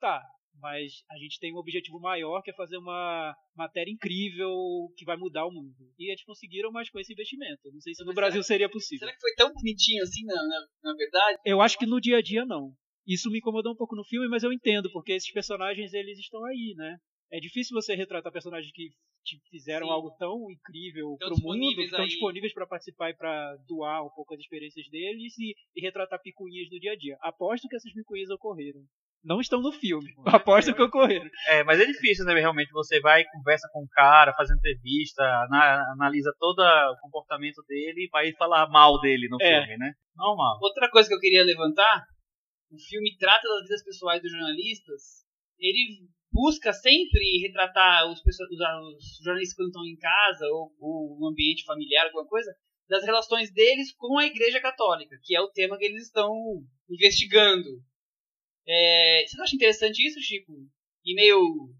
tá, 0.00 0.20
mas 0.60 1.04
a 1.08 1.16
gente 1.16 1.38
tem 1.38 1.54
um 1.54 1.58
objetivo 1.58 2.00
maior 2.00 2.42
que 2.42 2.50
é 2.50 2.54
fazer 2.54 2.76
uma 2.76 3.32
matéria 3.54 3.92
incrível 3.92 4.52
que 4.96 5.04
vai 5.04 5.16
mudar 5.16 5.46
o 5.46 5.52
mundo. 5.52 5.88
E 5.96 6.10
eles 6.10 6.24
conseguiram, 6.24 6.72
mas 6.72 6.90
com 6.90 6.98
esse 6.98 7.12
investimento. 7.12 7.70
Não 7.72 7.80
sei 7.80 7.94
se 7.94 8.02
no 8.02 8.08
mas 8.08 8.16
Brasil 8.16 8.42
será, 8.42 8.54
seria 8.56 8.68
possível. 8.68 9.06
Será 9.06 9.12
que 9.12 9.20
foi 9.20 9.34
tão 9.36 9.52
bonitinho 9.52 10.02
assim, 10.02 10.24
na, 10.24 10.34
na, 10.34 10.66
na, 10.82 10.94
verdade? 10.96 11.38
Eu 11.44 11.60
acho 11.60 11.78
que 11.78 11.86
no 11.86 12.00
dia 12.00 12.18
a 12.18 12.22
dia 12.22 12.44
não. 12.44 12.72
Isso 13.06 13.30
me 13.30 13.38
incomodou 13.38 13.72
um 13.72 13.76
pouco 13.76 13.94
no 13.94 14.02
filme, 14.02 14.26
mas 14.28 14.42
eu 14.42 14.52
entendo, 14.52 14.90
porque 14.90 15.12
esses 15.12 15.32
personagens 15.32 15.94
eles 15.94 16.18
estão 16.18 16.44
aí, 16.44 16.74
né? 16.76 16.98
É 17.34 17.40
difícil 17.40 17.74
você 17.74 17.96
retratar 17.96 18.30
personagens 18.30 18.72
que 18.72 18.92
fizeram 19.50 19.88
Sim. 19.88 19.92
algo 19.92 20.12
tão 20.16 20.48
incrível 20.52 21.16
para 21.18 21.34
o 21.34 21.40
mundo, 21.40 21.74
que 21.74 21.82
estão 21.82 22.06
disponíveis 22.06 22.54
para 22.54 22.64
participar 22.64 23.10
e 23.10 23.14
para 23.14 23.56
doar 23.66 24.06
um 24.06 24.10
pouco 24.10 24.34
as 24.34 24.40
experiências 24.40 24.88
deles 24.88 25.36
e, 25.36 25.52
e, 25.74 25.80
retratar 25.80 26.22
picuinhas 26.22 26.70
do 26.70 26.78
dia 26.78 26.92
a 26.92 26.96
dia. 26.96 27.18
Aposto 27.20 27.66
que 27.66 27.74
essas 27.74 27.92
picuinhas 27.92 28.30
ocorreram. 28.30 28.84
Não 29.24 29.40
estão 29.40 29.60
no 29.60 29.72
filme, 29.72 30.14
aposto 30.26 30.72
que 30.72 30.82
ocorreram. 30.82 31.28
É, 31.48 31.64
mas 31.64 31.80
é 31.80 31.86
difícil, 31.86 32.24
né? 32.24 32.34
Realmente 32.34 32.70
você 32.70 33.00
vai, 33.00 33.24
conversa 33.24 33.68
com 33.72 33.82
o 33.82 33.88
cara, 33.88 34.32
faz 34.34 34.48
entrevista, 34.52 35.24
analisa 35.94 36.32
todo 36.38 36.60
o 36.60 37.00
comportamento 37.00 37.64
dele 37.66 38.04
e 38.04 38.10
vai 38.12 38.32
falar 38.34 38.68
mal 38.68 39.00
dele 39.00 39.26
no 39.28 39.38
é. 39.40 39.60
filme, 39.60 39.76
né? 39.78 39.92
Normal. 40.14 40.60
Outra 40.62 40.88
coisa 40.88 41.08
que 41.08 41.14
eu 41.16 41.20
queria 41.20 41.42
levantar: 41.42 42.04
o 42.70 42.78
filme 42.78 43.16
trata 43.18 43.42
das 43.48 43.62
vidas 43.62 43.84
pessoais 43.84 44.22
dos 44.22 44.30
jornalistas. 44.30 45.24
Ele 45.58 46.06
busca 46.34 46.72
sempre 46.72 47.38
retratar 47.46 48.10
os, 48.10 48.18
os, 48.18 48.36
os 48.50 49.24
jornalistas 49.24 49.54
quando 49.54 49.68
estão 49.68 49.86
em 49.86 49.96
casa 49.96 50.44
ou, 50.48 50.74
ou 50.80 51.16
no 51.20 51.28
ambiente 51.28 51.64
familiar, 51.64 52.06
alguma 52.06 52.26
coisa, 52.26 52.52
das 52.88 53.04
relações 53.04 53.52
deles 53.52 53.94
com 53.96 54.18
a 54.18 54.26
Igreja 54.26 54.60
Católica, 54.60 55.16
que 55.22 55.34
é 55.34 55.40
o 55.40 55.50
tema 55.50 55.78
que 55.78 55.84
eles 55.84 56.06
estão 56.06 56.34
investigando. 56.90 57.70
É, 58.66 59.24
você 59.24 59.36
não 59.36 59.44
acha 59.44 59.54
interessante 59.54 60.06
isso, 60.06 60.20
Chico? 60.20 60.52
E 61.04 61.14
meio 61.14 61.72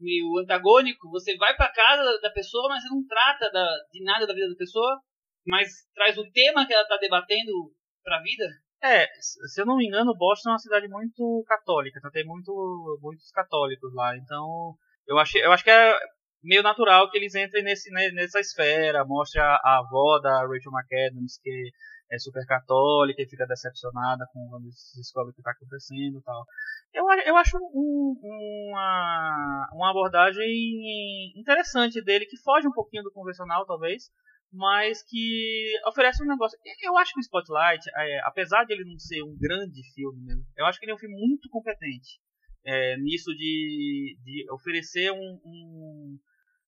meio 0.00 0.36
antagônico, 0.38 1.08
você 1.10 1.36
vai 1.36 1.54
pra 1.54 1.72
casa 1.72 2.20
da 2.20 2.30
pessoa, 2.30 2.68
mas 2.68 2.82
você 2.82 2.88
não 2.88 3.06
trata 3.06 3.48
da, 3.52 3.68
de 3.92 4.02
nada 4.02 4.26
da 4.26 4.34
vida 4.34 4.48
da 4.48 4.56
pessoa, 4.56 5.00
mas 5.46 5.68
traz 5.94 6.18
o 6.18 6.28
tema 6.32 6.66
que 6.66 6.74
ela 6.74 6.88
tá 6.88 6.96
debatendo 6.96 7.72
pra 8.02 8.20
vida. 8.20 8.44
É, 8.84 9.06
se 9.20 9.60
eu 9.60 9.64
não 9.64 9.76
me 9.76 9.86
engano, 9.86 10.16
Boston 10.16 10.50
é 10.50 10.52
uma 10.52 10.58
cidade 10.58 10.88
muito 10.88 11.44
católica, 11.46 12.00
tá? 12.00 12.10
tem 12.10 12.26
muito, 12.26 12.98
muitos 13.00 13.30
católicos 13.30 13.94
lá, 13.94 14.16
então 14.16 14.74
eu, 15.06 15.18
achei, 15.18 15.44
eu 15.44 15.52
acho 15.52 15.62
que 15.62 15.70
é 15.70 15.96
meio 16.42 16.62
natural 16.64 17.08
que 17.08 17.16
eles 17.16 17.34
entrem 17.36 17.62
nesse, 17.62 17.90
nessa 17.90 18.40
esfera, 18.40 19.04
mostre 19.04 19.40
a, 19.40 19.54
a 19.62 19.78
avó 19.78 20.18
da 20.18 20.40
Rachel 20.40 20.72
McAdams, 20.72 21.38
que 21.40 21.70
é 22.10 22.18
super 22.18 22.44
católica 22.44 23.22
e 23.22 23.28
fica 23.28 23.46
decepcionada 23.46 24.26
com 24.32 24.48
quando 24.50 24.64
descobre 24.96 25.30
o 25.30 25.34
que 25.34 25.40
está 25.40 25.52
acontecendo 25.52 26.18
e 26.18 26.22
tal. 26.22 26.44
Eu, 26.92 27.04
eu 27.24 27.36
acho 27.36 27.56
um, 27.56 28.14
uma, 28.20 29.68
uma 29.72 29.90
abordagem 29.90 31.32
interessante 31.36 32.02
dele, 32.02 32.26
que 32.26 32.36
foge 32.42 32.68
um 32.68 32.72
pouquinho 32.72 33.02
do 33.02 33.12
convencional, 33.12 33.64
talvez, 33.64 34.10
mas 34.52 35.02
que 35.02 35.72
oferece 35.86 36.22
um 36.22 36.26
negócio. 36.26 36.58
Eu 36.82 36.96
acho 36.98 37.12
que 37.14 37.20
o 37.20 37.22
Spotlight, 37.22 37.88
é, 37.96 38.20
apesar 38.24 38.64
de 38.64 38.74
ele 38.74 38.84
não 38.84 38.98
ser 38.98 39.22
um 39.22 39.36
grande 39.38 39.82
filme 39.94 40.20
mesmo, 40.22 40.44
eu 40.56 40.66
acho 40.66 40.78
que 40.78 40.84
ele 40.84 40.92
é 40.92 40.94
um 40.94 40.98
filme 40.98 41.16
muito 41.18 41.48
competente 41.48 42.20
é, 42.64 42.96
nisso 42.98 43.30
de, 43.34 44.16
de 44.22 44.52
oferecer 44.52 45.10
um, 45.10 45.40
um, 45.44 46.18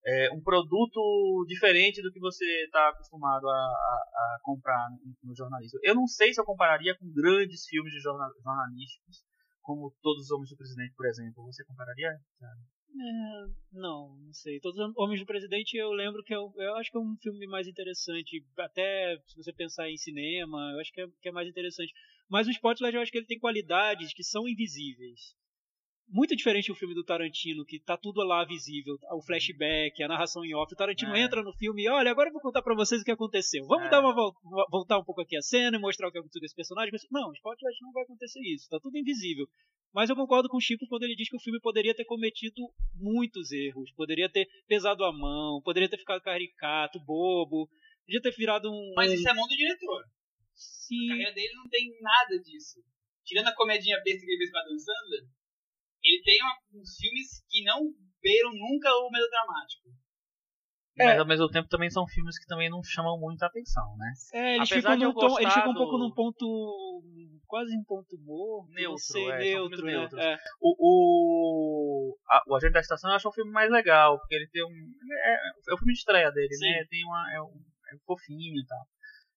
é, 0.07 0.33
um, 0.33 0.43
produto 0.43 1.45
diferente 1.47 2.03
do 2.03 2.11
que 2.11 2.19
você 2.19 2.45
está 2.65 2.89
acostumado 2.89 3.49
a, 3.49 3.53
a, 3.53 3.57
a, 3.57 4.39
comprar 4.43 4.89
no 5.23 5.35
jornalismo. 5.37 5.79
Eu 5.83 5.95
não 5.95 6.07
sei 6.07 6.33
se 6.33 6.41
eu 6.41 6.45
compararia 6.45 6.97
com 6.99 7.13
grandes 7.13 7.67
filmes 7.67 7.93
de 7.93 8.01
jornal, 8.01 8.31
jornalísticos, 8.43 9.23
como 9.63 9.95
Todos 10.03 10.25
os 10.25 10.31
Homens 10.31 10.51
do 10.51 10.57
Presidente, 10.57 10.95
por 10.97 11.07
exemplo. 11.07 11.45
Você 11.45 11.65
compararia? 11.65 12.11
É, 12.97 13.47
não, 13.73 14.17
não 14.17 14.33
sei. 14.33 14.61
Todos 14.61 14.79
os 14.79 14.97
Homens 14.97 15.21
do 15.21 15.27
Presidente 15.27 15.77
eu 15.77 15.91
lembro 15.93 16.23
que 16.23 16.35
eu, 16.35 16.53
eu 16.57 16.77
acho 16.77 16.91
que 16.91 16.97
é 16.97 17.01
um 17.01 17.17
filme 17.17 17.47
mais 17.47 17.67
interessante. 17.67 18.45
Até 18.57 19.19
se 19.27 19.37
você 19.37 19.53
pensar 19.53 19.91
em 19.91 19.97
cinema, 19.97 20.73
eu 20.75 20.81
acho 20.81 20.93
que 20.93 21.01
é, 21.01 21.07
que 21.21 21.29
é 21.29 21.33
mais 21.33 21.49
interessante. 21.49 21.93
Mas 22.29 22.47
o 22.47 22.51
Spotlight 22.51 22.95
eu 22.95 23.03
acho 23.03 23.11
que 23.11 23.19
ele 23.19 23.27
tem 23.27 23.39
qualidades 23.39 24.13
que 24.15 24.23
são 24.23 24.49
invisíveis 24.49 25.35
muito 26.15 26.37
diferente 26.37 26.69
do 26.69 26.77
filme 26.77 26.95
do 26.95 27.03
Tarantino, 27.03 27.65
que 27.65 27.81
tá 27.81 27.97
tudo 27.97 28.23
lá 28.23 28.45
visível, 28.45 28.97
o 29.11 29.21
flashback, 29.21 30.01
a 30.01 30.07
narração 30.07 30.45
em 30.45 30.55
off. 30.55 30.73
O 30.73 30.77
Tarantino 30.77 31.13
é. 31.17 31.21
entra 31.21 31.43
no 31.43 31.53
filme 31.53 31.83
e 31.83 31.89
olha, 31.89 32.09
agora 32.09 32.29
eu 32.29 32.33
vou 32.33 32.41
contar 32.41 32.63
para 32.63 32.77
vocês 32.77 33.03
o 33.03 33.05
que 33.05 33.11
aconteceu. 33.11 33.67
Vamos 33.67 33.87
é. 33.87 33.91
dar 33.91 34.01
uma 34.01 34.15
volta, 34.15 34.39
voltar 34.71 34.97
um 34.97 35.05
pouco 35.05 35.21
aqui 35.21 35.37
a 35.37 35.43
cena 35.43 35.77
e 35.77 35.81
mostrar 35.81 36.07
o 36.07 36.13
que 36.13 36.19
aconteceu 36.19 36.41
com 36.41 36.47
esse 36.47 36.55
personagem. 36.55 36.93
Não, 37.11 37.33
Spotlight 37.33 37.83
não 37.83 37.91
vai 37.91 38.05
acontecer 38.05 38.41
isso, 38.43 38.69
tá 38.71 38.79
tudo 38.81 38.97
invisível. 38.97 39.45
Mas 39.93 40.09
eu 40.09 40.15
concordo 40.15 40.49
com 40.49 40.57
o 40.57 40.61
Chico 40.61 40.87
quando 40.89 41.03
ele 41.03 41.17
diz 41.17 41.29
que 41.29 41.37
o 41.37 41.41
filme 41.41 41.59
poderia 41.61 41.95
ter 41.95 42.05
cometido 42.05 42.63
muitos 42.95 43.51
erros, 43.51 43.91
poderia 43.97 44.31
ter 44.31 44.47
pesado 44.69 45.05
a 45.05 45.13
mão, 45.13 45.61
poderia 45.65 45.89
ter 45.89 45.99
ficado 45.99 46.23
caricato, 46.23 47.01
bobo, 47.01 47.69
podia 48.07 48.23
ter 48.23 48.33
virado 48.37 48.71
um. 48.71 48.93
Mas 48.95 49.13
isso 49.13 49.29
é 49.29 49.35
mão 49.35 49.49
do 49.49 49.57
diretor. 49.57 50.05
Sim. 50.55 51.07
A 51.07 51.09
carreira 51.09 51.33
dele 51.33 51.55
não 51.55 51.69
tem 51.69 51.91
nada 52.01 52.39
disso. 52.41 52.79
Tirando 53.25 53.49
a 53.49 53.55
comedinha 53.55 54.01
besta 54.05 54.25
que 54.25 54.31
ele 54.31 54.39
fez 54.39 54.53
com 54.53 54.59
a 54.59 54.63
Dan 54.63 54.79
Sandler, 54.79 55.25
ele 56.05 56.23
tem 56.23 56.39
uns 56.75 56.97
filmes 56.97 57.45
que 57.49 57.65
não 57.65 57.81
beiram 58.23 58.53
nunca 58.53 58.89
o 58.91 59.11
melodramático. 59.11 59.89
É. 60.97 61.07
Mas 61.07 61.19
ao 61.19 61.27
mesmo 61.27 61.49
tempo 61.51 61.69
também 61.69 61.91
são 61.91 62.07
filmes 62.07 62.39
que 62.39 62.47
também 62.47 62.71
não 62.71 62.81
chamam 62.85 63.19
muita 63.19 63.47
atenção, 63.47 63.97
né? 63.97 64.13
É, 64.33 64.57
eles 64.57 64.69
ficam, 64.69 64.97
num 64.97 65.13
tom, 65.13 65.41
eles 65.41 65.53
ficam 65.53 65.73
um 65.73 65.75
pouco 65.75 65.99
num 65.99 66.15
ponto. 66.15 67.03
quase 67.49 67.77
um 67.77 67.83
ponto 67.83 68.17
morto. 68.21 68.71
Neutro, 68.73 69.03
sei, 69.03 69.29
é, 69.29 69.39
neutro, 69.39 69.85
né? 69.85 70.09
É. 70.17 70.39
O, 70.61 70.77
o, 70.79 72.19
a, 72.31 72.43
o 72.47 72.55
Agente 72.55 72.75
da 72.75 72.81
Estação 72.81 73.11
eu 73.11 73.17
acho 73.17 73.29
um 73.29 73.33
filme 73.33 73.51
mais 73.51 73.71
legal, 73.73 74.19
porque 74.21 74.37
ele 74.37 74.49
tem 74.53 74.65
um. 74.65 74.93
É, 75.25 75.35
é 75.71 75.75
o 75.75 75.79
filme 75.79 75.95
de 75.95 75.99
estreia 75.99 76.31
dele, 76.31 76.49
né? 76.49 76.57
Sim. 76.57 76.71
né? 76.71 76.87
Tem 76.89 77.05
uma, 77.05 77.33
é, 77.35 77.43
um, 77.43 77.65
é 77.91 77.97
um 77.97 78.01
fofinho 78.07 78.61
e 78.61 78.67
tal. 78.67 78.87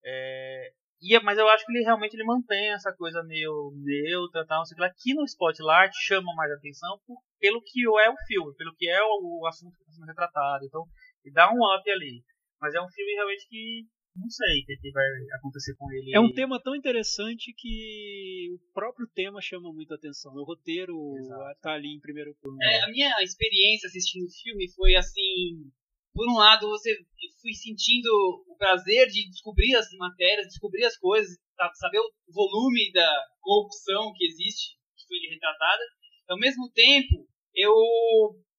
É, 0.06 0.72
e, 1.02 1.20
mas 1.20 1.38
eu 1.38 1.48
acho 1.48 1.66
que 1.66 1.72
ele 1.72 1.84
realmente 1.84 2.16
ele 2.16 2.24
mantém 2.24 2.72
essa 2.72 2.92
coisa 2.92 3.24
meio 3.24 3.72
neutra 3.76 4.46
tal. 4.46 4.66
Sei 4.66 4.78
lá. 4.80 4.88
Aqui 4.88 5.14
no 5.14 5.24
Spotlight 5.24 5.96
chama 5.96 6.34
mais 6.36 6.52
atenção 6.52 7.00
por, 7.06 7.18
pelo 7.40 7.62
que 7.62 7.84
é 7.84 8.10
o 8.10 8.18
filme, 8.28 8.56
pelo 8.56 8.76
que 8.76 8.90
é 8.90 9.02
o, 9.02 9.42
o 9.42 9.48
assunto 9.48 9.76
que 9.76 9.84
está 9.84 9.94
sendo 9.94 10.08
retratado. 10.08 10.66
Então, 10.66 10.84
ele 11.24 11.34
dá 11.34 11.50
um 11.52 11.60
up 11.76 11.90
ali. 11.90 12.24
Mas 12.60 12.74
é 12.74 12.82
um 12.82 12.90
filme 12.90 13.14
realmente 13.14 13.48
que 13.48 13.86
não 14.18 14.30
sei 14.30 14.62
o 14.62 14.66
que, 14.66 14.78
que, 14.78 14.92
vai 14.92 15.06
acontecer 15.38 15.76
com 15.76 15.92
ele. 15.92 16.16
É 16.16 16.20
um 16.20 16.34
tema 16.34 16.60
tão 16.62 16.76
interessante 16.76 17.54
que 17.56 18.50
o 18.52 18.74
próprio 18.74 19.08
tema 19.14 19.40
chama 19.40 19.72
muita 19.72 19.94
atenção. 19.94 20.34
O 20.34 20.44
roteiro 20.44 20.96
Exato. 21.20 21.60
tá 21.62 21.74
ali 21.74 21.96
em 21.96 22.00
primeiro 22.00 22.36
plano. 22.42 22.58
É, 22.64 22.84
a 22.84 22.88
minha 22.88 23.14
experiência 23.22 23.88
assistindo 23.88 24.26
o 24.26 24.42
filme 24.42 24.68
foi 24.74 24.96
assim 24.96 25.70
por 26.18 26.28
um 26.28 26.34
lado, 26.34 26.68
você 26.68 26.98
fui 27.40 27.54
sentindo 27.54 28.10
o 28.50 28.58
prazer 28.58 29.06
de 29.06 29.30
descobrir 29.30 29.76
as 29.76 29.86
matérias, 29.94 30.48
descobrir 30.48 30.84
as 30.84 30.98
coisas, 30.98 31.38
saber 31.76 32.00
o 32.00 32.12
volume 32.34 32.92
da 32.92 33.08
corrupção 33.40 34.12
que 34.18 34.26
existe, 34.26 34.74
que 34.98 35.06
foi 35.08 35.20
retratada. 35.30 35.84
Ao 36.28 36.40
mesmo 36.40 36.72
tempo, 36.72 37.30
eu 37.54 37.72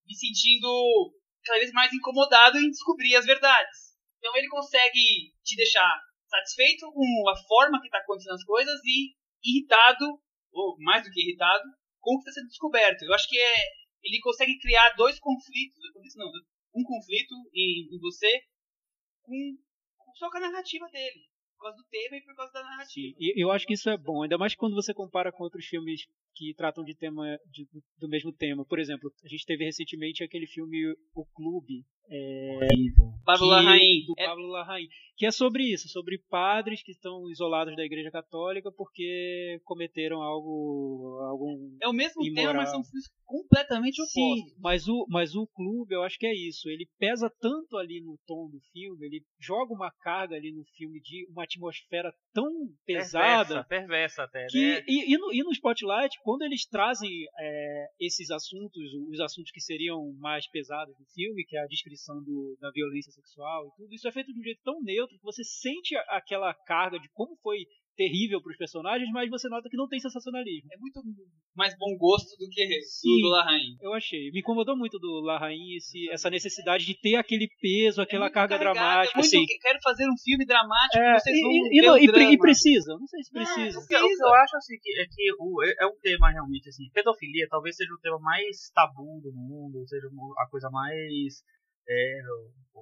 me 0.07 0.15
sentindo 0.15 1.13
cada 1.43 1.59
vez 1.59 1.73
mais 1.73 1.91
incomodado 1.91 2.57
em 2.59 2.71
descobrir 2.71 3.13
as 3.17 3.25
verdades. 3.25 3.99
Então 4.19 4.35
ele 4.37 4.47
consegue 4.47 5.33
te 5.43 5.57
deixar 5.57 6.01
satisfeito 6.29 6.89
com 6.93 7.29
a 7.29 7.35
forma 7.35 7.81
que 7.81 7.87
está 7.87 7.97
acontecendo 7.97 8.35
as 8.35 8.43
coisas 8.45 8.79
e 8.85 9.13
irritado, 9.43 10.05
ou 10.53 10.77
mais 10.79 11.03
do 11.03 11.11
que 11.11 11.21
irritado, 11.21 11.63
com 11.99 12.15
o 12.15 12.19
que 12.21 12.29
está 12.29 12.39
sendo 12.39 12.47
descoberto. 12.47 13.03
Eu 13.03 13.13
acho 13.13 13.27
que 13.27 13.37
é, 13.37 13.55
ele 14.03 14.21
consegue 14.21 14.57
criar 14.59 14.95
dois 14.95 15.19
conflitos, 15.19 15.75
não, 16.15 16.31
um 16.73 16.83
conflito 16.83 17.33
em, 17.53 17.95
em 17.95 17.99
você 17.99 18.29
com, 19.21 19.57
só 20.15 20.29
com 20.29 20.37
a 20.37 20.41
narrativa 20.41 20.87
dele. 20.89 21.27
Por 21.57 21.63
causa 21.63 21.77
do 21.77 21.89
tema 21.89 22.15
e 22.15 22.21
por 22.21 22.35
causa 22.35 22.53
da 22.53 22.63
narrativa. 22.63 22.89
Sim, 22.89 23.15
eu 23.19 23.51
acho 23.51 23.67
que 23.67 23.73
isso 23.73 23.89
é 23.89 23.97
bom, 23.97 24.23
ainda 24.23 24.37
mais 24.37 24.55
quando 24.55 24.75
você 24.75 24.93
compara 24.93 25.29
com 25.29 25.43
outros 25.43 25.65
filmes 25.65 26.07
que 26.33 26.53
tratam 26.55 26.85
de 26.85 26.95
tema 26.95 27.37
de, 27.47 27.67
do 27.97 28.07
mesmo 28.07 28.31
tema. 28.31 28.65
Por 28.65 28.79
exemplo, 28.79 29.11
a 29.23 29.27
gente 29.27 29.45
teve 29.45 29.65
recentemente 29.65 30.23
aquele 30.23 30.47
filme 30.47 30.77
O 31.13 31.25
Clube, 31.25 31.85
é, 32.09 32.67
Pablo 33.23 33.47
Larraín. 33.47 34.05
Do 34.07 34.15
Pablo 34.15 34.47
é... 34.47 34.51
Larraín. 34.51 34.87
Que 35.15 35.25
é 35.25 35.31
sobre 35.31 35.63
isso, 35.63 35.89
sobre 35.89 36.17
padres 36.29 36.81
que 36.81 36.91
estão 36.91 37.29
isolados 37.29 37.75
da 37.75 37.83
Igreja 37.83 38.09
Católica 38.09 38.71
porque 38.71 39.59
cometeram 39.65 40.21
algo. 40.21 41.19
algum 41.29 41.77
É 41.81 41.89
o 41.89 41.93
mesmo 41.93 42.23
imoral. 42.23 42.53
tema, 42.53 42.53
mas 42.61 42.71
são 42.71 42.81
filmes 42.81 43.09
completamente 43.25 44.01
opostos. 44.01 44.49
Sim, 44.49 44.55
mas 44.59 44.87
o, 44.87 45.05
mas 45.09 45.35
o 45.35 45.45
clube, 45.47 45.93
eu 45.93 46.03
acho 46.03 46.17
que 46.17 46.25
é 46.25 46.33
isso. 46.33 46.69
Ele 46.69 46.87
pesa 46.97 47.29
tanto 47.41 47.75
ali 47.75 48.01
no 48.01 48.17
tom 48.25 48.49
do 48.49 48.61
filme, 48.71 49.05
ele 49.05 49.21
joga 49.37 49.73
uma 49.73 49.91
carga 49.91 50.37
ali 50.37 50.53
no 50.53 50.63
filme 50.77 51.01
de 51.01 51.27
uma 51.29 51.43
atmosfera 51.43 52.13
tão 52.33 52.49
pesada. 52.85 53.65
Perversa, 53.65 53.67
perversa 53.67 54.23
até, 54.23 54.47
que, 54.47 54.75
né? 54.75 54.85
E, 54.87 55.13
e, 55.13 55.17
no, 55.17 55.33
e 55.33 55.43
no 55.43 55.51
Spotlight, 55.51 56.17
quando 56.23 56.43
eles 56.43 56.65
trazem 56.65 57.11
é, 57.37 57.87
esses 57.99 58.31
assuntos, 58.31 58.81
os 59.11 59.19
assuntos 59.19 59.51
que 59.51 59.59
seriam 59.59 60.13
mais 60.17 60.49
pesados 60.49 60.95
do 60.97 61.05
filme, 61.13 61.43
que 61.45 61.57
é 61.57 61.61
a 61.61 61.67
descrição 61.67 61.98
descrição 61.99 62.23
do, 62.23 62.57
da 62.59 62.71
violência 62.71 63.11
sexual 63.11 63.67
e 63.67 63.71
tudo, 63.75 63.93
isso 63.93 64.07
é 64.07 64.11
feito 64.11 64.33
de 64.33 64.39
um 64.39 64.43
jeito 64.43 64.61
tão 64.63 64.81
neutro 64.81 65.17
que 65.17 65.23
você 65.23 65.43
sente 65.43 65.95
aquela 66.07 66.53
carga 66.53 66.97
de 66.99 67.09
como 67.13 67.35
foi 67.43 67.65
terrível 67.99 68.41
para 68.41 68.51
os 68.51 68.57
personagens, 68.57 69.09
mas 69.11 69.29
você 69.29 69.49
nota 69.49 69.67
que 69.69 69.75
não 69.75 69.89
tem 69.89 69.99
sensacionalismo. 69.99 70.69
É 70.71 70.77
muito 70.77 71.03
mais 71.53 71.75
bom 71.77 71.97
gosto 71.97 72.31
do 72.39 72.47
que 72.47 72.81
Sim, 72.83 73.21
do 73.21 73.27
Larraín. 73.27 73.75
Eu 73.81 73.93
achei. 73.93 74.31
Me 74.31 74.39
incomodou 74.39 74.77
muito 74.77 74.97
do 74.97 75.19
Larraín 75.19 75.75
esse, 75.75 76.09
essa 76.09 76.29
necessidade 76.29 76.85
de 76.85 76.95
ter 76.95 77.17
aquele 77.17 77.49
peso, 77.59 78.01
aquela 78.01 78.27
é 78.27 78.29
carga 78.29 78.57
carregado, 78.57 78.75
dramática. 78.79 79.19
É 79.19 79.21
muito, 79.21 79.35
assim. 79.35 79.45
Quero 79.59 79.79
fazer 79.83 80.07
um 80.07 80.15
filme 80.23 80.45
dramático, 80.45 81.03
é, 81.03 81.19
vocês 81.19 81.41
vão 81.41 81.51
e, 81.51 81.77
e, 81.77 81.81
não, 81.81 81.97
e, 81.97 82.33
e, 82.33 82.37
precisa. 82.37 82.95
Não 82.97 83.07
sei 83.07 83.21
se 83.21 83.31
precisa. 83.31 83.77
o 83.77 83.85
que 83.85 83.93
eu 83.93 84.33
acho 84.33 84.55
assim, 84.55 84.77
que, 84.81 85.01
é 85.01 85.05
que 85.05 85.33
o, 85.37 85.61
é, 85.61 85.75
é 85.81 85.85
um 85.85 85.99
tema 86.01 86.31
realmente 86.31 86.69
assim. 86.69 86.89
Pedofilia 86.93 87.47
talvez 87.49 87.75
seja 87.75 87.93
o 87.93 87.99
tema 87.99 88.17
mais 88.19 88.71
tabu 88.73 89.19
do 89.21 89.33
mundo, 89.33 89.85
seja 89.89 90.07
a 90.37 90.47
coisa 90.49 90.69
mais 90.69 91.43
é, 91.89 92.21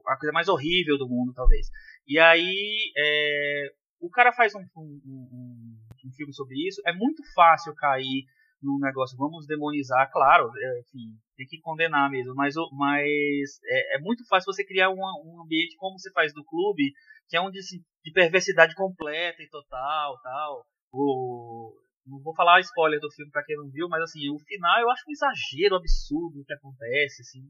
a 0.08 0.18
coisa 0.18 0.34
mais 0.34 0.48
horrível 0.48 0.98
do 0.98 1.08
mundo, 1.08 1.34
talvez. 1.34 1.68
E 2.08 2.20
aí, 2.20 2.92
é, 2.98 3.72
o 4.00 4.10
cara 4.10 4.32
faz 4.32 4.54
um, 4.56 4.60
um, 4.60 5.02
um, 5.06 5.78
um, 6.06 6.12
filme 6.16 6.34
sobre 6.34 6.56
isso, 6.68 6.82
é 6.86 6.94
muito 6.94 7.24
fácil 7.34 7.74
cair 7.76 8.26
num 8.62 8.80
negócio, 8.80 9.18
vamos 9.18 9.46
demonizar, 9.46 10.10
claro, 10.12 10.50
é, 10.58 10.80
enfim, 10.80 11.16
tem 11.36 11.46
que 11.46 11.60
condenar 11.60 12.10
mesmo, 12.10 12.34
mas, 12.34 12.56
mas 12.72 13.60
é, 13.66 13.98
é 13.98 14.00
muito 14.00 14.28
fácil 14.28 14.52
você 14.52 14.66
criar 14.66 14.90
um, 14.90 15.42
ambiente 15.42 15.76
como 15.78 15.98
você 15.98 16.12
faz 16.12 16.34
do 16.34 16.44
clube, 16.44 16.92
que 17.30 17.38
é 17.38 17.42
um 17.42 17.52
de, 17.52 17.60
de 17.60 18.12
perversidade 18.12 18.74
completa 18.74 19.42
e 19.42 19.50
total, 19.50 20.20
tal. 20.24 20.66
O, 20.92 21.76
não 22.08 22.20
vou 22.24 22.34
falar 22.34 22.62
spoiler 22.62 23.00
do 23.00 23.12
filme 23.12 23.32
para 23.32 23.44
quem 23.44 23.58
não 23.58 23.70
viu, 23.70 23.88
mas 23.90 24.02
assim, 24.02 24.30
o 24.30 24.40
final 24.40 24.82
eu 24.82 24.90
acho 24.90 25.04
um 25.08 25.12
exagero 25.12 25.76
absurdo 25.76 26.40
o 26.40 26.46
que 26.46 26.54
acontece, 26.54 27.22
assim. 27.22 27.44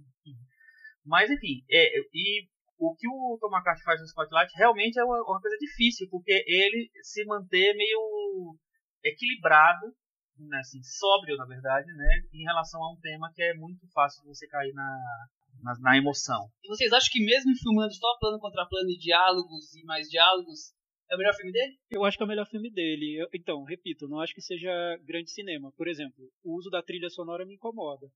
Mas 1.08 1.32
enfim, 1.32 1.64
é, 1.72 2.00
e 2.14 2.48
o 2.78 2.94
que 2.96 3.08
o 3.08 3.38
Tom 3.40 3.48
McCarthy 3.48 3.84
faz 3.84 4.00
no 4.00 4.06
Spotlight 4.06 4.52
realmente 4.56 5.00
é 5.00 5.04
uma, 5.04 5.18
uma, 5.24 5.42
coisa 5.42 5.58
difícil, 5.58 6.08
porque 6.12 6.44
ele 6.46 6.90
se 7.02 7.26
manter 7.26 7.74
meio 7.76 8.56
equilibrado 9.04 9.88
né, 10.38 10.60
assim, 10.60 10.84
sóbrio, 10.84 11.36
na 11.38 11.46
verdade, 11.46 11.88
né, 11.94 12.22
em 12.32 12.44
relação 12.44 12.84
a 12.84 12.94
um 12.94 13.00
tema 13.00 13.32
que 13.34 13.42
é 13.42 13.56
muito 13.56 13.88
fácil 13.92 14.22
de 14.22 14.28
você 14.28 14.48
cair 14.48 14.74
na, 14.74 15.00
na, 15.64 15.74
na 15.80 15.98
emoção. 15.98 16.50
E 16.64 16.68
vocês 16.68 16.92
acham 16.94 17.10
que 17.12 17.26
mesmo 17.26 17.56
filmando 17.56 17.94
só 17.94 18.18
plano 18.20 18.38
contra 18.40 18.68
plano 18.68 18.90
e 18.90 18.98
diálogos 18.98 19.74
e 19.74 19.84
mais 19.84 20.08
diálogos, 20.08 20.76
é 21.10 21.16
o 21.16 21.18
melhor 21.18 21.34
filme 21.34 21.52
dele? 21.52 21.74
Eu 21.90 22.04
acho 22.04 22.18
que 22.18 22.24
é 22.24 22.26
o 22.26 22.30
melhor 22.30 22.46
filme 22.48 22.70
dele. 22.70 23.22
Eu, 23.22 23.28
então, 23.34 23.64
repito, 23.64 24.08
não 24.08 24.20
acho 24.20 24.36
que 24.36 24.42
seja 24.42 24.70
grande 25.06 25.32
cinema. 25.32 25.72
Por 25.78 25.88
exemplo, 25.88 26.30
o 26.44 26.58
uso 26.58 26.70
da 26.70 26.84
trilha 26.84 27.10
sonora 27.10 27.46
me 27.46 27.56
incomoda. 27.56 28.08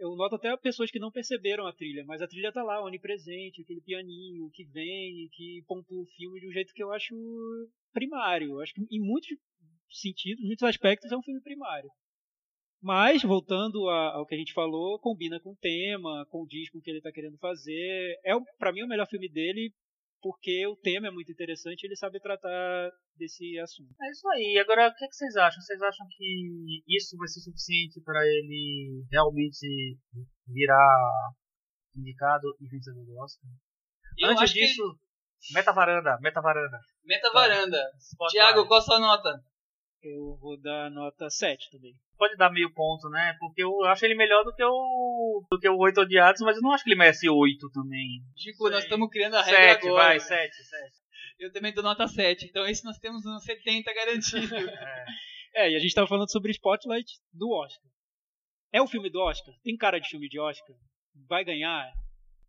Eu 0.00 0.16
noto 0.16 0.36
até 0.36 0.56
pessoas 0.56 0.90
que 0.90 0.98
não 0.98 1.12
perceberam 1.12 1.66
a 1.66 1.74
trilha, 1.74 2.02
mas 2.06 2.22
a 2.22 2.26
trilha 2.26 2.50
tá 2.50 2.62
lá, 2.62 2.82
onipresente, 2.82 3.60
aquele 3.60 3.82
pianinho 3.82 4.50
que 4.50 4.64
vem, 4.64 5.28
que 5.30 5.62
pontua 5.68 6.02
o 6.02 6.06
filme 6.16 6.40
de 6.40 6.48
um 6.48 6.52
jeito 6.52 6.72
que 6.72 6.82
eu 6.82 6.90
acho 6.90 7.14
primário. 7.92 8.52
Eu 8.52 8.60
acho 8.62 8.72
que 8.72 8.80
em 8.90 8.98
muitos 8.98 9.28
sentidos, 9.90 10.42
muitos 10.42 10.62
aspectos, 10.62 11.12
é 11.12 11.16
um 11.16 11.22
filme 11.22 11.42
primário. 11.42 11.90
Mas, 12.82 13.22
voltando 13.22 13.90
ao 13.90 14.24
que 14.24 14.34
a 14.34 14.38
gente 14.38 14.54
falou, 14.54 14.98
combina 14.98 15.38
com 15.38 15.50
o 15.50 15.56
tema, 15.56 16.26
com 16.30 16.42
o 16.42 16.46
disco 16.46 16.80
que 16.80 16.90
ele 16.90 16.98
está 16.98 17.12
querendo 17.12 17.36
fazer. 17.36 18.18
É, 18.24 18.32
para 18.58 18.72
mim, 18.72 18.82
o 18.82 18.88
melhor 18.88 19.06
filme 19.06 19.28
dele, 19.28 19.70
porque 20.22 20.66
o 20.66 20.76
tema 20.76 21.08
é 21.08 21.10
muito 21.10 21.32
interessante 21.32 21.82
e 21.82 21.86
ele 21.86 21.96
sabe 21.96 22.20
tratar 22.20 22.90
desse 23.16 23.58
assunto. 23.58 23.90
É 24.02 24.10
isso 24.10 24.28
aí. 24.30 24.58
Agora, 24.58 24.88
o 24.88 24.94
que, 24.94 25.04
é 25.04 25.08
que 25.08 25.14
vocês 25.14 25.36
acham? 25.36 25.60
Vocês 25.60 25.80
acham 25.82 26.06
que 26.16 26.82
isso 26.88 27.16
vai 27.16 27.28
ser 27.28 27.40
suficiente 27.40 28.00
para 28.02 28.20
ele 28.26 29.04
realmente 29.10 29.98
virar 30.46 31.10
indicado 31.96 32.56
e 32.60 32.68
vencedor 32.68 33.04
do 33.04 33.16
Oscar? 33.18 33.50
Eu 34.18 34.28
Antes 34.30 34.42
acho 34.44 34.54
que- 34.54 34.60
disso, 34.66 34.82
meta 35.52 35.72
varanda, 35.72 36.18
meta 36.20 36.40
varanda. 36.40 36.78
Meta 37.04 37.30
varanda. 37.32 37.82
Tiago, 38.30 38.66
qual 38.66 38.78
a 38.80 38.82
sua 38.82 39.00
nota? 39.00 39.42
Eu 40.02 40.36
vou 40.40 40.58
dar 40.58 40.90
nota 40.90 41.28
7 41.28 41.70
também. 41.70 41.94
Pode 42.16 42.36
dar 42.36 42.50
meio 42.50 42.72
ponto, 42.72 43.08
né? 43.10 43.36
Porque 43.38 43.62
eu 43.62 43.84
acho 43.84 44.04
ele 44.04 44.14
melhor 44.14 44.42
do 44.44 44.54
que 44.54 44.64
o 44.64 45.46
do 45.50 45.58
que 45.58 45.68
o 45.68 45.76
Oito 45.78 46.00
Odiados, 46.00 46.40
mas 46.40 46.56
eu 46.56 46.62
não 46.62 46.72
acho 46.72 46.84
que 46.84 46.90
ele 46.90 46.98
merece 46.98 47.28
oito 47.28 47.70
também. 47.70 48.22
Chico, 48.36 48.70
nós 48.70 48.84
estamos 48.84 49.10
criando 49.10 49.36
a 49.36 49.42
regra 49.42 49.60
Sete, 49.74 49.86
agora. 49.88 50.04
vai, 50.04 50.20
sete, 50.20 50.54
sete. 50.64 50.98
Eu 51.38 51.52
também 51.52 51.72
dou 51.72 51.82
nota 51.84 52.06
7. 52.06 52.46
Então 52.46 52.66
esse 52.66 52.84
nós 52.84 52.98
temos 52.98 53.24
um 53.26 53.38
70 53.38 53.92
garantido. 53.94 54.56
É. 54.56 55.04
É, 55.54 55.70
e 55.72 55.76
a 55.76 55.78
gente 55.78 55.94
tava 55.94 56.06
falando 56.06 56.30
sobre 56.30 56.52
Spotlight 56.52 57.18
do 57.32 57.50
Oscar. 57.50 57.90
É 58.72 58.80
o 58.80 58.86
filme 58.86 59.10
do 59.10 59.20
Oscar? 59.20 59.52
Tem 59.64 59.76
cara 59.76 59.98
de 59.98 60.08
filme 60.08 60.28
de 60.28 60.38
Oscar? 60.38 60.76
Vai 61.28 61.44
ganhar? 61.44 61.90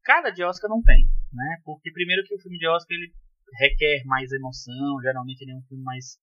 Cara 0.03 0.29
de 0.29 0.43
Oscar 0.43 0.69
não 0.69 0.81
tem, 0.83 1.05
né? 1.33 1.61
Porque 1.65 1.91
primeiro 1.91 2.23
que 2.23 2.35
o 2.35 2.39
filme 2.39 2.57
de 2.57 2.67
Oscar 2.67 2.95
ele 2.95 3.11
requer 3.59 4.03
mais 4.05 4.31
emoção, 4.31 5.01
geralmente 5.01 5.41
ele 5.41 5.51
é 5.51 5.55
um 5.55 5.63
filme 5.63 5.83
mais 5.83 6.17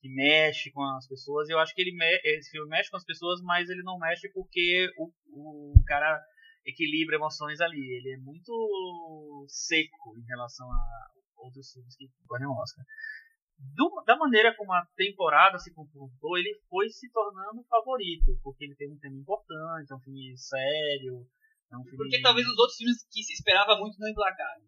que 0.00 0.08
mexe 0.08 0.70
com 0.70 0.82
as 0.96 1.06
pessoas. 1.08 1.48
E 1.48 1.52
eu 1.52 1.58
acho 1.58 1.74
que 1.74 1.80
ele 1.82 1.92
esse 2.24 2.50
filme 2.50 2.68
mexe 2.68 2.90
com 2.90 2.96
as 2.96 3.04
pessoas, 3.04 3.40
mas 3.42 3.68
ele 3.68 3.82
não 3.82 3.98
mexe 3.98 4.28
porque 4.32 4.88
o, 4.98 5.10
o 5.32 5.84
cara 5.86 6.20
equilibra 6.64 7.16
emoções 7.16 7.60
ali. 7.60 7.78
Ele 7.80 8.14
é 8.14 8.18
muito 8.18 9.44
seco 9.48 10.16
em 10.18 10.24
relação 10.26 10.66
a 10.70 10.84
outros 11.38 11.70
filmes 11.72 11.96
que 11.96 12.08
ganham 12.30 12.52
Oscar. 12.52 12.84
Do- 13.74 14.04
da 14.06 14.16
maneira 14.16 14.54
como 14.56 14.72
a 14.72 14.86
temporada 14.96 15.58
se 15.58 15.72
comportou, 15.74 16.38
ele 16.38 16.54
foi 16.68 16.88
se 16.90 17.10
tornando 17.10 17.64
favorito, 17.68 18.38
porque 18.42 18.64
ele 18.64 18.76
tem 18.76 18.88
um 18.88 18.98
tema 18.98 19.16
importante, 19.16 19.90
é 19.92 19.96
um 19.96 20.00
filme 20.00 20.32
sério, 20.38 21.26
é 21.72 21.76
um 21.76 21.82
filme 21.82 21.96
Porque 21.98 22.22
talvez 22.22 22.46
os 22.46 22.56
outros 22.56 22.76
filmes 22.78 23.04
que 23.10 23.22
se 23.22 23.32
esperava 23.32 23.76
muito 23.76 23.98
não 23.98 24.08
emplacaram. 24.08 24.62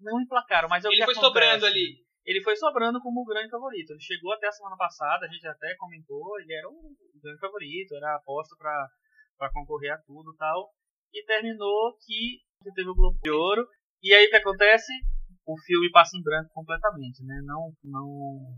não 0.00 0.20
emplacaram, 0.20 0.68
mas 0.68 0.84
é 0.84 0.88
o 0.88 0.90
Ele 0.90 0.98
que 0.98 1.04
foi 1.04 1.14
acontece. 1.14 1.26
sobrando 1.26 1.66
ali. 1.66 2.04
Ele 2.24 2.42
foi 2.42 2.54
sobrando 2.56 3.00
como 3.00 3.20
o 3.22 3.24
grande 3.24 3.50
favorito. 3.50 3.90
Ele 3.90 4.00
chegou 4.00 4.32
até 4.32 4.46
a 4.48 4.52
semana 4.52 4.76
passada, 4.76 5.26
a 5.26 5.28
gente 5.28 5.46
até 5.46 5.74
comentou, 5.76 6.38
ele 6.40 6.54
era 6.54 6.68
o 6.68 6.94
grande 7.22 7.40
favorito, 7.40 7.94
era 7.94 8.16
aposto 8.16 8.56
para 8.56 8.88
para 9.38 9.50
concorrer 9.52 9.92
a 9.92 9.98
tudo 9.98 10.32
e 10.32 10.36
tal. 10.36 10.70
E 11.12 11.24
terminou 11.26 11.96
que 11.98 12.38
teve 12.74 12.88
o 12.88 12.94
Globo 12.94 13.18
de 13.22 13.30
Ouro. 13.30 13.66
E 14.02 14.14
aí 14.14 14.26
o 14.26 14.30
que 14.30 14.36
acontece? 14.36 14.92
O 15.44 15.58
filme 15.58 15.90
passa 15.90 16.16
em 16.16 16.22
branco 16.22 16.48
completamente, 16.54 17.24
né? 17.24 17.40
Não 17.44 17.72
não 17.82 18.06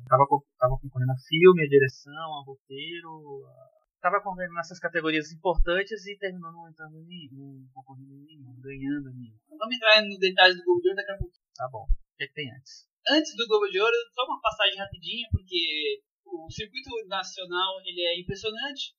tava 0.07 0.25
tava 0.59 0.77
concorrendo 0.79 1.13
a 1.13 1.17
filme, 1.27 1.65
a 1.65 1.69
direção, 1.69 2.13
a 2.13 2.45
roteiro, 2.45 3.47
a- 3.49 3.71
tava 4.03 4.21
concorrendo 4.21 4.53
nessas 4.53 4.79
categorias 4.79 5.33
importantes 5.33 6.05
e 6.07 6.19
terminou 6.19 6.53
não 6.53 6.69
entrando 6.69 6.99
em 6.99 7.07
nenhum, 7.07 7.65
não 7.65 7.73
concorrendo 7.73 8.13
em 8.13 8.25
nenhum, 8.27 8.61
ganhando 8.61 9.09
em 9.09 9.17
nenhum. 9.17 9.39
Vamos 9.59 9.75
entrar 9.75 10.03
no 10.03 10.19
detalhe 10.19 10.55
do 10.55 10.63
Globo 10.65 10.81
de 10.83 10.89
Ouro 10.89 10.97
daqui 10.97 11.13
a 11.13 11.17
pouco. 11.17 11.35
Tá 11.57 11.69
bom. 11.73 11.85
O 11.89 12.17
que, 12.19 12.25
é 12.25 12.27
que 12.27 12.35
tem 12.35 12.53
antes? 12.53 12.87
Antes 13.09 13.35
do 13.37 13.47
Globo 13.47 13.67
de 13.69 13.81
Ouro, 13.81 13.95
só 14.15 14.25
uma 14.25 14.41
passagem 14.41 14.79
rapidinha, 14.79 15.29
porque 15.31 16.03
o 16.25 16.51
circuito 16.51 16.91
nacional 17.07 17.81
ele 17.85 18.01
é 18.01 18.21
impressionante 18.21 18.95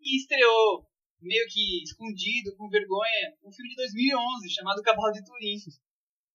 e 0.00 0.16
estreou 0.16 0.86
meio 1.20 1.46
que 1.48 1.82
escondido, 1.82 2.54
com 2.56 2.68
vergonha, 2.68 3.34
um 3.44 3.50
filme 3.50 3.70
de 3.70 3.76
2011 3.76 4.50
chamado 4.50 4.82
Cavalo 4.82 5.12
de 5.12 5.24
Turim, 5.24 5.56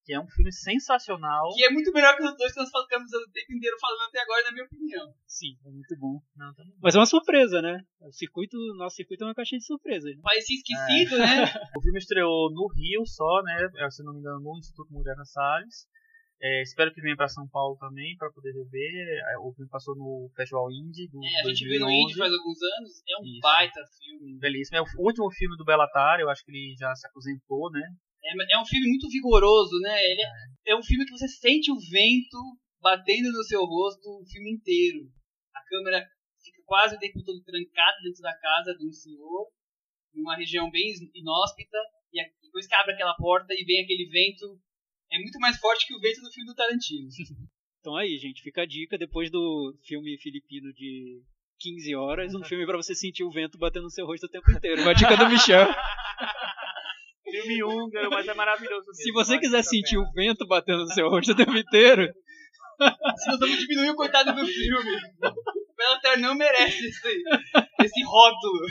Que 0.04 0.12
é 0.12 0.20
um 0.20 0.28
filme 0.28 0.52
sensacional. 0.52 1.48
que 1.54 1.64
é 1.64 1.70
muito 1.70 1.90
melhor 1.92 2.14
que 2.16 2.22
os 2.22 2.36
dois 2.36 2.52
que 2.52 2.60
nós 2.60 2.68
ficamos 2.68 3.10
o 3.10 3.30
tempo 3.32 3.54
inteiro 3.54 3.76
falando 3.80 4.02
até 4.02 4.20
agora, 4.20 4.44
na 4.44 4.52
minha 4.52 4.66
opinião. 4.66 5.14
Sim, 5.26 5.56
é 5.64 5.70
muito 5.70 5.96
bom. 5.96 6.20
Não, 6.36 6.52
tá 6.54 6.62
bom. 6.62 6.76
Mas 6.82 6.94
é 6.94 6.98
uma 6.98 7.06
surpresa, 7.06 7.62
né? 7.62 7.82
O 8.02 8.12
circuito, 8.12 8.58
nosso 8.76 8.96
circuito 8.96 9.24
é 9.24 9.26
uma 9.28 9.34
caixinha 9.34 9.58
de 9.58 9.64
surpresas. 9.64 10.14
Né? 10.14 10.20
Parece 10.22 10.52
esquecido, 10.54 11.16
né? 11.16 11.24
O 11.78 11.80
filme 11.80 11.98
estreou 11.98 12.52
no 12.52 12.66
Rio 12.68 13.06
só, 13.06 13.42
né? 13.42 13.70
Se 13.90 14.02
não 14.02 14.12
me 14.12 14.20
engano, 14.20 14.40
no 14.40 14.58
Instituto 14.58 14.92
Muriana 14.92 15.24
Salles. 15.24 15.88
É, 16.42 16.62
espero 16.62 16.92
que 16.92 17.00
venha 17.00 17.16
para 17.16 17.28
São 17.28 17.48
Paulo 17.48 17.76
também 17.78 18.16
para 18.18 18.30
poder 18.30 18.52
rever. 18.52 19.22
É, 19.32 19.38
O 19.38 19.52
filme 19.52 19.70
passou 19.70 19.94
no 19.96 20.30
Festival 20.36 20.70
Indie 20.70 21.08
do 21.08 21.24
É, 21.24 21.40
a 21.40 21.48
gente 21.48 21.64
viu 21.64 21.80
no 21.80 21.86
2011. 21.86 22.02
Indie 22.02 22.18
faz 22.18 22.32
alguns 22.32 22.58
anos, 22.62 22.90
é 23.08 23.16
um 23.20 23.24
Isso. 23.24 23.40
baita 23.40 23.80
filme. 23.98 24.38
Belíssimo. 24.38 24.78
É 24.78 24.82
o 24.82 24.86
último 24.98 25.30
filme 25.32 25.56
do 25.56 25.64
Bellatar, 25.64 26.20
eu 26.20 26.28
acho 26.28 26.44
que 26.44 26.50
ele 26.50 26.74
já 26.78 26.94
se 26.94 27.06
aposentou, 27.06 27.70
né? 27.70 27.82
É, 28.24 28.56
é 28.56 28.60
um 28.60 28.66
filme 28.66 28.88
muito 28.88 29.08
vigoroso, 29.08 29.78
né? 29.80 29.96
Ele 30.04 30.22
é, 30.22 30.72
é 30.72 30.76
um 30.76 30.82
filme 30.82 31.04
que 31.04 31.12
você 31.12 31.28
sente 31.28 31.70
o 31.70 31.78
vento 31.78 32.38
batendo 32.80 33.32
no 33.32 33.42
seu 33.44 33.64
rosto 33.64 34.04
o 34.20 34.26
filme 34.26 34.52
inteiro. 34.52 35.08
A 35.54 35.64
câmera 35.64 36.04
fica 36.44 36.62
quase 36.66 36.96
o 36.96 36.98
tempo 36.98 37.24
todo 37.24 37.42
trancada 37.42 37.96
dentro 38.04 38.20
da 38.20 38.36
casa 38.36 38.76
de 38.76 38.86
um 38.86 38.92
senhor, 38.92 39.48
numa 40.12 40.36
região 40.36 40.70
bem 40.70 40.92
inóspita, 41.14 41.78
e 42.12 42.20
depois 42.42 42.66
que 42.66 42.74
abre 42.74 42.92
aquela 42.92 43.16
porta 43.16 43.54
e 43.54 43.64
vem 43.64 43.82
aquele 43.82 44.06
vento, 44.08 44.60
é 45.12 45.18
muito 45.18 45.38
mais 45.38 45.56
forte 45.58 45.86
que 45.86 45.94
o 45.94 46.00
vento 46.00 46.20
do 46.20 46.32
filme 46.32 46.50
do 46.50 46.54
Tarantino. 46.54 47.08
Então 47.80 47.96
aí, 47.96 48.16
gente, 48.16 48.40
fica 48.40 48.62
a 48.62 48.66
dica 48.66 48.96
depois 48.96 49.30
do 49.30 49.76
filme 49.86 50.16
filipino 50.18 50.72
de 50.72 51.20
15 51.60 51.94
horas, 51.94 52.34
um 52.34 52.42
filme 52.42 52.64
pra 52.64 52.78
você 52.78 52.94
sentir 52.94 53.24
o 53.24 53.30
vento 53.30 53.58
batendo 53.58 53.82
no 53.82 53.90
seu 53.90 54.06
rosto 54.06 54.24
o 54.24 54.30
tempo 54.30 54.50
inteiro. 54.50 54.80
Uma 54.80 54.94
dica 54.94 55.14
do 55.14 55.28
Michel. 55.28 55.66
Filme 57.30 57.62
húngaro, 57.62 58.08
mas 58.08 58.26
é 58.26 58.32
maravilhoso 58.32 58.86
mesmo. 58.86 59.02
Se 59.02 59.12
você 59.12 59.38
quiser 59.38 59.62
sentir 59.62 59.98
o 59.98 60.10
vento 60.12 60.46
batendo 60.46 60.84
no 60.84 60.94
seu 60.94 61.10
rosto 61.10 61.32
o 61.32 61.36
tempo 61.36 61.54
inteiro, 61.54 62.10
Se 63.16 63.30
nós 63.30 63.38
vamos 63.38 63.58
diminuir 63.58 63.90
o 63.90 63.96
coitado 63.96 64.32
do 64.32 64.46
filme. 64.46 64.96
O 65.22 65.76
Bellatar 65.76 66.18
não 66.20 66.34
merece 66.34 66.86
esse, 66.86 67.22
esse 67.82 68.04
rótulo. 68.04 68.66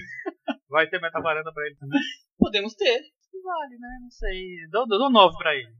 Vai 0.69 0.87
ter 0.87 0.99
metavaranda 0.99 1.51
pra 1.53 1.65
ele 1.65 1.75
também? 1.75 1.99
Podemos 2.37 2.73
ter. 2.75 2.99
Vale, 3.43 3.77
né? 3.77 3.99
Não 4.01 4.09
sei. 4.09 4.67
Dou, 4.69 4.87
dou 4.87 5.11
9 5.11 5.37
pra 5.37 5.55
ele. 5.55 5.71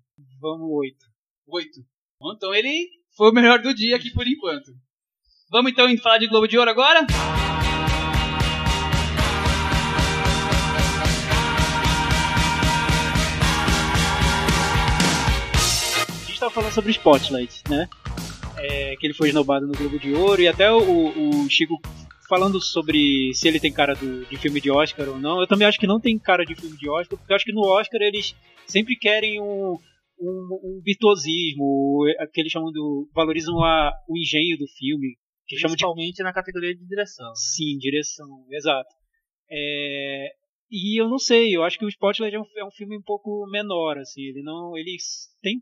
Vamos 0.44 0.68
oito. 0.72 1.06
Oito. 1.48 1.80
Bom, 2.20 2.34
Então 2.34 2.54
ele 2.54 2.90
foi 3.16 3.32
o 3.32 3.34
melhor 3.34 3.62
do 3.62 3.74
dia 3.74 3.96
aqui 3.96 4.12
por 4.12 4.28
enquanto. 4.28 4.72
Vamos 5.50 5.72
então 5.72 5.88
falar 5.98 6.18
de 6.18 6.28
Globo 6.28 6.48
de 6.48 6.58
Ouro 6.58 6.70
agora? 6.70 7.06
A 16.06 16.26
gente 16.28 16.40
tava 16.40 16.52
falando 16.52 16.72
sobre 16.74 16.92
Spotlight, 16.92 17.64
né? 17.70 17.88
É, 18.58 18.96
que 18.98 19.06
ele 19.08 19.14
foi 19.14 19.30
esnobado 19.30 19.68
no 19.68 19.74
Globo 19.74 20.00
de 20.00 20.14
Ouro 20.14 20.42
e 20.42 20.48
até 20.48 20.72
o, 20.72 20.80
o 21.44 21.50
Chico 21.50 21.80
falando 22.30 22.62
sobre 22.62 23.34
se 23.34 23.48
ele 23.48 23.60
tem 23.60 23.72
cara 23.72 23.94
do- 23.96 24.26
de 24.26 24.38
filme 24.38 24.62
de 24.62 24.72
Oscar 24.72 25.10
ou 25.10 25.20
não. 25.20 25.42
Eu 25.42 25.48
também 25.48 25.68
acho 25.68 25.80
que 25.80 25.88
não 25.88 26.00
tem 26.00 26.18
cara 26.18 26.46
de 26.46 26.56
filme 26.56 26.78
de 26.78 26.90
Oscar, 26.90 27.18
porque 27.18 27.32
eu 27.32 27.36
acho 27.36 27.46
que 27.46 27.52
no 27.52 27.62
Oscar 27.66 28.02
eles 28.02 28.36
sempre 28.66 28.96
querem 28.96 29.42
um, 29.42 29.78
um, 30.24 30.78
um 30.78 30.82
virtuosismo, 30.84 32.06
é, 32.20 32.28
que 32.28 32.42
eles 32.42 32.52
chamam 32.52 32.72
do. 32.72 33.10
valorizam 33.14 33.62
a, 33.64 33.92
o 34.08 34.18
engenho 34.18 34.58
do 34.58 34.68
filme, 34.68 35.18
que 35.46 35.58
chamam 35.58 35.76
de 35.76 35.84
Principalmente 35.84 36.24
na 36.24 36.34
categoria 36.34 36.76
de 36.76 36.86
direção. 36.86 37.28
né? 37.28 37.34
Sim, 37.36 37.78
direção, 37.78 38.46
exato. 38.52 38.90
É, 39.50 40.34
e 40.72 41.00
eu 41.00 41.08
não 41.08 41.20
sei, 41.20 41.56
eu 41.56 41.64
acho 41.64 41.78
que 41.78 41.86
o 41.86 41.90
Spotlight 41.90 42.36
é 42.36 42.40
um, 42.40 42.46
é 42.58 42.66
um 42.66 42.72
filme 42.72 42.98
um 42.98 43.02
pouco 43.02 43.46
menor, 43.52 43.98
assim, 43.98 44.22
ele 44.22 44.42
não, 44.42 44.76
ele 44.78 44.98
tem 45.42 45.62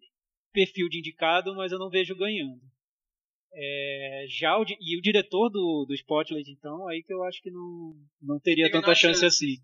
perfil 0.54 0.88
de 0.88 1.00
indicado, 1.00 1.56
mas 1.56 1.72
eu 1.72 1.80
não 1.80 1.90
vejo 1.90 2.16
ganhando. 2.16 2.62
É, 3.54 4.26
já 4.30 4.58
o, 4.58 4.64
e 4.64 4.98
o 4.98 5.02
diretor 5.02 5.50
do, 5.50 5.86
do 5.86 5.94
Spotlight, 5.94 6.50
então, 6.50 6.88
aí 6.88 7.04
que 7.04 7.14
eu 7.14 7.24
acho 7.24 7.42
que 7.42 7.52
não, 7.52 7.94
não 8.22 8.40
teria 8.40 8.66
Tem 8.66 8.80
tanta 8.80 8.96
chance 8.96 9.20
chance. 9.20 9.26
assim. 9.26 9.62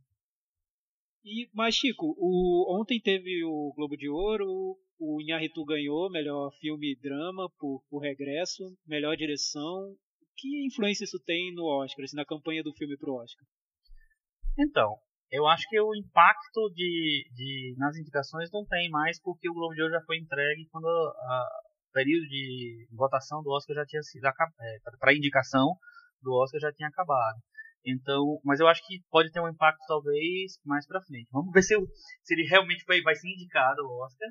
E, 1.23 1.49
mas, 1.53 1.75
Chico, 1.75 2.15
o, 2.17 2.79
ontem 2.79 2.99
teve 2.99 3.43
o 3.43 3.73
Globo 3.75 3.95
de 3.95 4.09
Ouro, 4.09 4.77
o 4.99 5.21
Inharitu 5.21 5.63
ganhou 5.65 6.09
melhor 6.09 6.51
filme 6.59 6.97
drama 7.01 7.49
por, 7.59 7.83
por 7.89 7.99
regresso, 7.99 8.63
melhor 8.85 9.15
direção. 9.15 9.95
que 10.35 10.65
influência 10.65 11.03
isso 11.03 11.19
tem 11.25 11.53
no 11.53 11.65
Oscar, 11.65 12.03
assim, 12.03 12.15
na 12.15 12.25
campanha 12.25 12.63
do 12.63 12.73
filme 12.73 12.97
pro 12.97 13.15
Oscar? 13.15 13.45
Então, 14.59 14.97
eu 15.31 15.45
acho 15.47 15.67
que 15.69 15.79
o 15.79 15.95
impacto 15.95 16.71
de, 16.73 17.29
de 17.33 17.75
nas 17.77 17.95
indicações 17.97 18.49
não 18.51 18.65
tem 18.65 18.89
mais 18.89 19.21
porque 19.21 19.49
o 19.49 19.53
Globo 19.53 19.73
de 19.73 19.81
Ouro 19.81 19.93
já 19.93 20.01
foi 20.01 20.17
entregue 20.17 20.67
quando 20.71 20.85
o 20.85 21.91
período 21.93 22.27
de 22.27 22.87
votação 22.91 23.41
do 23.43 23.51
Oscar 23.51 23.75
já 23.75 23.85
tinha 23.85 24.01
sido 24.01 24.25
é, 24.25 24.31
para 24.99 25.13
indicação 25.13 25.75
do 26.21 26.33
Oscar 26.33 26.59
já 26.61 26.71
tinha 26.71 26.89
acabado. 26.89 27.37
Então, 27.85 28.39
mas 28.43 28.59
eu 28.59 28.67
acho 28.67 28.85
que 28.85 29.01
pode 29.09 29.31
ter 29.31 29.39
um 29.39 29.47
impacto 29.47 29.79
talvez 29.87 30.59
mais 30.65 30.85
para 30.85 31.01
frente. 31.01 31.29
Vamos 31.31 31.51
ver 31.53 31.61
se, 31.61 31.75
se 32.23 32.33
ele 32.33 32.47
realmente 32.47 32.83
vai, 32.85 33.01
vai 33.01 33.15
ser 33.15 33.29
indicado 33.29 33.81
o 33.81 34.03
Oscar. 34.03 34.29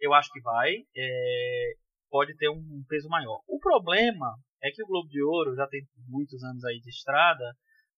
Eu 0.00 0.12
acho 0.14 0.30
que 0.32 0.40
vai. 0.40 0.72
É, 0.96 1.72
pode 2.10 2.36
ter 2.36 2.48
um 2.48 2.84
peso 2.88 3.08
maior. 3.08 3.40
O 3.48 3.58
problema 3.58 4.36
é 4.62 4.70
que 4.70 4.82
o 4.82 4.86
Globo 4.86 5.08
de 5.08 5.22
Ouro 5.22 5.54
já 5.54 5.66
tem 5.66 5.82
muitos 6.08 6.42
anos 6.44 6.64
aí 6.64 6.80
de 6.80 6.88
estrada, 6.88 7.44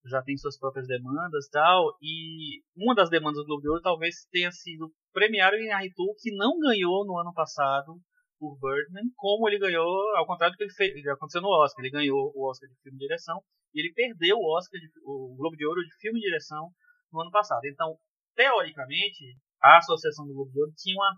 já 0.07 0.23
tem 0.23 0.37
suas 0.37 0.59
próprias 0.59 0.87
demandas 0.87 1.49
tal, 1.51 1.97
e 2.01 2.63
uma 2.77 2.95
das 2.95 3.11
demandas 3.11 3.43
do 3.43 3.47
Globo 3.47 3.63
de 3.63 3.69
Ouro 3.69 3.83
talvez 3.83 4.27
tenha 4.31 4.51
sido 4.51 4.91
premiar 5.13 5.53
o 5.53 5.57
Inarritu, 5.57 6.15
que 6.21 6.35
não 6.35 6.59
ganhou 6.59 7.05
no 7.05 7.19
ano 7.19 7.33
passado 7.35 8.01
por 8.39 8.59
Birdman, 8.61 9.11
como 9.17 9.49
ele 9.49 9.59
ganhou, 9.59 9.87
ao 10.17 10.27
contrário 10.27 10.55
do 10.55 10.59
que 10.59 10.65
ele 10.65 10.73
fez, 10.73 11.07
aconteceu 11.07 11.41
no 11.41 11.49
Oscar. 11.49 11.85
Ele 11.85 11.93
ganhou 11.93 12.33
o 12.35 12.49
Oscar 12.49 12.69
de 12.69 12.77
filme 12.83 12.97
e 12.97 13.01
direção 13.01 13.41
e 13.75 13.81
ele 13.81 13.93
perdeu 13.93 14.37
o 14.37 14.57
Oscar, 14.57 14.81
de, 14.81 14.89
o 15.05 15.35
Globo 15.37 15.57
de 15.57 15.67
Ouro 15.67 15.81
de 15.81 15.97
filme 16.01 16.19
e 16.19 16.23
direção 16.23 16.71
no 17.13 17.21
ano 17.21 17.31
passado. 17.31 17.65
Então, 17.65 17.97
teoricamente, 18.35 19.37
a 19.63 19.79
Associação 19.79 20.27
do 20.27 20.35
Globo 20.35 20.53
de 20.53 20.61
Ouro 20.61 20.73
tinha 20.77 20.97
uma 20.97 21.17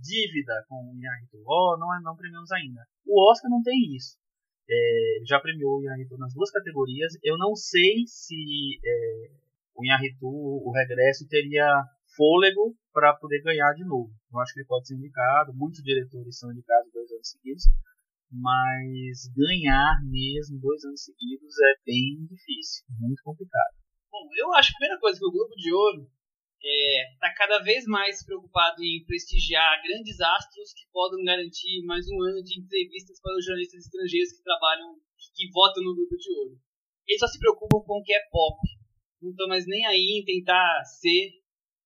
dívida 0.00 0.64
com 0.68 0.76
o 0.76 0.96
Inarritu. 0.96 1.42
Oh, 1.46 1.76
não, 1.78 1.88
não 2.02 2.16
premiamos 2.16 2.50
ainda. 2.52 2.86
O 3.06 3.30
Oscar 3.30 3.50
não 3.50 3.62
tem 3.62 3.94
isso. 3.94 4.16
É, 4.68 5.20
já 5.26 5.40
premiou 5.40 5.78
o 5.78 5.82
Inarritu 5.82 6.16
nas 6.18 6.34
duas 6.34 6.50
categorias. 6.50 7.12
Eu 7.22 7.38
não 7.38 7.54
sei 7.54 8.04
se 8.06 8.78
é, 8.84 9.30
o 9.74 9.84
Inarritu, 9.84 10.26
o 10.26 10.72
regresso, 10.72 11.28
teria 11.28 11.84
fôlego 12.16 12.74
para 12.92 13.14
poder 13.14 13.42
ganhar 13.42 13.72
de 13.74 13.84
novo. 13.84 14.10
Eu 14.32 14.40
acho 14.40 14.54
que 14.54 14.60
ele 14.60 14.66
pode 14.66 14.88
ser 14.88 14.94
indicado, 14.94 15.52
muitos 15.54 15.82
diretores 15.82 16.38
são 16.38 16.50
indicados 16.50 16.90
dois 16.92 17.10
anos 17.12 17.28
seguidos, 17.28 17.64
mas 18.30 19.28
ganhar 19.36 20.00
mesmo 20.04 20.58
dois 20.58 20.82
anos 20.84 21.04
seguidos 21.04 21.54
é 21.60 21.74
bem 21.84 22.26
difícil, 22.28 22.84
muito 22.98 23.22
complicado. 23.22 23.76
Bom, 24.10 24.28
eu 24.34 24.52
acho 24.54 24.70
que 24.70 24.76
a 24.76 24.78
primeira 24.78 25.00
coisa 25.00 25.18
que 25.18 25.26
o 25.26 25.30
Globo 25.30 25.54
de 25.54 25.72
Ouro 25.72 26.10
está 26.66 27.26
é, 27.26 27.30
tá 27.30 27.34
cada 27.34 27.58
vez 27.62 27.84
mais 27.86 28.24
preocupado 28.24 28.82
em 28.82 29.04
prestigiar 29.04 29.82
grandes 29.82 30.20
astros 30.20 30.72
que 30.74 30.90
podem 30.92 31.24
garantir 31.24 31.84
mais 31.84 32.06
um 32.08 32.22
ano 32.22 32.42
de 32.42 32.60
entrevistas 32.60 33.20
para 33.20 33.36
os 33.36 33.44
jornalistas 33.44 33.84
estrangeiros 33.84 34.32
que 34.32 34.42
trabalham, 34.42 34.96
que 35.34 35.50
votam 35.50 35.84
no 35.84 35.94
Globo 35.94 36.16
de 36.16 36.30
Ouro. 36.32 36.60
Eles 37.06 37.20
só 37.20 37.28
se 37.28 37.38
preocupam 37.38 37.80
com 37.86 37.98
o 38.00 38.02
que 38.02 38.12
é 38.12 38.20
pop. 38.30 38.58
Não 39.22 39.30
estão 39.30 39.48
mais 39.48 39.66
nem 39.66 39.86
aí 39.86 40.20
em 40.20 40.24
tentar 40.24 40.84
ser 40.84 41.30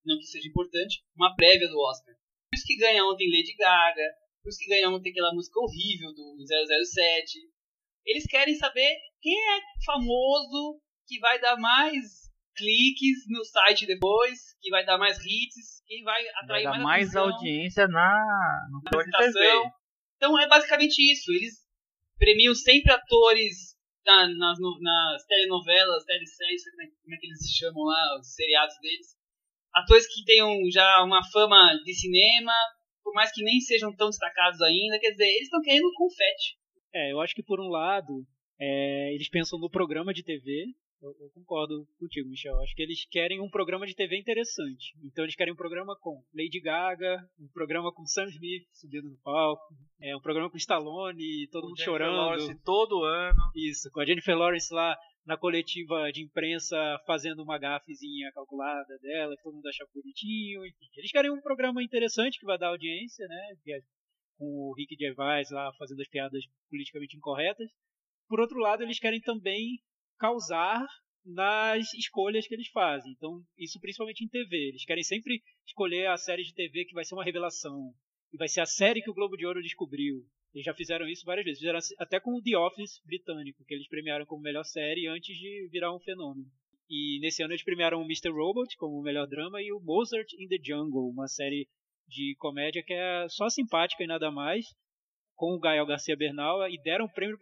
não 0.05 0.17
que 0.17 0.25
seja 0.25 0.47
importante, 0.47 1.03
uma 1.15 1.35
prévia 1.35 1.67
do 1.67 1.79
Oscar. 1.79 2.15
Por 2.49 2.57
isso 2.57 2.65
que 2.65 2.77
ganha 2.77 3.05
ontem 3.05 3.29
Lady 3.29 3.55
Gaga, 3.55 4.09
por 4.41 4.49
isso 4.49 4.59
que 4.59 4.69
ganha 4.69 4.89
ontem 4.89 5.11
aquela 5.11 5.33
música 5.33 5.59
horrível 5.59 6.13
do 6.13 6.37
007. 6.39 7.39
Eles 8.05 8.25
querem 8.25 8.55
saber 8.55 8.97
quem 9.21 9.37
é 9.37 9.59
famoso, 9.85 10.81
que 11.07 11.19
vai 11.19 11.39
dar 11.39 11.57
mais 11.57 12.30
cliques 12.55 13.25
no 13.29 13.43
site 13.45 13.85
depois, 13.85 14.39
que 14.61 14.69
vai 14.69 14.85
dar 14.85 14.97
mais 14.97 15.17
hits, 15.17 15.83
quem 15.85 16.03
vai 16.03 16.21
atrair 16.35 16.63
vai 16.63 16.79
mais, 16.79 17.13
mais 17.13 17.15
audiência 17.15 17.87
na 17.87 18.67
no 18.69 18.81
na 18.83 19.17
TV. 19.19 19.71
Então 20.17 20.39
é 20.39 20.47
basicamente 20.47 20.99
isso. 21.11 21.31
Eles 21.31 21.55
premiam 22.17 22.53
sempre 22.53 22.91
atores 22.91 23.75
na, 24.05 24.27
nas, 24.27 24.59
nas 24.59 25.25
telenovelas, 25.25 26.03
teleséries, 26.05 26.63
como 27.03 27.15
é 27.15 27.17
que 27.17 27.27
eles 27.27 27.39
se 27.39 27.57
chamam 27.57 27.83
lá, 27.83 28.19
os 28.19 28.33
seriados 28.33 28.75
deles 28.81 29.21
atores 29.73 30.05
que 30.07 30.23
tenham 30.25 30.69
já 30.69 31.03
uma 31.03 31.23
fama 31.31 31.73
de 31.83 31.93
cinema, 31.93 32.53
por 33.03 33.13
mais 33.13 33.31
que 33.31 33.43
nem 33.43 33.59
sejam 33.59 33.95
tão 33.95 34.09
destacados 34.09 34.61
ainda, 34.61 34.99
quer 34.99 35.11
dizer, 35.11 35.27
eles 35.27 35.43
estão 35.43 35.61
querendo 35.61 35.91
confete. 35.95 36.57
É, 36.93 37.11
eu 37.11 37.21
acho 37.21 37.33
que 37.33 37.43
por 37.43 37.59
um 37.59 37.69
lado, 37.69 38.25
é, 38.59 39.13
eles 39.13 39.29
pensam 39.29 39.57
no 39.59 39.69
programa 39.69 40.13
de 40.13 40.23
TV. 40.23 40.65
Eu, 41.01 41.15
eu, 41.19 41.29
concordo 41.31 41.87
contigo, 41.97 42.29
Michel. 42.29 42.59
Acho 42.61 42.75
que 42.75 42.83
eles 42.83 43.05
querem 43.09 43.41
um 43.41 43.49
programa 43.49 43.87
de 43.87 43.95
TV 43.95 44.19
interessante. 44.19 44.93
Então 45.03 45.25
eles 45.25 45.35
querem 45.35 45.51
um 45.51 45.57
programa 45.57 45.97
com 45.99 46.23
Lady 46.33 46.59
Gaga, 46.59 47.27
um 47.39 47.47
programa 47.47 47.91
com 47.91 48.05
Sam 48.05 48.25
Smith 48.25 48.67
subindo 48.71 49.09
no 49.09 49.17
palco, 49.23 49.63
é, 49.99 50.15
um 50.15 50.21
programa 50.21 50.49
com 50.49 50.57
Stallone, 50.57 51.47
todo 51.51 51.63
mundo 51.63 51.77
Jennifer 51.77 51.85
chorando. 51.85 52.15
Lawrence 52.15 52.63
todo 52.63 53.03
ano. 53.03 53.51
Isso, 53.55 53.89
com 53.91 53.99
a 53.99 54.05
Jennifer 54.05 54.37
Lawrence 54.37 54.71
lá 54.71 54.95
na 55.25 55.37
coletiva 55.37 56.11
de 56.11 56.23
imprensa 56.23 56.77
fazendo 57.07 57.41
uma 57.41 57.57
gafezinha 57.57 58.31
calculada 58.33 58.97
dela, 59.01 59.35
que 59.35 59.43
todo 59.43 59.55
mundo 59.55 59.67
acha 59.67 59.85
bonitinho, 59.93 60.65
enfim. 60.65 60.85
Eles 60.97 61.11
querem 61.11 61.31
um 61.31 61.41
programa 61.41 61.83
interessante 61.83 62.39
que 62.39 62.45
vai 62.45 62.59
dar 62.59 62.69
audiência, 62.69 63.27
né? 63.27 63.55
É 63.69 63.79
com 64.37 64.45
o 64.45 64.73
Rick 64.75 64.95
Gervais 64.95 65.49
lá 65.51 65.71
fazendo 65.77 66.01
as 66.01 66.09
piadas 66.09 66.43
politicamente 66.69 67.15
incorretas. 67.15 67.69
Por 68.27 68.39
outro 68.39 68.59
lado, 68.59 68.81
eles 68.81 68.99
querem 68.99 69.21
também 69.21 69.79
causar 70.21 70.85
nas 71.25 71.91
escolhas 71.95 72.47
que 72.47 72.53
eles 72.53 72.67
fazem. 72.67 73.11
Então, 73.11 73.41
isso 73.57 73.79
principalmente 73.79 74.23
em 74.23 74.27
TV. 74.27 74.69
Eles 74.69 74.85
querem 74.85 75.03
sempre 75.03 75.41
escolher 75.65 76.07
a 76.07 76.17
série 76.17 76.43
de 76.43 76.53
TV 76.53 76.85
que 76.85 76.93
vai 76.93 77.03
ser 77.03 77.15
uma 77.15 77.23
revelação. 77.23 77.91
E 78.31 78.37
vai 78.37 78.47
ser 78.47 78.61
a 78.61 78.65
série 78.67 79.01
que 79.01 79.09
o 79.09 79.13
Globo 79.13 79.35
de 79.35 79.45
Ouro 79.47 79.61
descobriu. 79.61 80.23
Eles 80.53 80.65
já 80.65 80.75
fizeram 80.75 81.07
isso 81.07 81.25
várias 81.25 81.45
vezes. 81.45 81.59
Fizeram 81.59 81.79
até 81.97 82.19
com 82.19 82.35
o 82.35 82.41
The 82.41 82.55
Office 82.55 83.01
britânico, 83.03 83.65
que 83.65 83.73
eles 83.73 83.87
premiaram 83.87 84.25
como 84.25 84.43
melhor 84.43 84.63
série 84.63 85.07
antes 85.07 85.35
de 85.35 85.67
virar 85.71 85.93
um 85.95 85.99
fenômeno. 85.99 86.47
E 86.87 87.19
nesse 87.21 87.41
ano 87.41 87.53
eles 87.53 87.63
premiaram 87.63 87.99
o 87.99 88.05
Mr. 88.05 88.29
Robot 88.29 88.75
como 88.77 89.01
melhor 89.01 89.25
drama 89.25 89.61
e 89.61 89.71
o 89.71 89.79
Mozart 89.79 90.27
in 90.33 90.47
the 90.47 90.57
Jungle, 90.61 91.09
uma 91.09 91.27
série 91.27 91.67
de 92.07 92.35
comédia 92.37 92.83
que 92.83 92.93
é 92.93 93.27
só 93.29 93.49
simpática 93.49 94.03
e 94.03 94.07
nada 94.07 94.29
mais, 94.29 94.65
com 95.35 95.55
o 95.55 95.59
Gael 95.59 95.85
Garcia 95.85 96.17
Bernal, 96.17 96.69
e 96.69 96.77
deram 96.81 97.07
prêmio, 97.07 97.37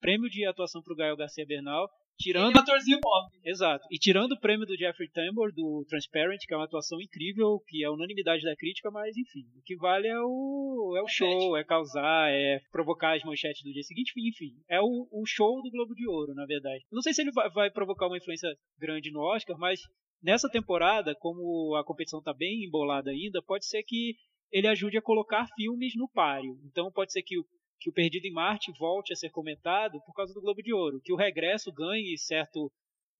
prêmio 0.00 0.30
de 0.30 0.46
atuação 0.46 0.80
para 0.80 0.92
o 0.92 0.96
Gael 0.96 1.16
Garcia 1.16 1.44
Bernal 1.44 1.88
Tirando, 2.22 2.56
atorzinho 2.56 3.00
pop. 3.00 3.30
Exato. 3.44 3.84
E 3.90 3.98
tirando 3.98 4.32
o 4.32 4.40
prêmio 4.40 4.66
do 4.66 4.76
Jeffrey 4.76 5.08
Tambor, 5.10 5.52
do 5.52 5.84
Transparent, 5.88 6.40
que 6.46 6.54
é 6.54 6.56
uma 6.56 6.64
atuação 6.64 7.00
incrível, 7.00 7.60
que 7.66 7.84
é 7.84 7.90
unanimidade 7.90 8.44
da 8.44 8.56
crítica, 8.56 8.90
mas 8.90 9.16
enfim, 9.16 9.44
o 9.56 9.62
que 9.62 9.76
vale 9.76 10.08
é 10.08 10.20
o, 10.20 10.94
é 10.96 11.02
o 11.02 11.08
show, 11.08 11.56
é 11.56 11.64
causar, 11.64 12.30
é 12.30 12.60
provocar 12.70 13.16
as 13.16 13.24
manchetes 13.24 13.62
do 13.62 13.72
dia 13.72 13.82
seguinte, 13.82 14.12
enfim, 14.16 14.54
é 14.68 14.80
o, 14.80 15.08
o 15.10 15.26
show 15.26 15.60
do 15.62 15.70
Globo 15.70 15.94
de 15.94 16.06
Ouro, 16.06 16.34
na 16.34 16.46
verdade. 16.46 16.84
não 16.92 17.02
sei 17.02 17.12
se 17.12 17.22
ele 17.22 17.32
vai, 17.32 17.50
vai 17.50 17.70
provocar 17.70 18.06
uma 18.06 18.16
influência 18.16 18.48
grande 18.78 19.10
no 19.10 19.20
Oscar, 19.20 19.58
mas 19.58 19.80
nessa 20.22 20.48
temporada, 20.48 21.14
como 21.14 21.74
a 21.74 21.84
competição 21.84 22.20
está 22.20 22.32
bem 22.32 22.64
embolada 22.64 23.10
ainda, 23.10 23.42
pode 23.42 23.66
ser 23.66 23.82
que 23.82 24.14
ele 24.52 24.68
ajude 24.68 24.98
a 24.98 25.02
colocar 25.02 25.48
filmes 25.56 25.94
no 25.96 26.08
páreo. 26.08 26.58
Então 26.64 26.92
pode 26.92 27.10
ser 27.10 27.22
que 27.22 27.38
o 27.38 27.44
que 27.82 27.90
o 27.90 27.92
Perdido 27.92 28.26
em 28.26 28.32
Marte 28.32 28.72
volte 28.78 29.12
a 29.12 29.16
ser 29.16 29.30
comentado 29.30 30.00
por 30.06 30.14
causa 30.14 30.32
do 30.32 30.40
Globo 30.40 30.62
de 30.62 30.72
Ouro, 30.72 31.00
que 31.00 31.12
o 31.12 31.16
regresso 31.16 31.72
ganhe 31.72 32.16
certo 32.16 32.70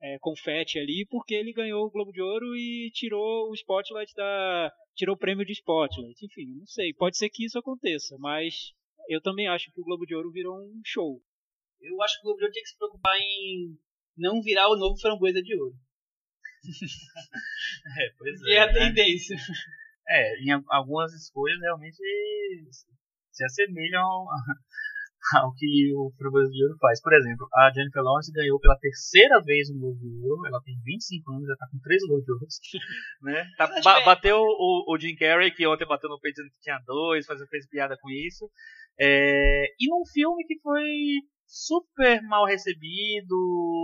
é, 0.01 0.19
confete 0.21 0.79
ali, 0.79 1.07
porque 1.11 1.35
ele 1.35 1.53
ganhou 1.53 1.85
o 1.85 1.91
Globo 1.91 2.13
de 2.13 2.23
Ouro 2.23 2.57
e 2.57 2.91
tirou 2.93 3.51
o 3.51 3.55
Spotlight 3.55 4.15
da. 4.15 4.73
tirou 4.95 5.17
o 5.17 5.19
prêmio 5.19 5.45
de 5.45 5.53
Spotlight. 5.53 6.25
Enfim, 6.25 6.47
não 6.59 6.67
sei, 6.67 6.93
pode 6.95 7.17
ser 7.17 7.29
que 7.29 7.45
isso 7.45 7.59
aconteça, 7.59 8.17
mas 8.19 8.73
eu 9.09 9.21
também 9.21 9.49
acho 9.49 9.73
que 9.73 9.81
o 9.81 9.85
Globo 9.85 10.07
de 10.07 10.15
Ouro 10.15 10.31
virou 10.31 10.57
um 10.57 10.81
show. 10.85 11.21
Eu 11.81 12.01
acho 12.03 12.15
que 12.15 12.21
o 12.21 12.25
Globo 12.25 12.39
de 12.39 12.45
Ouro 12.45 12.55
tem 12.55 12.63
que 12.63 12.69
se 12.69 12.79
preocupar 12.79 13.17
em 13.19 13.77
não 14.17 14.41
virar 14.43 14.69
o 14.69 14.77
novo 14.77 15.01
framboesa 15.01 15.43
de 15.43 15.57
ouro. 15.59 15.75
é, 17.99 18.11
pois 18.19 18.43
é. 18.43 18.51
E 18.51 18.55
é 18.55 18.61
a 18.61 18.67
né? 18.67 18.73
tendência. 18.73 19.37
É, 20.09 20.43
em 20.43 20.51
algumas 20.69 21.13
escolhas 21.15 21.59
realmente 21.61 21.97
se 23.33 23.45
assemelham 23.45 24.03
ao, 24.03 24.27
ao 25.43 25.55
que 25.55 25.93
o 25.95 26.13
Framboesa 26.19 26.51
de 26.51 26.65
Ouro 26.65 26.77
faz. 26.79 27.01
Por 27.01 27.13
exemplo, 27.15 27.49
a 27.55 27.73
Jennifer 27.73 28.03
Lawrence 28.03 28.33
ganhou 28.33 28.59
pela 28.61 28.79
terceira 28.79 29.41
vez 29.43 29.71
um 29.71 29.79
Globo 29.79 29.99
de 29.99 30.29
Ouro. 30.29 30.47
Ela 30.47 30.61
tem 30.63 30.75
25 30.85 31.33
anos, 31.33 31.47
já 31.47 31.57
tá 31.57 31.67
com 31.71 31.79
3 31.79 32.03
Globos 32.07 32.25
de 32.25 32.33
Ouro. 32.33 32.47
Né? 33.23 33.45
Tá, 33.57 33.67
ba 33.83 34.05
bateu 34.05 34.39
o, 34.39 34.93
o, 34.93 34.99
Jim 34.99 35.15
Carrey, 35.17 35.51
que 35.51 35.67
ontem 35.67 35.87
bateu 35.87 36.11
no 36.11 36.21
peito 36.21 36.37
dizendo 36.37 36.53
que 36.53 36.61
tinha 36.61 36.79
dois, 36.87 37.27
fazendo, 37.27 37.49
fez 37.49 37.69
piada 37.69 37.97
com 38.01 38.11
isso. 38.11 38.51
É, 38.99 39.65
e 39.79 39.89
num 39.89 40.05
filme 40.13 40.45
que 40.45 40.59
foi 40.61 40.85
super 41.47 42.23
mal 42.23 42.47
recebido, 42.47 43.35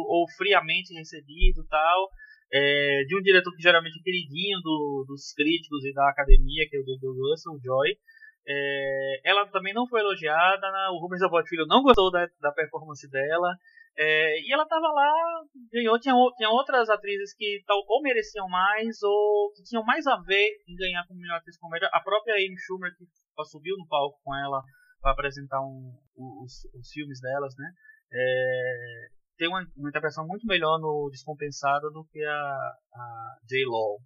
ou 0.08 0.26
friamente 0.36 0.94
recebido 0.94 1.64
tal. 1.68 2.10
É, 2.50 3.04
de 3.06 3.14
um 3.14 3.20
diretor 3.20 3.54
que 3.54 3.62
geralmente 3.62 4.00
é 4.00 4.02
queridinho 4.02 4.58
do, 4.62 5.04
dos 5.06 5.34
críticos 5.34 5.84
e 5.84 5.92
da 5.92 6.08
academia, 6.08 6.66
que 6.68 6.78
é 6.78 6.80
o 6.80 6.84
David 6.84 7.06
Russell, 7.06 7.52
o 7.52 7.60
Joy. 7.62 7.90
É, 8.46 9.20
ela 9.24 9.46
também 9.48 9.74
não 9.74 9.86
foi 9.86 10.00
elogiada, 10.00 10.66
o 10.92 10.98
Rubens 11.00 11.22
Alvord 11.22 11.48
Filho 11.48 11.66
não 11.66 11.82
gostou 11.82 12.10
da, 12.10 12.26
da 12.40 12.52
performance 12.52 13.08
dela. 13.10 13.54
É, 13.96 14.40
e 14.40 14.52
ela 14.52 14.62
estava 14.62 14.86
lá, 14.86 15.12
ganhou, 15.72 15.98
tinha, 15.98 16.14
tinha 16.36 16.48
outras 16.48 16.88
atrizes 16.88 17.34
que 17.34 17.62
tal, 17.66 17.82
ou 17.88 18.00
mereciam 18.00 18.48
mais, 18.48 19.02
ou 19.02 19.52
que 19.56 19.62
tinham 19.64 19.82
mais 19.82 20.06
a 20.06 20.16
ver 20.20 20.48
em 20.68 20.76
ganhar 20.76 21.04
como 21.08 21.20
melhor 21.20 21.38
atriz 21.38 21.58
comédia. 21.58 21.88
A 21.92 22.00
própria 22.00 22.34
Amy 22.34 22.56
Schumer, 22.58 22.92
que 22.96 23.04
subiu 23.50 23.76
no 23.76 23.88
palco 23.88 24.18
com 24.22 24.34
ela 24.36 24.62
para 25.00 25.12
apresentar 25.12 25.60
um, 25.60 25.92
os, 26.16 26.64
os 26.74 26.90
filmes 26.92 27.20
delas, 27.20 27.54
né? 27.56 27.72
é, 28.12 29.08
tem 29.36 29.48
uma, 29.48 29.64
uma, 29.76 29.88
interpretação 29.88 30.26
muito 30.26 30.46
melhor 30.46 30.78
no 30.78 31.08
Descompensada 31.10 31.90
do 31.90 32.04
que 32.10 32.22
a, 32.24 32.74
a 32.94 33.36
J-Law. 33.44 33.98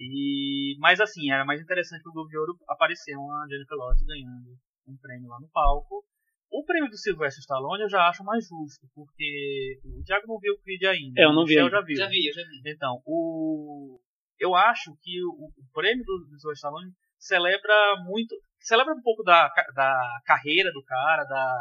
E, 0.00 0.76
mas 0.78 0.98
assim, 0.98 1.30
era 1.30 1.44
mais 1.44 1.60
interessante 1.60 2.02
pro 2.02 2.12
Globo 2.12 2.30
de 2.30 2.38
Ouro 2.38 2.56
aparecer 2.66 3.14
uma 3.16 3.46
Jennifer 3.48 3.76
Lawrence 3.76 4.06
ganhando 4.06 4.56
um 4.88 4.96
prêmio 4.96 5.28
lá 5.28 5.38
no 5.38 5.48
palco. 5.50 6.02
O 6.50 6.64
prêmio 6.64 6.90
do 6.90 6.96
Sylvester 6.96 7.40
Stallone 7.40 7.82
eu 7.82 7.88
já 7.90 8.08
acho 8.08 8.24
mais 8.24 8.44
justo, 8.44 8.88
porque 8.94 9.78
o 9.84 10.02
Thiago 10.02 10.26
não 10.26 10.38
viu 10.38 10.54
o 10.54 10.58
Creed 10.62 10.82
ainda. 10.84 11.20
É, 11.20 11.24
eu 11.26 11.32
não 11.34 11.44
vi. 11.44 11.54
já 11.70 11.80
viu. 11.82 11.96
Já 11.96 12.08
vi, 12.08 12.28
eu 12.28 12.32
já 12.32 12.42
vi. 12.42 12.62
Então, 12.66 13.00
o 13.04 14.00
eu 14.38 14.54
acho 14.54 14.96
que 15.02 15.22
o, 15.22 15.44
o 15.44 15.72
prêmio 15.74 16.02
do, 16.02 16.18
do 16.18 16.40
Sylvester 16.40 16.70
Stallone 16.70 16.92
celebra 17.18 18.02
muito, 18.02 18.34
celebra 18.58 18.94
um 18.94 19.02
pouco 19.02 19.22
da, 19.22 19.48
da 19.74 20.20
carreira 20.24 20.72
do 20.72 20.82
cara, 20.82 21.24
da, 21.24 21.60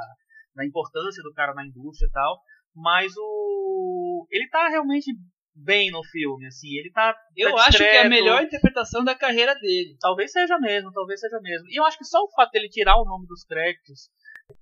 da 0.56 0.66
importância 0.66 1.22
do 1.22 1.34
cara 1.34 1.54
na 1.54 1.68
indústria 1.68 2.08
e 2.08 2.12
tal, 2.12 2.40
mas 2.74 3.12
o 3.18 4.26
ele 4.32 4.48
tá 4.48 4.70
realmente 4.70 5.12
bem 5.64 5.91
no 5.91 6.03
filme, 6.03 6.47
assim, 6.47 6.78
ele 6.78 6.91
tá. 6.91 7.16
Eu 7.36 7.55
tá 7.55 7.66
acho 7.66 7.78
que 7.78 7.84
é 7.84 8.01
a 8.01 8.10
melhor 8.10 8.41
interpretação 8.43 9.03
da 9.03 9.16
carreira 9.16 9.53
dele. 9.55 9.97
Talvez 9.99 10.32
seja 10.32 10.57
mesmo, 10.60 10.91
talvez 10.91 11.20
seja 11.20 11.39
mesmo. 11.41 11.68
E 11.70 11.80
eu 11.80 11.86
acho 11.86 11.97
que 11.97 12.05
só 12.05 12.20
o 12.24 12.32
fato 12.32 12.51
dele 12.51 12.70
tirar 12.70 12.97
o 12.97 13.05
nome 13.05 13.28
dos 13.28 13.43
créditos 13.43 14.10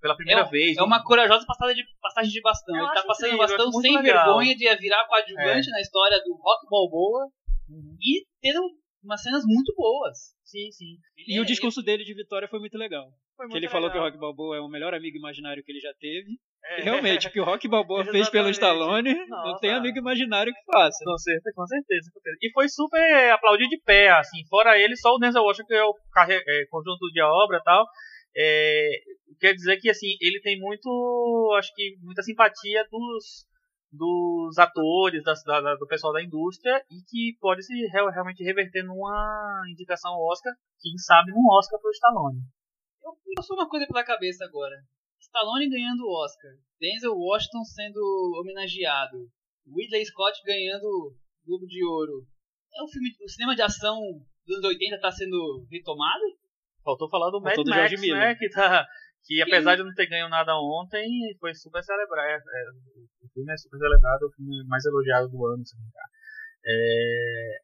pela 0.02 0.16
primeira 0.16 0.42
é, 0.42 0.50
vez. 0.50 0.78
É 0.78 0.84
uma 0.84 1.04
corajosa 1.04 1.46
passagem 1.46 1.76
de, 1.76 1.84
passagem 2.02 2.32
de 2.32 2.42
bastão. 2.42 2.76
Eu 2.76 2.86
ele 2.86 2.94
tá 2.94 3.04
passando 3.04 3.34
incrível, 3.34 3.58
bastão 3.58 3.82
sem 3.82 3.98
legal. 3.98 4.26
vergonha 4.26 4.56
de 4.56 4.76
virar 4.78 5.08
coadjuvante 5.08 5.70
é. 5.70 5.72
na 5.72 5.82
história 5.82 6.22
do 6.24 6.34
Rock 6.34 6.68
Balboa 6.70 7.28
uhum. 7.70 7.98
e 8.02 8.26
tendo 8.42 8.62
umas 9.04 9.22
cenas 9.22 9.44
muito 9.46 9.74
boas. 9.76 10.36
Sim, 10.44 10.72
sim. 10.72 10.98
Ele 11.18 11.36
e 11.36 11.38
é, 11.38 11.42
o 11.42 11.46
discurso 11.46 11.80
ele... 11.80 11.86
dele 11.86 12.04
de 12.04 12.14
vitória 12.14 12.48
foi 12.48 12.60
muito 12.60 12.78
legal. 12.78 13.10
Foi 13.36 13.46
muito 13.46 13.52
que 13.52 13.58
ele 13.58 13.68
legal. 13.68 13.74
falou 13.74 13.92
que 13.92 13.98
o 13.98 14.02
Rock 14.02 14.18
Balboa 14.18 14.58
é 14.58 14.60
o 14.60 14.68
melhor 14.68 14.94
amigo 14.94 15.18
imaginário 15.18 15.64
que 15.64 15.72
ele 15.72 15.80
já 15.80 15.94
teve. 16.00 16.38
É. 16.70 16.82
Realmente, 16.82 17.28
o 17.28 17.32
que 17.32 17.40
o 17.40 17.44
Rock 17.44 17.68
Balboa 17.68 18.04
fez 18.12 18.30
pelo 18.30 18.50
Stallone, 18.50 19.14
Nossa. 19.28 19.52
não 19.52 19.58
tem 19.60 19.74
amigo 19.74 19.98
imaginário 19.98 20.54
que 20.54 20.72
faça. 20.72 21.04
Com 21.04 21.18
certeza, 21.18 21.52
com 21.56 21.68
certeza, 21.68 22.12
com 22.14 22.20
certeza. 22.20 22.38
E 22.42 22.52
foi 22.52 22.68
super 22.70 23.32
aplaudido 23.32 23.70
de 23.70 23.82
pé, 23.82 24.10
assim. 24.10 24.46
Fora 24.50 24.78
ele, 24.78 24.96
só 24.98 25.14
o 25.14 25.18
Denzel 25.18 25.44
Washington, 25.44 25.68
que 25.68 25.74
é 25.74 25.84
o 25.84 25.94
carre... 26.12 26.36
é, 26.36 26.66
conjunto 26.70 27.08
de 27.12 27.22
obra 27.22 27.58
e 27.58 27.64
tal. 27.64 27.86
É, 28.36 28.90
quer 29.40 29.54
dizer 29.54 29.78
que 29.78 29.90
assim 29.90 30.16
ele 30.22 30.40
tem 30.42 30.60
muito 30.60 31.56
acho 31.58 31.74
que 31.74 31.96
muita 32.02 32.22
simpatia 32.22 32.86
dos 32.92 33.48
dos 33.92 34.58
atores 34.60 35.24
da, 35.24 35.34
da, 35.62 35.76
do 35.76 35.88
pessoal 35.88 36.14
da 36.14 36.22
indústria 36.22 36.84
e 36.92 37.02
que 37.08 37.38
pode 37.40 37.64
se 37.64 37.74
realmente 37.88 38.44
reverter 38.44 38.84
numa 38.84 39.64
indicação 39.72 40.12
ao 40.12 40.26
Oscar 40.28 40.54
quem 40.80 40.98
sabe 40.98 41.32
num 41.32 41.48
Oscar 41.58 41.80
pro 41.80 41.90
Stallone 41.92 42.42
eu 43.04 43.34
passou 43.36 43.56
uma 43.56 43.68
coisa 43.68 43.88
pela 43.88 44.04
cabeça 44.04 44.44
agora 44.46 44.76
Stallone 45.20 45.70
ganhando 45.70 46.06
o 46.06 46.24
Oscar 46.24 46.52
Denzel 46.80 47.16
Washington 47.16 47.64
sendo 47.64 48.00
homenageado 48.40 49.30
Ridley 49.66 50.06
Scott 50.06 50.42
ganhando 50.46 51.16
Globo 51.46 51.66
de 51.66 51.84
Ouro 51.86 52.26
é 52.76 52.84
um 52.84 52.88
filme 52.88 53.10
o 53.24 53.30
cinema 53.30 53.56
de 53.56 53.62
ação 53.62 54.00
dos 54.46 54.58
anos 54.58 54.70
80 54.70 54.96
está 54.96 55.12
sendo 55.12 55.66
retomado 55.70 56.24
Faltou 56.88 57.10
falar 57.10 57.30
do 57.30 57.42
Faltou 57.42 57.66
Mad 57.66 57.92
do 57.92 58.00
Max, 58.00 58.02
né? 58.02 58.36
Que, 58.36 58.48
tá, 58.48 58.88
que 59.26 59.42
apesar 59.42 59.76
de 59.76 59.84
não 59.84 59.94
ter 59.94 60.08
ganho 60.08 60.30
nada 60.30 60.56
ontem, 60.56 61.36
foi 61.38 61.54
super 61.54 61.84
celebrado. 61.84 62.30
É, 62.30 62.36
é, 62.36 62.64
o 63.26 63.30
filme 63.34 63.52
é 63.52 63.58
super 63.58 63.78
celebrado, 63.78 64.24
o 64.24 64.32
filme 64.32 64.64
mais 64.66 64.86
elogiado 64.86 65.28
do 65.28 65.46
ano, 65.48 65.66
se 65.66 65.76
não 65.76 65.84
é, 66.66 67.60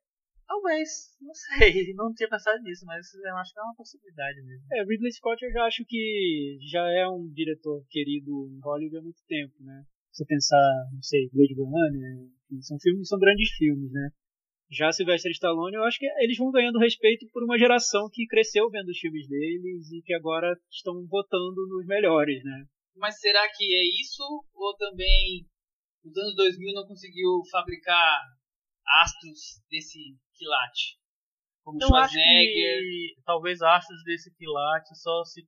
Talvez, 0.47 1.15
não 1.21 1.33
sei, 1.33 1.93
não 1.95 2.13
tinha 2.13 2.29
pensado 2.29 2.61
nisso, 2.63 2.85
mas 2.85 3.13
eu 3.13 3.37
acho 3.37 3.53
que 3.53 3.59
é 3.59 3.63
uma 3.63 3.75
possibilidade 3.75 4.41
mesmo. 4.43 4.65
É, 4.71 4.83
Ridley 4.83 5.11
Scott 5.11 5.43
eu 5.43 5.51
já 5.51 5.65
acho 5.65 5.83
que 5.85 6.57
já 6.71 6.85
é 6.91 7.07
um 7.07 7.27
diretor 7.33 7.83
querido 7.89 8.49
em 8.51 8.59
Hollywood 8.61 8.97
há 8.97 9.01
muito 9.01 9.21
tempo, 9.27 9.53
né? 9.61 9.85
Você 10.11 10.25
pensar, 10.25 10.89
não 10.93 11.01
sei, 11.01 11.29
Blade 11.33 11.55
Runner, 11.55 12.29
são 12.61 12.77
filmes, 12.79 13.07
são 13.07 13.17
grandes 13.17 13.49
filmes, 13.51 13.91
né? 13.91 14.09
Já 14.69 14.91
Sylvester 14.91 15.31
Stallone, 15.31 15.75
eu 15.75 15.83
acho 15.83 15.99
que 15.99 16.05
eles 16.19 16.37
vão 16.37 16.51
ganhando 16.51 16.79
respeito 16.79 17.27
por 17.31 17.43
uma 17.43 17.57
geração 17.57 18.09
que 18.11 18.27
cresceu 18.27 18.69
vendo 18.69 18.89
os 18.89 18.97
filmes 18.97 19.27
deles 19.27 19.91
e 19.91 20.01
que 20.01 20.13
agora 20.13 20.55
estão 20.71 21.05
votando 21.07 21.67
nos 21.67 21.85
melhores, 21.85 22.43
né? 22.43 22.65
Mas 22.95 23.19
será 23.19 23.47
que 23.55 23.63
é 23.63 24.01
isso? 24.01 24.23
Ou 24.53 24.75
também 24.75 25.45
nos 26.03 26.17
anos 26.17 26.35
2000 26.35 26.73
não 26.73 26.87
conseguiu 26.87 27.41
fabricar 27.51 28.19
astros 29.03 29.61
desse 29.69 29.99
quilate? 30.33 30.97
Como 31.63 31.77
acho 31.77 31.87
Schwarzenegger? 31.87 32.81
que 32.81 33.15
talvez 33.25 33.61
astros 33.61 34.03
desse 34.03 34.33
quilate 34.35 34.89
só 34.97 35.23
se, 35.23 35.47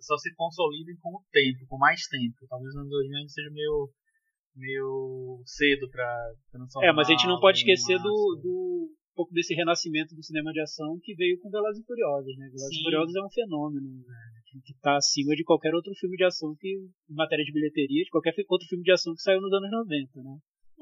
só 0.00 0.16
se 0.18 0.34
consolidem 0.34 0.96
com 1.00 1.16
o 1.16 1.24
tempo, 1.32 1.66
com 1.66 1.78
mais 1.78 2.06
tempo. 2.06 2.46
Talvez 2.48 2.74
nos 2.74 2.82
anos 2.82 2.90
2000 2.90 3.18
ainda 3.18 3.28
seja 3.28 3.50
meio 3.50 3.90
meio 4.56 5.42
cedo 5.44 5.90
pra 5.90 6.06
transformar. 6.52 6.88
É, 6.88 6.92
mas 6.92 7.08
a 7.08 7.10
gente 7.10 7.26
não 7.26 7.40
pode 7.40 7.58
esquecer 7.58 7.98
do, 7.98 8.38
do 8.40 8.88
um 9.14 9.14
pouco 9.16 9.32
desse 9.32 9.54
renascimento 9.54 10.14
do 10.14 10.22
cinema 10.22 10.52
de 10.52 10.60
ação 10.60 10.98
que 11.02 11.14
veio 11.14 11.40
com 11.40 11.50
Velozes 11.50 11.82
e 11.82 11.86
Furiosos, 11.86 12.36
né? 12.36 12.46
Velozes 12.46 12.78
e 12.78 12.82
Furiosos 12.82 13.16
é 13.16 13.22
um 13.22 13.30
fenômeno, 13.30 13.88
né? 14.06 14.34
que 14.62 14.72
está 14.72 14.96
acima 14.96 15.34
de 15.34 15.42
qualquer 15.42 15.74
outro 15.74 15.92
filme 15.94 16.16
de 16.16 16.24
ação 16.24 16.54
que, 16.58 16.68
em 17.08 17.14
matéria 17.14 17.44
de 17.44 17.52
bilheteria, 17.52 18.04
de 18.04 18.10
qualquer 18.10 18.34
outro 18.48 18.68
filme 18.68 18.84
de 18.84 18.92
ação 18.92 19.14
que 19.14 19.22
saiu 19.22 19.40
nos 19.40 19.52
anos 19.52 19.70
90, 19.70 20.22
né? 20.22 20.38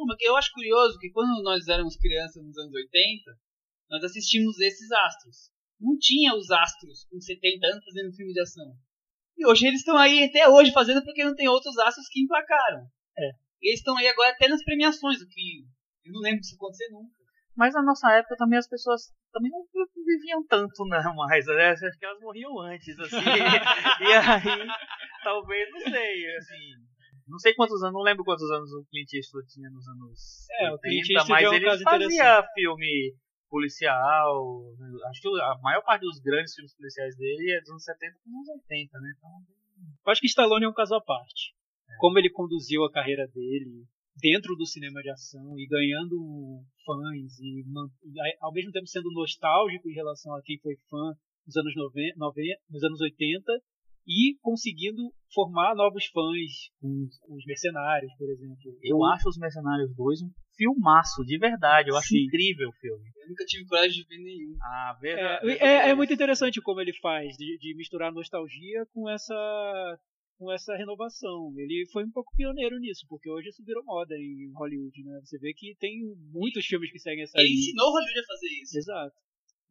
Mas 0.06 0.16
eu 0.20 0.36
acho 0.36 0.52
curioso 0.52 0.98
que 0.98 1.10
quando 1.10 1.42
nós 1.42 1.66
éramos 1.68 1.96
crianças 1.96 2.42
nos 2.44 2.56
anos 2.58 2.72
80, 2.72 3.30
nós 3.90 4.04
assistimos 4.04 4.58
esses 4.60 4.90
astros. 4.90 5.50
Não 5.80 5.96
tinha 5.98 6.34
os 6.34 6.50
astros 6.50 7.04
com 7.10 7.20
70 7.20 7.66
anos 7.66 7.84
fazendo 7.84 8.14
filme 8.14 8.32
de 8.32 8.40
ação. 8.40 8.72
E 9.36 9.46
hoje 9.46 9.66
eles 9.66 9.80
estão 9.80 9.96
aí 9.96 10.24
até 10.24 10.48
hoje 10.48 10.72
fazendo 10.72 11.02
porque 11.04 11.24
não 11.24 11.34
tem 11.34 11.48
outros 11.48 11.76
astros 11.78 12.06
que 12.08 12.22
emplacaram. 12.22 12.86
É. 13.18 13.30
E 13.60 13.70
eles 13.70 13.80
estão 13.80 13.96
aí 13.96 14.06
agora 14.06 14.30
até 14.30 14.48
nas 14.48 14.62
premiações, 14.64 15.20
o 15.20 15.28
que 15.28 15.64
eu 16.04 16.12
não 16.12 16.20
lembro 16.20 16.40
disso 16.40 16.56
acontecer 16.56 16.88
nunca. 16.90 17.22
Mas 17.56 17.74
na 17.74 17.82
nossa 17.82 18.10
época 18.12 18.36
também 18.36 18.58
as 18.58 18.68
pessoas 18.68 19.12
também 19.32 19.50
não 19.50 19.64
viviam 20.06 20.44
tanto 20.46 20.84
não 20.86 21.14
mais, 21.14 21.46
né? 21.46 21.70
Acho 21.70 21.98
que 21.98 22.04
elas 22.04 22.20
morriam 22.20 22.58
antes, 22.60 22.98
assim. 22.98 23.16
e 24.00 24.12
aí, 24.12 24.66
talvez, 25.22 25.70
não 25.70 25.80
sei, 25.80 26.36
assim. 26.36 26.91
Não 27.28 27.38
sei 27.38 27.54
quantos 27.54 27.82
anos, 27.82 27.94
não 27.94 28.02
lembro 28.02 28.24
quantos 28.24 28.50
anos 28.50 28.72
o 28.72 28.84
Clint 28.90 29.12
Eastwood 29.12 29.48
tinha 29.48 29.70
nos 29.70 29.86
anos 29.88 30.46
É, 30.60 30.70
o 30.70 30.72
80, 30.72 30.80
Clint 30.82 31.10
Eastwood 31.10 31.30
mas 31.30 31.44
é 31.44 31.48
um 31.48 31.54
ele 31.54 31.84
fazia 31.84 32.48
filme 32.54 33.14
policial. 33.48 34.64
Acho 35.10 35.20
que 35.20 35.28
a 35.28 35.58
maior 35.62 35.82
parte 35.82 36.02
dos 36.02 36.18
grandes 36.20 36.54
filmes 36.54 36.74
policiais 36.74 37.16
dele 37.16 37.52
é 37.52 37.60
dos 37.60 37.70
anos 37.70 37.84
70 37.84 38.12
para 38.12 38.30
os 38.30 38.34
anos 38.34 38.48
80, 38.48 39.00
né? 39.00 39.14
Então, 39.16 39.30
Eu 40.06 40.12
acho 40.12 40.20
que 40.20 40.26
Stallone 40.26 40.64
é 40.64 40.68
um 40.68 40.72
caso 40.72 40.94
à 40.94 41.00
parte. 41.00 41.54
Como 41.98 42.18
ele 42.18 42.30
conduziu 42.30 42.84
a 42.84 42.90
carreira 42.90 43.28
dele 43.28 43.84
dentro 44.16 44.56
do 44.56 44.66
cinema 44.66 45.02
de 45.02 45.10
ação 45.10 45.58
e 45.58 45.66
ganhando 45.66 46.64
fãs 46.84 47.38
e, 47.38 47.60
e 47.60 48.36
ao 48.40 48.52
mesmo 48.52 48.72
tempo 48.72 48.86
sendo 48.86 49.10
nostálgico 49.12 49.88
em 49.88 49.94
relação 49.94 50.34
a 50.34 50.42
quem 50.42 50.58
foi 50.58 50.74
fã 50.88 51.14
nos 51.46 51.56
anos, 51.56 51.74
90, 51.76 52.16
nos 52.70 52.82
anos 52.82 53.00
80 53.00 53.52
e 54.06 54.36
conseguindo 54.40 55.12
formar 55.32 55.74
novos 55.74 56.06
fãs 56.06 56.70
com 56.80 57.34
os 57.34 57.44
mercenários, 57.46 58.12
por 58.18 58.28
exemplo. 58.30 58.56
eu 58.82 59.04
acho 59.06 59.28
Os 59.28 59.38
Mercenários 59.38 59.94
2 59.96 60.22
um 60.22 60.30
filmaço, 60.56 61.24
de 61.24 61.38
verdade. 61.38 61.90
Eu 61.90 61.96
acho 61.96 62.08
Sim. 62.08 62.24
incrível 62.24 62.68
o 62.68 62.72
filme. 62.80 63.08
Eu 63.22 63.28
nunca 63.28 63.44
tive 63.46 63.64
coragem 63.66 64.02
de 64.02 64.08
ver 64.08 64.22
nenhum. 64.22 64.56
Ah, 64.62 64.94
É, 64.98 65.00
verdade. 65.00 65.50
é, 65.64 65.88
é 65.90 65.94
muito 65.94 66.12
interessante 66.12 66.60
como 66.60 66.80
ele 66.80 66.92
faz, 67.00 67.36
de, 67.36 67.56
de 67.58 67.74
misturar 67.76 68.12
nostalgia 68.12 68.84
com 68.92 69.08
essa 69.08 69.98
com 70.38 70.50
essa 70.52 70.74
renovação. 70.76 71.52
Ele 71.56 71.86
foi 71.92 72.04
um 72.04 72.10
pouco 72.10 72.34
pioneiro 72.34 72.76
nisso, 72.80 73.06
porque 73.08 73.30
hoje 73.30 73.50
isso 73.50 73.64
virou 73.64 73.84
moda 73.84 74.16
em 74.16 74.50
Hollywood, 74.56 75.04
né? 75.04 75.20
Você 75.24 75.38
vê 75.38 75.54
que 75.54 75.76
tem 75.78 76.00
muitos 76.32 76.66
filmes 76.66 76.90
que 76.90 76.98
seguem 76.98 77.22
essa 77.22 77.38
Ele 77.38 77.48
linha. 77.48 77.60
ensinou 77.60 77.90
Hollywood 77.92 78.18
a 78.18 78.26
fazer 78.26 78.48
isso. 78.60 78.78
Exato. 78.78 79.14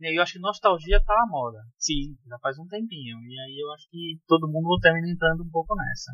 E 0.02 0.18
eu 0.18 0.22
acho 0.22 0.34
que 0.34 0.40
nostalgia 0.40 1.04
tá 1.04 1.14
à 1.14 1.28
moda. 1.28 1.60
Sim. 1.78 2.16
já 2.28 2.38
faz 2.40 2.58
um 2.58 2.68
tempinho. 2.68 3.18
E 3.22 3.40
aí 3.40 3.60
eu 3.64 3.72
acho 3.74 3.88
que 3.90 4.20
todo 4.28 4.48
mundo 4.50 4.80
termina 4.82 5.08
entrando 5.10 5.44
um 5.44 5.50
pouco 5.50 5.76
nessa. 5.76 6.12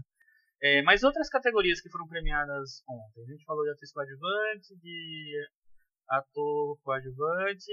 É, 0.61 0.81
mas 0.81 1.03
outras 1.03 1.29
categorias 1.29 1.79
que 1.81 1.89
foram 1.89 2.07
premiadas 2.07 2.81
ontem. 2.89 3.23
A 3.23 3.31
gente 3.31 3.45
falou 3.45 3.63
de 3.63 3.71
atriz 3.71 3.91
coadjuvante, 3.93 4.75
de 4.81 5.47
ator 6.09 6.77
coadjuvante. 6.83 7.71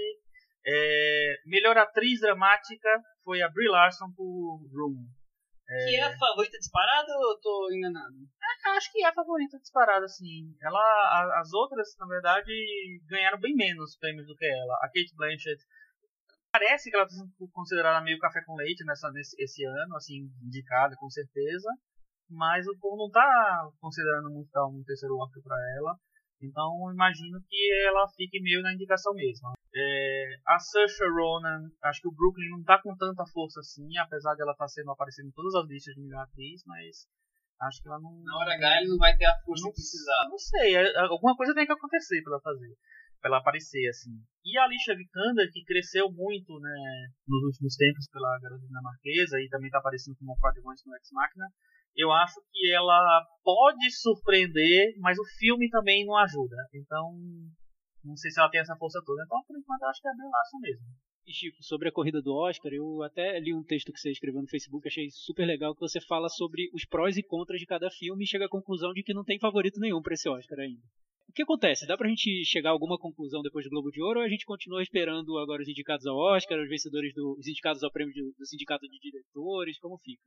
É, 0.67 1.35
melhor 1.45 1.77
atriz 1.77 2.19
dramática 2.21 2.89
foi 3.23 3.41
a 3.41 3.49
Brie 3.49 3.69
Larson 3.69 4.11
por 4.15 4.59
Room. 4.73 5.05
Que 5.67 5.95
é 5.95 6.03
a 6.03 6.15
favorita 6.17 6.57
disparada 6.59 7.11
ou 7.17 7.31
eu 7.31 7.39
tô 7.41 7.69
enganado? 7.73 8.13
Eu 8.67 8.71
acho 8.73 8.91
que 8.91 9.03
é 9.03 9.07
a 9.07 9.13
favorita 9.13 9.57
disparada, 9.57 10.07
sim. 10.07 10.53
Ela, 10.61 10.79
a- 10.79 11.39
as 11.41 11.51
outras, 11.53 11.87
na 11.99 12.05
verdade, 12.05 12.51
ganharam 13.07 13.39
bem 13.39 13.55
menos 13.55 13.97
prêmios 13.97 14.27
do 14.27 14.35
que 14.35 14.45
ela. 14.45 14.75
A 14.83 14.87
Kate 14.87 15.15
Blanchett 15.15 15.57
parece 16.59 16.89
que 16.89 16.95
ela 16.95 17.05
está 17.05 17.17
sendo 17.17 17.51
considerada 17.51 18.03
meio 18.03 18.17
café 18.19 18.41
com 18.45 18.55
leite 18.55 18.83
nessa, 18.85 19.11
nesse 19.11 19.35
esse 19.41 19.65
ano, 19.65 19.95
assim, 19.95 20.29
indicada 20.41 20.95
com 20.97 21.09
certeza. 21.09 21.69
Mas 22.29 22.65
o 22.67 22.77
povo 22.79 22.97
não 22.97 23.07
está 23.07 23.69
considerando 23.79 24.31
muito 24.31 24.49
dar 24.51 24.65
um 24.65 24.83
terceiro 24.83 25.17
Oscar 25.17 25.43
para 25.43 25.57
ela. 25.77 25.95
Então 26.41 26.91
imagino 26.91 27.39
que 27.47 27.85
ela 27.87 28.07
fique 28.15 28.41
meio 28.41 28.61
na 28.61 28.73
indicação 28.73 29.13
mesmo. 29.13 29.53
É, 29.73 30.35
a 30.47 30.57
Saoirse 30.59 31.03
Ronan, 31.07 31.69
acho 31.83 32.01
que 32.01 32.07
o 32.07 32.11
Brooklyn 32.15 32.49
não 32.49 32.63
tá 32.63 32.81
com 32.81 32.95
tanta 32.95 33.25
força 33.31 33.59
assim, 33.59 33.87
apesar 33.97 34.35
de 34.35 34.41
ela 34.41 34.53
estar 34.53 34.67
sendo 34.67 34.91
aparecendo 34.91 35.27
em 35.27 35.31
todas 35.31 35.53
as 35.55 35.67
listas 35.67 35.93
de 35.95 36.01
melhor 36.01 36.23
atriz, 36.23 36.63
mas 36.65 37.07
Acho 37.61 37.81
que 37.81 37.87
ela 37.87 37.99
não. 37.99 38.11
Na 38.23 38.37
hora 38.37 38.53
H 38.53 38.81
ele 38.81 38.89
não 38.89 38.97
vai 38.97 39.15
ter 39.15 39.25
a 39.25 39.39
força 39.45 39.63
Não- 39.63 39.71
que 39.71 39.75
precisar. 39.75 40.27
Não 40.29 40.37
sei, 40.37 40.75
é- 40.75 40.97
alguma 41.07 41.35
coisa 41.35 41.53
tem 41.53 41.65
que 41.65 41.71
acontecer 41.71 42.21
pra 42.21 42.33
ela 42.33 42.41
fazer. 42.41 42.75
Pra 43.21 43.29
ela 43.29 43.37
aparecer, 43.39 43.87
assim. 43.89 44.11
E 44.43 44.57
a 44.57 44.63
Alicia 44.63 44.95
Vikander, 44.95 45.51
que 45.51 45.63
cresceu 45.63 46.11
muito, 46.11 46.59
né, 46.59 47.07
nos 47.27 47.43
últimos 47.43 47.75
tempos 47.75 48.07
pela 48.11 48.39
garota 48.39 48.65
dinamarquesa 48.67 49.39
e 49.39 49.49
também 49.49 49.69
tá 49.69 49.79
aparecendo 49.79 50.15
como 50.17 50.37
coadjuvante 50.37 50.83
no 50.85 50.95
Ex 50.95 51.09
Machina, 51.11 51.47
eu 51.95 52.11
acho 52.11 52.35
que 52.51 52.71
ela 52.71 53.25
pode 53.43 53.89
surpreender, 53.89 54.93
mas 54.99 55.17
o 55.17 55.25
filme 55.39 55.69
também 55.69 56.05
não 56.05 56.17
ajuda. 56.17 56.55
Então, 56.73 57.15
não 58.03 58.15
sei 58.17 58.29
se 58.29 58.39
ela 58.39 58.49
tem 58.49 58.59
essa 58.59 58.75
força 58.75 59.01
toda. 59.05 59.23
Então, 59.23 59.41
por 59.47 59.57
enquanto, 59.57 59.81
eu 59.81 59.87
acho 59.87 60.01
que 60.01 60.07
é 60.07 60.11
Brie 60.11 60.29
Larson 60.29 60.59
mesmo. 60.59 60.85
E 61.25 61.33
Chico, 61.33 61.63
sobre 61.63 61.89
a 61.89 61.91
corrida 61.91 62.21
do 62.21 62.35
Oscar, 62.35 62.71
eu 62.71 63.01
até 63.01 63.39
li 63.39 63.51
um 63.51 63.63
texto 63.63 63.91
que 63.91 63.99
você 63.99 64.11
escreveu 64.11 64.41
no 64.41 64.47
Facebook, 64.47 64.87
achei 64.87 65.09
super 65.09 65.45
legal, 65.45 65.73
que 65.73 65.79
você 65.79 65.99
fala 65.99 66.29
sobre 66.29 66.69
os 66.71 66.85
prós 66.85 67.17
e 67.17 67.23
contras 67.23 67.59
de 67.59 67.65
cada 67.65 67.89
filme 67.89 68.23
e 68.23 68.27
chega 68.27 68.45
à 68.45 68.49
conclusão 68.49 68.93
de 68.93 69.01
que 69.01 69.13
não 69.13 69.23
tem 69.23 69.39
favorito 69.39 69.79
nenhum 69.79 70.03
para 70.03 70.13
esse 70.13 70.29
Oscar 70.29 70.59
ainda. 70.59 70.83
Que 71.35 71.43
acontece? 71.43 71.85
Dá 71.85 71.97
pra 71.97 72.07
gente 72.07 72.45
chegar 72.45 72.69
a 72.69 72.71
alguma 72.71 72.97
conclusão 72.97 73.41
depois 73.41 73.65
do 73.65 73.69
Globo 73.69 73.91
de 73.91 74.01
Ouro 74.01 74.19
ou 74.19 74.25
a 74.25 74.29
gente 74.29 74.45
continua 74.45 74.81
esperando 74.81 75.37
agora 75.37 75.61
os 75.61 75.67
indicados 75.67 76.05
ao 76.07 76.15
Oscar, 76.15 76.57
os 76.57 76.69
vencedores 76.69 77.13
do, 77.13 77.35
os 77.37 77.45
indicados 77.45 77.83
ao 77.83 77.91
prêmio 77.91 78.13
de- 78.13 78.23
do 78.39 78.45
Sindicato 78.47 78.87
de 78.87 78.97
Diretores, 78.97 79.77
como 79.79 79.99
fica? 79.99 80.23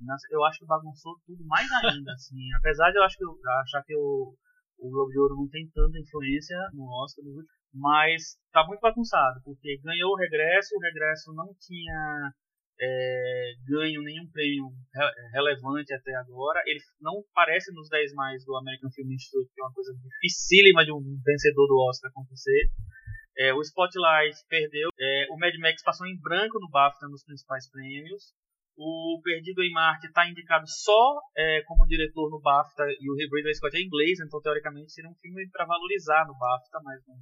Nossa, 0.00 0.26
eu 0.30 0.44
acho 0.44 0.58
que 0.60 0.66
bagunçou 0.66 1.16
tudo 1.26 1.42
mais 1.46 1.66
ainda, 1.72 2.12
assim. 2.12 2.36
Apesar 2.60 2.90
de 2.90 2.98
eu, 2.98 3.02
acho 3.04 3.16
que 3.16 3.24
eu 3.24 3.32
achar 3.64 3.82
que 3.84 3.96
o, 3.96 4.34
o 4.80 4.90
Globo 4.90 5.10
de 5.10 5.18
Ouro 5.18 5.36
não 5.36 5.48
tem 5.48 5.66
tanta 5.72 5.98
influência 5.98 6.56
no 6.74 6.84
Oscar, 7.04 7.24
mas 7.72 8.36
tá 8.52 8.66
muito 8.66 8.80
bagunçado, 8.80 9.40
porque 9.42 9.80
ganhou 9.82 10.12
o 10.12 10.16
regresso, 10.16 10.76
o 10.76 10.80
regresso 10.80 11.32
não 11.32 11.48
tinha 11.58 12.32
é, 12.80 13.52
ganho 13.68 14.02
nenhum 14.02 14.26
prêmio 14.32 14.72
re- 14.94 15.30
relevante 15.32 15.92
até 15.92 16.14
agora. 16.14 16.62
Ele 16.66 16.80
não 17.00 17.22
aparece 17.32 17.72
nos 17.74 17.88
10 17.88 18.14
mais 18.14 18.44
do 18.44 18.56
American 18.56 18.90
Film 18.90 19.12
Institute, 19.12 19.52
que 19.54 19.60
é 19.60 19.64
uma 19.64 19.72
coisa 19.74 19.92
dificílima 19.94 20.84
de 20.84 20.92
um 20.92 21.02
vencedor 21.24 21.66
do 21.66 21.78
Oscar 21.88 22.10
acontecer. 22.10 22.70
É, 23.36 23.52
o 23.54 23.60
Spotlight 23.60 24.36
perdeu. 24.48 24.88
É, 24.98 25.26
o 25.30 25.36
Mad 25.38 25.54
Max 25.60 25.82
passou 25.82 26.06
em 26.06 26.18
branco 26.20 26.58
no 26.58 26.70
BAFTA 26.70 27.06
nos 27.08 27.24
principais 27.24 27.70
prêmios. 27.70 28.32
O 28.76 29.20
Perdido 29.22 29.62
em 29.62 29.72
Marte 29.72 30.06
está 30.06 30.26
indicado 30.26 30.64
só 30.66 31.20
é, 31.36 31.62
como 31.66 31.86
diretor 31.86 32.30
no 32.30 32.40
BAFTA 32.40 32.84
e 32.98 33.10
o 33.10 33.14
Ridley 33.14 33.54
Scott 33.54 33.76
é 33.76 33.80
inglês, 33.80 34.18
então 34.20 34.40
teoricamente 34.40 34.90
seria 34.92 35.10
um 35.10 35.14
filme 35.20 35.46
para 35.50 35.66
valorizar 35.66 36.26
no 36.26 36.36
BAFTA, 36.38 36.80
mas 36.82 36.98
não, 37.06 37.16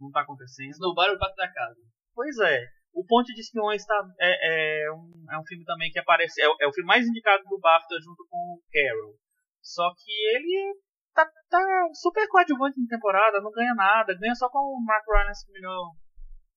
não 0.00 0.10
tá 0.10 0.20
acontecendo. 0.20 0.68
Esnobaram 0.68 1.14
o 1.14 1.18
pato 1.18 1.34
da 1.36 1.50
casa. 1.50 1.80
Pois 2.14 2.36
é. 2.40 2.66
O 2.94 3.04
Ponte 3.06 3.32
de 3.34 3.40
Espiões 3.40 3.84
tá, 3.86 4.02
é, 4.20 4.84
é, 4.86 4.92
um, 4.92 5.24
é 5.32 5.38
um 5.38 5.44
filme 5.46 5.64
também 5.64 5.90
que 5.90 5.98
aparece. 5.98 6.40
É, 6.42 6.48
o- 6.48 6.56
é 6.60 6.66
o 6.66 6.72
filme 6.72 6.86
mais 6.88 7.06
indicado 7.06 7.42
do 7.44 7.58
BAFTA 7.58 7.94
junto 8.04 8.26
com 8.28 8.36
o 8.36 8.62
Carol. 8.72 9.14
Só 9.62 9.88
que 9.94 10.10
ele 10.36 10.74
tá, 11.14 11.24
tá 11.48 11.88
super 11.94 12.26
coadjuvante 12.28 12.80
na 12.80 12.88
temporada, 12.88 13.40
não 13.40 13.50
ganha 13.50 13.74
nada. 13.74 14.16
Ganha 14.18 14.34
só 14.34 14.48
com 14.50 14.58
o 14.58 14.84
Mark 14.84 15.04
Rylance 15.08 15.50
melhor, 15.50 15.92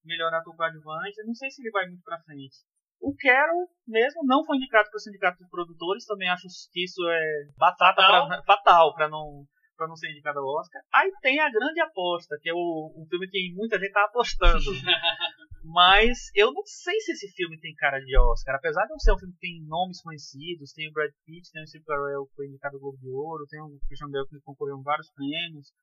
melhor 0.03 0.33
ator 0.33 0.55
coadjuvante. 0.55 1.23
Não 1.25 1.33
sei 1.35 1.49
se 1.49 1.61
ele 1.61 1.71
vai 1.71 1.87
muito 1.87 2.03
pra 2.03 2.19
frente. 2.23 2.57
O 2.99 3.13
Carol 3.15 3.67
mesmo 3.87 4.21
não 4.25 4.43
foi 4.43 4.57
indicado 4.57 4.89
para 4.89 4.97
o 4.97 4.99
Sindicato 4.99 5.37
dos 5.37 5.49
Produtores. 5.49 6.05
Também 6.05 6.29
acho 6.29 6.47
que 6.71 6.83
isso 6.83 7.01
é 7.07 7.43
batata 7.57 8.01
Fatal. 8.01 8.27
pra, 8.27 8.43
fatal 8.43 8.93
para 8.95 9.09
não 9.09 9.45
para 9.77 9.89
não 9.89 9.95
ser 9.97 10.09
indicado 10.09 10.39
ao 10.39 10.45
Oscar. 10.57 10.81
Aí 10.93 11.11
tem 11.21 11.37
a 11.37 11.49
grande 11.51 11.81
aposta, 11.81 12.37
que 12.41 12.49
é 12.49 12.53
o, 12.53 12.93
um 12.97 13.05
filme 13.09 13.27
que 13.29 13.53
muita 13.55 13.77
gente 13.77 13.91
tá 13.91 14.05
apostando. 14.05 14.57
Mas 15.67 16.29
eu 16.35 16.53
não 16.53 16.61
sei 16.65 16.99
se 16.99 17.11
esse 17.13 17.27
filme 17.33 17.59
tem 17.59 17.73
cara 17.75 17.99
de 17.99 18.15
Oscar. 18.17 18.55
Apesar 18.55 18.83
de 18.83 18.89
não 18.91 18.99
ser 18.99 19.13
um 19.13 19.17
filme 19.17 19.33
que 19.33 19.39
tem 19.39 19.63
nomes 19.67 19.99
conhecidos, 20.01 20.71
tem 20.73 20.87
o 20.87 20.93
Brad 20.93 21.11
Pitt, 21.25 21.51
tem 21.51 21.63
o 21.63 21.67
Steve 21.67 21.83
Carell 21.85 22.27
que 22.27 22.35
foi 22.35 22.45
indicado 22.47 22.75
ao 22.75 22.81
Globo 22.81 22.97
de 22.99 23.09
Ouro, 23.09 23.47
tem 23.49 23.59
o 23.61 23.79
Christian 23.87 24.09
Bale 24.11 24.27
que 24.29 24.39
concorreu 24.41 24.77
em 24.77 24.83
vários 24.83 25.09
prêmios, 25.11 25.73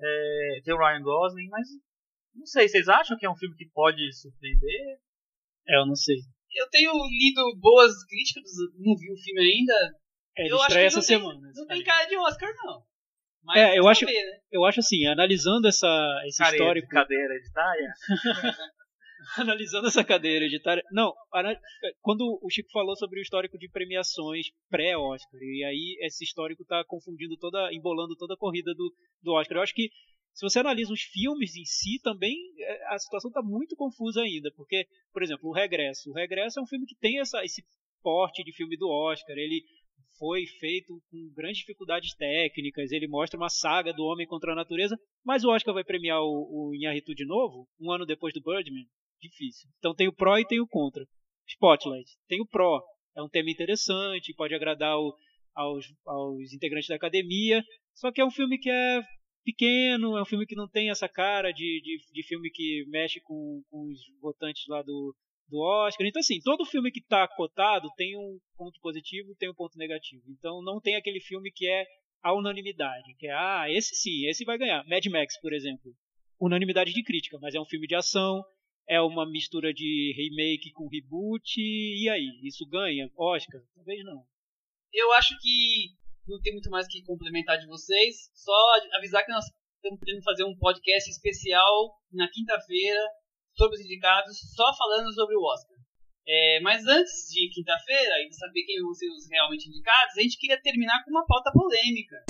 é, 0.00 0.60
tem 0.64 0.72
o 0.74 0.78
Ryan 0.78 1.02
Gosling, 1.02 1.48
mas 1.48 1.66
não 2.34 2.46
sei, 2.46 2.68
vocês 2.68 2.88
acham 2.88 3.16
que 3.18 3.26
é 3.26 3.30
um 3.30 3.36
filme 3.36 3.56
que 3.56 3.68
pode 3.74 4.00
surpreender? 4.12 4.98
É, 5.68 5.78
eu 5.80 5.86
não 5.86 5.96
sei. 5.96 6.16
Eu 6.54 6.68
tenho 6.70 6.92
lido 6.92 7.56
boas 7.58 7.92
críticas, 8.06 8.52
não 8.78 8.94
vi 8.96 9.10
o 9.10 9.16
filme 9.16 9.40
ainda. 9.40 9.98
É, 10.36 10.50
eu 10.50 10.62
acho 10.62 10.74
que 10.74 10.78
essa 10.78 10.96
não 10.98 11.06
tem, 11.06 11.18
semana. 11.18 11.52
Não 11.54 11.66
tem 11.66 11.82
cara 11.82 12.04
de 12.06 12.16
Oscar, 12.16 12.52
não. 12.64 12.82
Mas 13.42 13.58
É, 13.58 13.78
eu 13.78 13.88
acho- 13.88 14.06
ver, 14.06 14.12
né? 14.12 14.38
Eu 14.52 14.64
acho 14.64 14.80
assim, 14.80 15.06
analisando 15.06 15.66
essa, 15.68 15.88
esse 16.26 16.38
Careira, 16.38 16.64
histórico. 16.64 16.88
Cadeira 16.88 17.34
hereditária? 17.34 17.92
analisando 19.38 19.88
essa 19.88 20.04
cadeia 20.04 20.36
hereditária. 20.36 20.82
Não, 20.92 21.12
quando 22.00 22.38
o 22.42 22.50
Chico 22.50 22.70
falou 22.70 22.96
sobre 22.96 23.20
o 23.20 23.22
histórico 23.22 23.58
de 23.58 23.68
premiações 23.68 24.46
pré-Oscar, 24.68 25.40
e 25.40 25.64
aí 25.64 25.98
esse 26.00 26.24
histórico 26.24 26.62
está 26.62 26.84
confundindo 26.84 27.36
toda, 27.36 27.72
embolando 27.72 28.16
toda 28.16 28.34
a 28.34 28.38
corrida 28.38 28.74
do, 28.74 28.92
do 29.22 29.32
Oscar. 29.32 29.58
Eu 29.58 29.62
acho 29.62 29.74
que 29.74 29.90
se 30.32 30.42
você 30.42 30.58
analisa 30.58 30.92
os 30.92 31.02
filmes 31.02 31.54
em 31.56 31.64
si, 31.64 32.00
também 32.02 32.36
é, 32.58 32.94
a 32.94 32.98
situação 32.98 33.28
está 33.28 33.40
muito 33.40 33.76
confusa 33.76 34.20
ainda, 34.20 34.50
porque, 34.56 34.86
por 35.12 35.22
exemplo, 35.22 35.48
o 35.48 35.52
Regresso. 35.52 36.10
O 36.10 36.14
Regresso 36.14 36.58
é 36.58 36.62
um 36.62 36.66
filme 36.66 36.86
que 36.86 36.96
tem 36.96 37.20
essa, 37.20 37.42
esse 37.44 37.64
porte 38.02 38.42
de 38.42 38.52
filme 38.52 38.76
do 38.76 38.88
Oscar. 38.88 39.36
Ele 39.36 39.62
foi 40.18 40.44
feito 40.58 41.00
com 41.10 41.32
grandes 41.34 41.58
dificuldades 41.58 42.14
técnicas, 42.14 42.90
ele 42.90 43.06
mostra 43.06 43.38
uma 43.38 43.48
saga 43.48 43.92
do 43.92 44.04
homem 44.04 44.26
contra 44.26 44.52
a 44.52 44.56
natureza, 44.56 44.98
mas 45.24 45.44
o 45.44 45.50
Oscar 45.50 45.74
vai 45.74 45.84
premiar 45.84 46.20
o, 46.20 46.70
o 46.70 46.74
Inharitu 46.74 47.14
de 47.14 47.24
novo, 47.24 47.68
um 47.80 47.90
ano 47.90 48.06
depois 48.06 48.32
do 48.32 48.42
Birdman? 48.42 48.86
Difícil. 49.28 49.68
Então 49.78 49.94
tem 49.94 50.08
o 50.08 50.12
pró 50.14 50.38
e 50.38 50.46
tem 50.46 50.60
o 50.60 50.66
contra. 50.68 51.04
Spotlight, 51.48 52.10
tem 52.28 52.40
o 52.40 52.46
pró, 52.46 52.82
é 53.16 53.22
um 53.22 53.28
tema 53.28 53.50
interessante, 53.50 54.34
pode 54.34 54.54
agradar 54.54 54.98
o- 54.98 55.14
aos, 55.54 55.84
aos 56.06 56.52
integrantes 56.52 56.88
da 56.88 56.96
academia, 56.96 57.62
só 57.94 58.10
que 58.10 58.20
é 58.20 58.24
um 58.24 58.30
filme 58.30 58.58
que 58.58 58.70
é 58.70 59.02
pequeno, 59.44 60.16
é 60.16 60.22
um 60.22 60.26
filme 60.26 60.46
que 60.46 60.56
não 60.56 60.68
tem 60.68 60.90
essa 60.90 61.08
cara 61.08 61.52
de, 61.52 61.80
de, 61.82 61.98
de 62.12 62.22
filme 62.26 62.50
que 62.50 62.84
mexe 62.88 63.20
com, 63.20 63.62
com 63.70 63.86
os 63.90 63.98
votantes 64.20 64.64
lá 64.68 64.82
do, 64.82 65.14
do 65.48 65.60
Oscar. 65.60 66.06
Então, 66.06 66.20
assim, 66.20 66.40
todo 66.42 66.64
filme 66.64 66.90
que 66.90 67.00
está 67.00 67.28
cotado 67.28 67.88
tem 67.96 68.16
um 68.16 68.38
ponto 68.56 68.80
positivo 68.80 69.34
tem 69.38 69.50
um 69.50 69.54
ponto 69.54 69.76
negativo. 69.78 70.22
Então, 70.28 70.62
não 70.62 70.80
tem 70.80 70.96
aquele 70.96 71.20
filme 71.20 71.50
que 71.52 71.68
é 71.68 71.84
a 72.22 72.32
unanimidade, 72.34 73.14
que 73.18 73.26
é, 73.26 73.32
ah, 73.32 73.66
esse 73.68 73.94
sim, 73.94 74.26
esse 74.28 74.44
vai 74.46 74.56
ganhar. 74.56 74.82
Mad 74.88 75.04
Max, 75.06 75.38
por 75.40 75.52
exemplo. 75.52 75.92
Unanimidade 76.40 76.92
de 76.92 77.02
crítica, 77.02 77.38
mas 77.40 77.54
é 77.54 77.60
um 77.60 77.66
filme 77.66 77.86
de 77.86 77.94
ação, 77.94 78.42
é 78.88 79.00
uma 79.00 79.28
mistura 79.28 79.72
de 79.72 80.14
remake 80.16 80.72
com 80.72 80.88
reboot, 80.88 81.60
e 81.60 82.08
aí? 82.08 82.40
Isso 82.42 82.66
ganha? 82.68 83.10
Oscar? 83.16 83.60
Talvez 83.74 84.04
não. 84.04 84.22
Eu 84.92 85.12
acho 85.14 85.36
que 85.40 85.94
não 86.26 86.40
tem 86.40 86.52
muito 86.52 86.70
mais 86.70 86.86
que 86.86 87.02
complementar 87.02 87.58
de 87.58 87.66
vocês. 87.66 88.30
Só 88.34 88.52
avisar 88.96 89.24
que 89.24 89.32
nós 89.32 89.44
estamos 89.76 90.00
querendo 90.00 90.22
fazer 90.22 90.44
um 90.44 90.56
podcast 90.56 91.10
especial 91.10 91.94
na 92.12 92.28
quinta-feira 92.30 93.00
sobre 93.54 93.76
os 93.76 93.84
indicados, 93.84 94.36
só 94.54 94.74
falando 94.76 95.12
sobre 95.12 95.36
o 95.36 95.42
Oscar. 95.42 95.76
É, 96.26 96.60
mas 96.60 96.86
antes 96.86 97.28
de 97.30 97.50
quinta-feira 97.50 98.22
e 98.24 98.28
de 98.30 98.36
saber 98.36 98.64
quem 98.64 98.80
vão 98.80 98.94
ser 98.94 99.10
os 99.10 99.28
realmente 99.30 99.68
indicados, 99.68 100.16
a 100.16 100.22
gente 100.22 100.38
queria 100.38 100.60
terminar 100.60 101.04
com 101.04 101.10
uma 101.10 101.26
pauta 101.26 101.52
polêmica. 101.52 102.24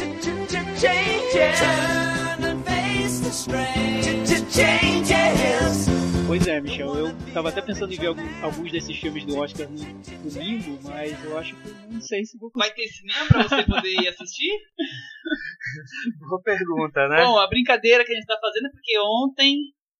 Pois 6.27 6.47
é, 6.49 6.61
Michel, 6.61 6.95
eu 6.97 7.07
tava 7.35 7.51
até 7.51 7.61
pensando 7.61 7.93
em 7.93 7.97
ver 7.97 8.07
algum- 8.09 8.45
alguns 8.45 8.73
desses 8.73 8.97
filmes 8.97 9.25
do 9.27 9.37
Oscar 9.39 9.69
no 9.69 10.31
domingo, 10.31 10.79
mas 10.83 11.23
eu 11.25 11.39
acho 11.39 11.55
que 11.55 11.69
não 11.93 12.01
sei 12.01 12.25
se 12.25 12.39
vou 12.39 12.51
conseguir. 12.51 12.69
Vai 12.75 12.75
ter 12.75 12.89
cinema 12.89 13.27
pra 13.29 13.43
você 13.43 13.63
poder 13.65 13.93
ir 14.01 14.09
assistir? 14.09 14.51
Boa 16.29 16.43
pergunta, 16.43 17.09
né? 17.09 17.25
Bom, 17.25 17.39
a 17.39 17.47
brincadeira 17.47 18.05
que 18.05 18.13
a 18.13 18.15
gente 18.17 18.27
tá 18.27 18.39
fazendo 18.41 18.67
é 18.67 18.71
porque 18.71 18.99
ontem, 19.01 19.57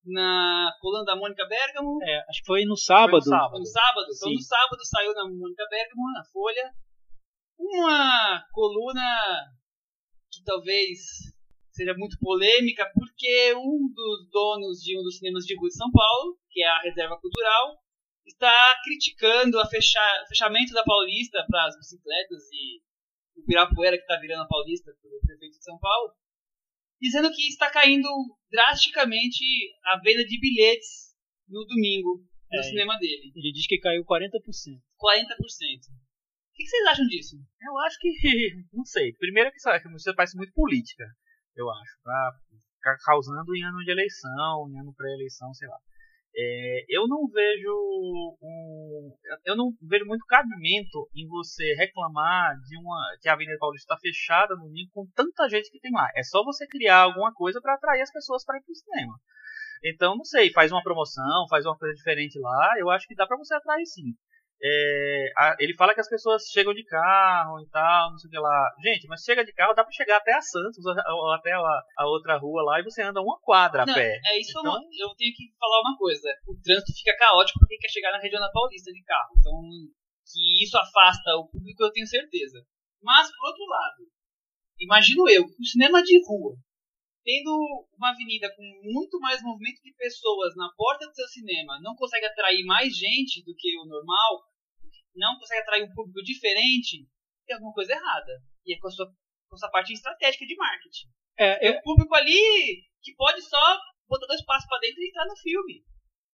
na 0.07 0.71
coluna 0.81 1.05
da 1.05 1.15
Mônica 1.17 1.47
Bergamo, 1.47 1.99
É, 2.03 2.25
acho 2.29 2.41
que 2.41 2.47
foi 2.47 2.65
no 2.65 2.77
sábado. 2.77 3.11
Foi 3.11 3.19
no 3.21 3.25
sábado. 3.27 3.51
Foi 3.51 3.61
no 3.61 3.67
sábado? 3.67 4.07
Então 4.17 4.29
Sim. 4.29 4.35
no 4.35 4.41
sábado 4.41 4.85
saiu 4.85 5.13
na 5.15 5.25
Mônica 5.25 5.67
Bergamo, 5.71 6.13
na 6.13 6.25
Folha, 6.33 6.71
uma 7.59 8.43
coluna 8.53 9.45
que 10.33 10.43
talvez 10.45 10.99
seja 11.75 11.95
muito 11.95 12.19
polêmica, 12.19 12.89
porque 12.95 13.55
um 13.55 13.89
dos 13.93 14.31
donos 14.31 14.79
de 14.81 14.99
um 14.99 15.03
dos 15.03 15.19
cinemas 15.19 15.45
de 15.45 15.57
rua 15.57 15.69
de 15.69 15.77
São 15.77 15.91
Paulo, 15.91 16.39
que 16.51 16.63
é 16.63 16.69
a 16.69 16.81
Reserva 16.83 17.19
Cultural, 17.21 17.77
está 18.27 18.81
criticando 18.85 19.59
a 19.61 19.67
fecha- 19.67 20.23
o 20.25 20.29
fechamento 20.29 20.73
da 20.73 20.83
Paulista 20.85 21.45
para 21.49 21.67
as 21.67 21.77
bicicletas 21.77 22.43
e 22.53 22.81
o 23.41 23.45
Pirapuera 23.45 23.97
que 23.97 24.03
está 24.03 24.19
virando 24.21 24.43
a 24.45 24.49
Paulista 24.49 24.93
pelo 25.03 25.21
prefeito 25.21 25.59
de 25.59 25.65
São 25.65 25.79
Paulo, 25.79 26.13
dizendo 27.01 27.31
que 27.31 27.43
está 27.49 27.71
caindo 27.71 28.09
drasticamente 28.51 29.45
a 29.85 29.99
venda 30.01 30.25
de 30.25 30.41
bilhetes 30.41 31.13
no 31.49 31.65
domingo 31.67 32.25
no 32.51 32.61
É. 32.61 32.63
cinema 32.63 32.97
dele. 32.99 33.33
Ele 33.35 33.53
diz 33.53 33.67
que 33.67 33.79
caiu 33.79 34.05
40%. 34.05 34.81
40%. 34.97 35.91
O 35.91 36.57
que 36.57 36.67
vocês 36.67 36.87
acham 36.87 37.07
disso? 37.07 37.37
Eu 37.61 37.79
acho 37.79 37.99
que. 37.99 38.09
Não 38.73 38.85
sei. 38.85 39.13
Primeiro 39.15 39.51
que 39.51 39.57
que 39.59 39.89
você 39.91 40.15
parece 40.15 40.37
muito 40.37 40.53
política, 40.53 41.05
eu 41.57 41.71
acho. 41.71 42.03
Pra 42.03 42.33
ficar 42.77 42.97
causando 43.05 43.55
em 43.57 43.65
ano 43.65 43.79
de 43.79 43.91
eleição, 43.91 44.69
em 44.69 44.79
ano 44.79 44.95
pré-eleição, 44.95 45.53
sei 45.55 45.69
lá. 45.69 45.79
É, 46.37 46.85
eu 46.89 47.07
não 47.07 47.29
vejo 47.29 47.71
um, 48.43 49.13
eu 49.45 49.55
não 49.55 49.71
vejo 49.83 50.05
muito 50.05 50.27
cabimento 50.27 51.09
em 51.15 51.29
você 51.29 51.75
reclamar 51.75 52.59
de 52.61 52.77
uma 52.77 53.17
que 53.21 53.29
a 53.29 53.35
Avenida 53.35 53.57
Paulista 53.57 53.95
está 53.95 54.01
fechada 54.01 54.57
no 54.57 54.65
domingo 54.65 54.91
com 54.93 55.07
tanta 55.15 55.49
gente 55.49 55.71
que 55.71 55.79
tem 55.79 55.93
lá. 55.93 56.09
É 56.17 56.25
só 56.25 56.43
você 56.43 56.67
criar 56.67 57.03
alguma 57.03 57.33
coisa 57.33 57.61
para 57.61 57.75
atrair 57.75 58.03
as 58.03 58.11
pessoas 58.11 58.45
para 58.45 58.59
ir 58.59 58.63
para 58.63 58.73
o 58.73 58.75
cinema. 58.75 59.15
Então, 59.85 60.17
não 60.17 60.25
sei, 60.25 60.51
faz 60.51 60.73
uma 60.73 60.83
promoção, 60.83 61.47
faz 61.49 61.65
uma 61.67 61.79
coisa 61.79 61.95
diferente 61.95 62.37
lá. 62.41 62.75
Eu 62.79 62.91
acho 62.91 63.07
que 63.07 63.15
dá 63.15 63.27
para 63.27 63.37
você 63.37 63.55
atrair 63.55 63.87
sim. 63.87 64.15
É, 64.67 65.33
a, 65.37 65.57
ele 65.61 65.75
fala 65.75 65.93
que 65.93 66.01
as 66.01 66.09
pessoas 66.09 66.49
chegam 66.49 66.73
de 66.73 66.83
carro 66.85 67.61
e 67.61 67.69
tal, 67.69 68.13
não 68.13 68.19
sei 68.19 68.29
o 68.29 68.31
que 68.31 68.39
lá. 68.39 68.73
Gente, 68.83 69.07
mas 69.07 69.23
chega 69.23 69.45
de 69.45 69.53
carro, 69.53 69.75
dá 69.75 69.85
pra 69.85 69.93
chegar 69.93 70.17
até 70.17 70.33
a 70.33 70.41
Santos, 70.41 70.79
ou 70.87 71.33
até 71.33 71.53
a, 71.53 71.83
a 71.99 72.07
outra 72.07 72.39
rua 72.39 72.63
lá, 72.63 72.81
e 72.81 72.83
você 72.83 73.03
anda 73.03 73.21
uma 73.21 73.39
quadra 73.41 73.85
não, 73.85 73.93
a 73.93 73.97
pé. 73.97 74.19
É 74.25 74.41
isso, 74.41 74.59
então... 74.59 74.73
eu 74.75 75.15
tenho 75.17 75.35
que 75.37 75.53
falar 75.61 75.81
uma 75.83 75.99
coisa. 75.99 76.29
O 76.49 76.57
trânsito 76.63 76.97
fica 76.97 77.15
caótico 77.19 77.59
porque 77.59 77.77
quer 77.77 77.91
chegar 77.91 78.13
na 78.13 78.19
região 78.19 78.41
da 78.41 78.51
Paulista 78.51 78.91
de 78.91 79.03
carro. 79.05 79.35
Então, 79.39 79.53
que 80.33 80.65
isso 80.65 80.79
afasta 80.79 81.37
o 81.37 81.47
público, 81.49 81.85
eu 81.85 81.93
tenho 81.93 82.07
certeza. 82.07 82.65
Mas, 83.03 83.29
por 83.37 83.49
outro 83.49 83.67
lado, 83.67 84.09
imagino 84.81 85.29
eu, 85.29 85.45
o 85.45 85.65
cinema 85.65 86.03
de 86.03 86.25
rua, 86.27 86.57
tendo 87.23 87.87
uma 87.99 88.11
avenida 88.11 88.49
com 88.57 88.63
muito 88.83 89.21
mais 89.21 89.43
movimento 89.43 89.83
de 89.83 89.93
pessoas 89.93 90.57
na 90.57 90.71
porta 90.75 91.07
do 91.07 91.15
seu 91.15 91.29
cinema, 91.29 91.79
não 91.83 91.95
consegue 91.97 92.25
atrair 92.25 92.65
mais 92.65 92.97
gente 92.97 93.45
do 93.45 93.55
que 93.55 93.77
o 93.79 93.85
normal, 93.85 94.43
não 95.15 95.39
consegue 95.39 95.61
atrair 95.63 95.85
um 95.85 95.95
público 95.95 96.23
diferente, 96.23 97.07
tem 97.47 97.55
alguma 97.55 97.73
coisa 97.73 97.93
errada. 97.93 98.43
E 98.67 98.75
é 98.75 98.79
com 98.79 98.89
a 98.89 98.91
sua, 98.91 99.07
com 99.49 99.57
a 99.57 99.59
sua 99.59 99.71
parte 99.71 99.93
estratégica 99.93 100.47
de 100.47 100.57
marketing. 100.57 101.09
É, 101.39 101.69
eu... 101.69 101.75
um 101.75 101.83
público 101.83 102.15
ali 102.15 102.85
que 103.03 103.15
pode 103.17 103.43
só 103.43 103.79
botar 104.09 104.27
dois 104.27 104.45
passos 104.45 104.69
para 104.69 104.81
dentro 104.81 105.03
e 105.03 105.09
entrar 105.09 105.27
no 105.27 105.37
filme. 105.37 105.85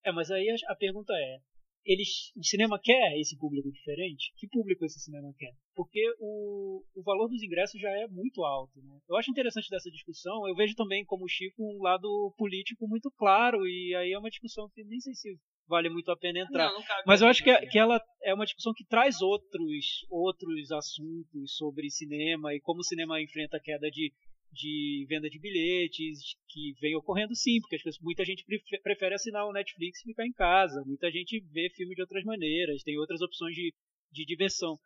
É, 0.05 0.13
mas 0.13 0.31
aí 0.31 0.49
a, 0.49 0.73
a 0.73 0.77
pergunta 0.77 1.13
é: 1.13 1.41
eles, 1.85 2.31
o 2.37 2.45
cinema 2.45 2.79
quer 2.83 3.19
esse 3.19 3.37
público 3.39 3.71
diferente? 3.71 4.33
Que 4.37 4.47
público 4.49 4.85
esse 4.85 5.01
cinema 5.01 5.33
quer? 5.39 5.53
Porque 5.75 6.01
o, 6.19 6.85
o 6.95 7.03
valor 7.03 7.29
dos 7.29 7.43
ingressos 7.43 7.81
já 7.81 7.91
é 7.91 8.07
muito 8.07 8.45
alto. 8.45 8.81
Né? 8.83 8.99
Eu 9.09 9.17
acho 9.17 9.31
interessante 9.31 9.69
dessa 9.71 9.91
discussão. 9.91 10.47
Eu 10.47 10.55
vejo 10.55 10.75
também, 10.75 11.05
como 11.05 11.29
Chico, 11.29 11.63
um 11.63 11.83
lado 11.83 12.35
político 12.37 12.87
muito 12.87 13.11
claro. 13.13 13.67
E 13.67 13.95
aí 13.95 14.13
é 14.13 14.19
uma 14.19 14.31
discussão 14.31 14.69
que 14.75 14.85
nem 14.85 15.01
sei 15.01 15.15
se 15.15 15.39
vale 15.71 15.89
muito 15.89 16.11
a 16.11 16.17
pena 16.17 16.41
entrar. 16.41 16.69
Não, 16.69 16.81
não 16.81 16.85
Mas 17.07 17.23
eu 17.23 17.29
acho 17.29 17.43
que, 17.43 17.55
que 17.69 17.79
ela 17.79 18.03
é 18.23 18.35
uma 18.35 18.45
discussão 18.45 18.75
que 18.75 18.85
traz 18.85 19.23
outros, 19.23 20.05
outros 20.11 20.73
assuntos 20.73 21.57
sobre 21.57 21.89
cinema 21.89 22.53
e 22.53 22.61
como 22.61 22.81
o 22.81 22.85
cinema 22.85 23.23
enfrenta 23.23 23.57
a 23.57 23.61
queda 23.61 23.89
de, 23.89 24.13
de 24.53 25.07
venda 25.09 25.31
de 25.31 25.39
bilhetes, 25.39 26.35
que 26.49 26.75
vem 26.81 26.97
ocorrendo 26.97 27.35
sim, 27.35 27.61
porque 27.61 27.79
muita 28.03 28.25
gente 28.25 28.45
prefere 28.83 29.15
assinar 29.15 29.47
o 29.47 29.53
Netflix 29.53 30.01
e 30.01 30.11
ficar 30.11 30.27
em 30.27 30.33
casa. 30.33 30.83
Muita 30.85 31.11
gente 31.11 31.41
vê 31.53 31.71
filme 31.71 31.95
de 31.95 32.03
outras 32.03 32.25
maneiras, 32.25 32.83
tem 32.83 32.99
outras 32.99 33.23
opções 33.23 33.55
de, 33.55 33.73
de 34.13 34.25
diversão. 34.25 34.79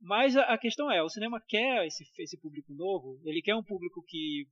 Mas 0.00 0.36
a, 0.36 0.42
a 0.44 0.58
questão 0.58 0.90
é, 0.90 1.02
o 1.02 1.08
cinema 1.08 1.42
quer 1.48 1.86
esse, 1.86 2.04
esse 2.18 2.40
público 2.40 2.72
novo, 2.74 3.20
ele 3.24 3.42
quer 3.42 3.56
um 3.56 3.62
público 3.62 4.02
que, 4.06 4.46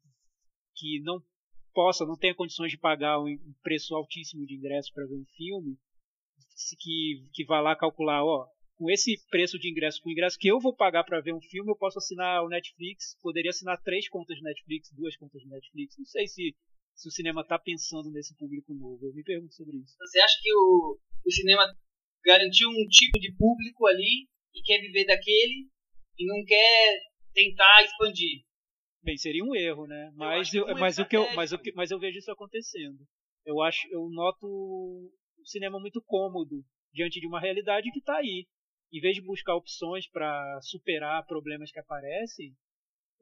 que 0.76 1.00
não 1.02 1.20
possa, 1.72 2.06
não 2.06 2.16
tenha 2.16 2.34
condições 2.34 2.70
de 2.70 2.78
pagar 2.78 3.20
um 3.20 3.36
preço 3.62 3.94
altíssimo 3.94 4.46
de 4.46 4.54
ingresso 4.54 4.92
para 4.92 5.06
ver 5.06 5.14
um 5.14 5.24
filme, 5.36 5.76
que, 6.78 7.26
que 7.32 7.44
vá 7.44 7.60
lá 7.60 7.76
calcular, 7.76 8.24
ó, 8.24 8.46
com 8.80 8.90
esse 8.90 9.14
preço 9.28 9.58
de 9.58 9.68
ingresso, 9.68 10.00
com 10.00 10.08
o 10.08 10.12
ingresso 10.12 10.38
que 10.38 10.48
eu 10.48 10.58
vou 10.58 10.74
pagar 10.74 11.04
para 11.04 11.20
ver 11.20 11.34
um 11.34 11.40
filme, 11.40 11.70
eu 11.70 11.76
posso 11.76 11.98
assinar 11.98 12.42
o 12.42 12.48
Netflix, 12.48 13.14
poderia 13.20 13.50
assinar 13.50 13.80
três 13.82 14.08
contas 14.08 14.38
de 14.38 14.42
Netflix, 14.42 14.90
duas 14.94 15.14
contas 15.16 15.42
de 15.42 15.48
Netflix. 15.48 15.98
Não 15.98 16.06
sei 16.06 16.26
se, 16.26 16.56
se 16.94 17.08
o 17.08 17.10
cinema 17.10 17.42
está 17.42 17.58
pensando 17.58 18.10
nesse 18.10 18.34
público 18.36 18.72
novo. 18.72 19.04
Eu 19.04 19.12
me 19.12 19.22
pergunto 19.22 19.54
sobre 19.54 19.76
isso. 19.76 19.94
Você 19.98 20.18
acha 20.20 20.34
que 20.42 20.50
o, 20.54 20.98
o 21.26 21.30
cinema 21.30 21.62
garantiu 22.24 22.70
um 22.70 22.88
tipo 22.88 23.20
de 23.20 23.34
público 23.36 23.86
ali 23.86 24.26
e 24.54 24.62
quer 24.62 24.80
viver 24.80 25.04
daquele 25.04 25.68
e 26.18 26.26
não 26.26 26.42
quer 26.46 27.00
tentar 27.34 27.84
expandir? 27.84 28.44
Bem, 29.02 29.16
seria 29.16 29.44
um 29.44 29.54
erro, 29.54 29.86
né? 29.86 30.12
Mas 30.14 30.52
eu, 30.52 30.68
eu 30.68 30.76
mas 30.76 30.98
o 30.98 31.06
que 31.06 31.16
eu, 31.16 31.34
mas 31.34 31.52
o 31.52 31.58
que, 31.58 31.72
mas 31.72 31.90
eu 31.90 31.98
vejo 31.98 32.18
isso 32.18 32.30
acontecendo. 32.30 32.98
Eu 33.46 33.62
acho, 33.62 33.88
eu 33.90 34.08
noto 34.10 34.46
o 34.46 35.10
cinema 35.46 35.80
muito 35.80 36.02
cômodo 36.02 36.62
diante 36.92 37.18
de 37.18 37.26
uma 37.26 37.40
realidade 37.40 37.90
que 37.92 37.98
está 37.98 38.16
aí. 38.16 38.46
Em 38.92 39.00
vez 39.00 39.14
de 39.14 39.22
buscar 39.22 39.54
opções 39.54 40.08
para 40.10 40.60
superar 40.62 41.24
problemas 41.24 41.70
que 41.70 41.78
aparecem, 41.78 42.52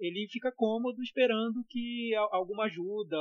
ele 0.01 0.27
fica 0.31 0.51
cômodo 0.51 1.03
esperando 1.03 1.65
que 1.69 2.15
alguma 2.31 2.65
ajuda, 2.65 3.17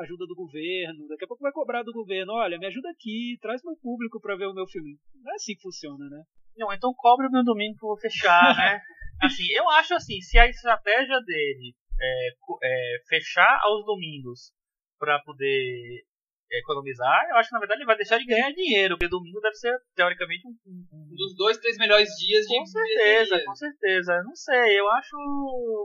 ajuda 0.00 0.26
do 0.26 0.34
governo. 0.34 1.06
Daqui 1.08 1.24
a 1.24 1.28
pouco 1.28 1.42
vai 1.42 1.52
cobrar 1.52 1.82
do 1.82 1.92
governo: 1.92 2.32
olha, 2.32 2.58
me 2.58 2.66
ajuda 2.66 2.90
aqui, 2.90 3.38
traz 3.40 3.62
meu 3.62 3.76
público 3.76 4.20
para 4.20 4.36
ver 4.36 4.46
o 4.46 4.54
meu 4.54 4.66
filme. 4.66 4.98
Não 5.22 5.32
é 5.32 5.34
assim 5.36 5.54
que 5.54 5.62
funciona, 5.62 6.08
né? 6.08 6.22
Não, 6.56 6.72
então 6.72 6.92
cobre 6.96 7.26
o 7.26 7.30
meu 7.30 7.44
domingo 7.44 7.78
que 7.78 7.84
eu 7.84 7.88
vou 7.88 7.98
fechar, 7.98 8.56
né? 8.56 8.80
assim, 9.22 9.46
eu 9.52 9.68
acho 9.70 9.94
assim, 9.94 10.20
se 10.20 10.38
a 10.38 10.48
estratégia 10.48 11.20
dele 11.20 11.74
é, 12.00 12.28
é, 12.62 12.98
fechar 13.08 13.60
aos 13.62 13.84
domingos 13.84 14.52
para 14.98 15.18
poder 15.20 16.04
economizar, 16.52 17.26
eu 17.30 17.36
acho 17.36 17.48
que 17.48 17.54
na 17.54 17.60
verdade 17.60 17.80
ele 17.80 17.86
vai 17.86 17.96
deixar 17.96 18.18
de 18.18 18.26
ganhar 18.26 18.50
dinheiro, 18.52 18.96
porque 18.96 19.08
domingo 19.08 19.40
deve 19.40 19.56
ser, 19.56 19.76
teoricamente, 19.94 20.46
um, 20.46 20.54
um, 20.66 20.86
um 20.92 21.16
dos 21.16 21.34
dois, 21.36 21.58
três 21.58 21.76
melhores 21.78 22.08
dias 22.16 22.46
de 22.46 22.56
Com 22.56 22.66
certeza, 22.66 23.42
com 23.44 23.54
certeza. 23.54 24.22
Não 24.22 24.34
sei, 24.34 24.78
eu 24.78 24.88
acho 24.90 25.16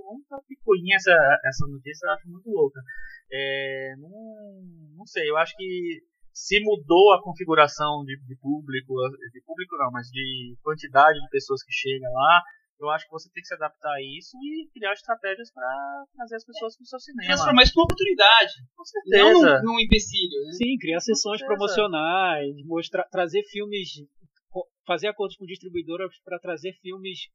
muito 0.05 0.43
picuinha 0.47 0.95
essa, 0.95 1.15
essa 1.45 1.65
notícia, 1.67 2.05
eu 2.05 2.11
acho 2.11 2.29
muito 2.29 2.49
louca. 2.49 2.79
É, 3.31 3.95
não, 3.97 4.09
não 4.97 5.05
sei, 5.05 5.29
eu 5.29 5.37
acho 5.37 5.55
que 5.55 6.03
se 6.33 6.59
mudou 6.63 7.13
a 7.13 7.21
configuração 7.21 8.03
de, 8.05 8.15
de 8.25 8.35
público, 8.37 8.93
de 9.33 9.41
público 9.45 9.75
não, 9.77 9.91
mas 9.91 10.07
de 10.07 10.55
quantidade 10.61 11.19
de 11.19 11.29
pessoas 11.29 11.63
que 11.63 11.71
chegam 11.71 12.11
lá, 12.13 12.41
eu 12.79 12.89
acho 12.89 13.05
que 13.05 13.11
você 13.11 13.29
tem 13.31 13.41
que 13.41 13.47
se 13.47 13.53
adaptar 13.53 13.91
a 13.91 14.01
isso 14.01 14.37
e 14.37 14.69
criar 14.73 14.93
estratégias 14.93 15.51
para 15.51 15.67
trazer 16.15 16.35
as 16.37 16.45
pessoas 16.45 16.77
para 16.77 16.83
o 16.83 16.87
seu 16.87 16.99
cinema. 16.99 17.27
Transformar 17.27 17.63
isso 17.63 17.73
numa 17.75 17.83
oportunidade. 17.85 18.53
Com 18.75 18.85
certeza. 18.85 19.23
Não 19.23 19.33
num, 19.33 19.73
num 19.73 19.79
empecilho. 19.79 20.45
Né? 20.45 20.51
Sim, 20.53 20.77
criar 20.79 20.99
sessões 21.01 21.43
promocionais, 21.45 22.55
mostrar, 22.65 23.03
trazer 23.09 23.43
filmes, 23.43 23.89
fazer 24.85 25.07
acordos 25.07 25.35
com 25.35 25.45
distribuidoras 25.45 26.11
para 26.23 26.39
trazer 26.39 26.73
filmes 26.81 27.27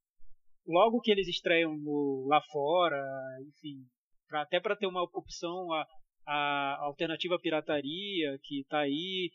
logo 0.67 1.01
que 1.01 1.11
eles 1.11 1.29
estreiam 1.29 1.77
no, 1.77 2.27
lá 2.29 2.41
fora, 2.51 3.05
enfim, 3.49 3.85
pra, 4.29 4.43
até 4.43 4.59
para 4.59 4.77
ter 4.77 4.87
uma 4.87 5.03
opção 5.03 5.73
a, 5.73 5.87
a 6.27 6.77
alternativa 6.87 7.35
à 7.35 7.39
pirataria 7.39 8.39
que 8.43 8.61
está 8.61 8.81
aí 8.81 9.31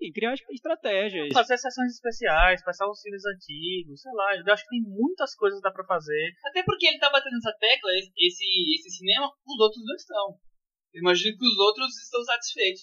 e 0.00 0.10
criar 0.12 0.34
estratégias. 0.34 1.28
Fazer 1.32 1.58
sessões 1.58 1.92
especiais, 1.92 2.64
passar 2.64 2.88
os 2.88 3.00
filmes 3.02 3.22
antigos, 3.26 4.00
sei 4.00 4.12
lá. 4.12 4.34
Eu 4.34 4.52
acho 4.52 4.64
que 4.64 4.70
tem 4.70 4.82
muitas 4.82 5.34
coisas 5.34 5.60
que 5.60 5.62
dá 5.62 5.70
pra 5.70 5.84
fazer. 5.84 6.32
Até 6.46 6.62
porque 6.62 6.86
ele 6.86 6.98
tá 6.98 7.10
batendo 7.10 7.36
essa 7.36 7.52
tecla, 7.60 7.90
esse, 8.16 8.44
esse 8.74 8.90
cinema, 8.96 9.30
os 9.46 9.60
outros 9.60 9.84
não 9.84 9.94
estão. 9.94 10.38
Eu 10.94 11.00
imagino 11.00 11.36
que 11.36 11.46
os 11.46 11.58
outros 11.58 11.96
estão 12.02 12.22
satisfeitos. 12.24 12.82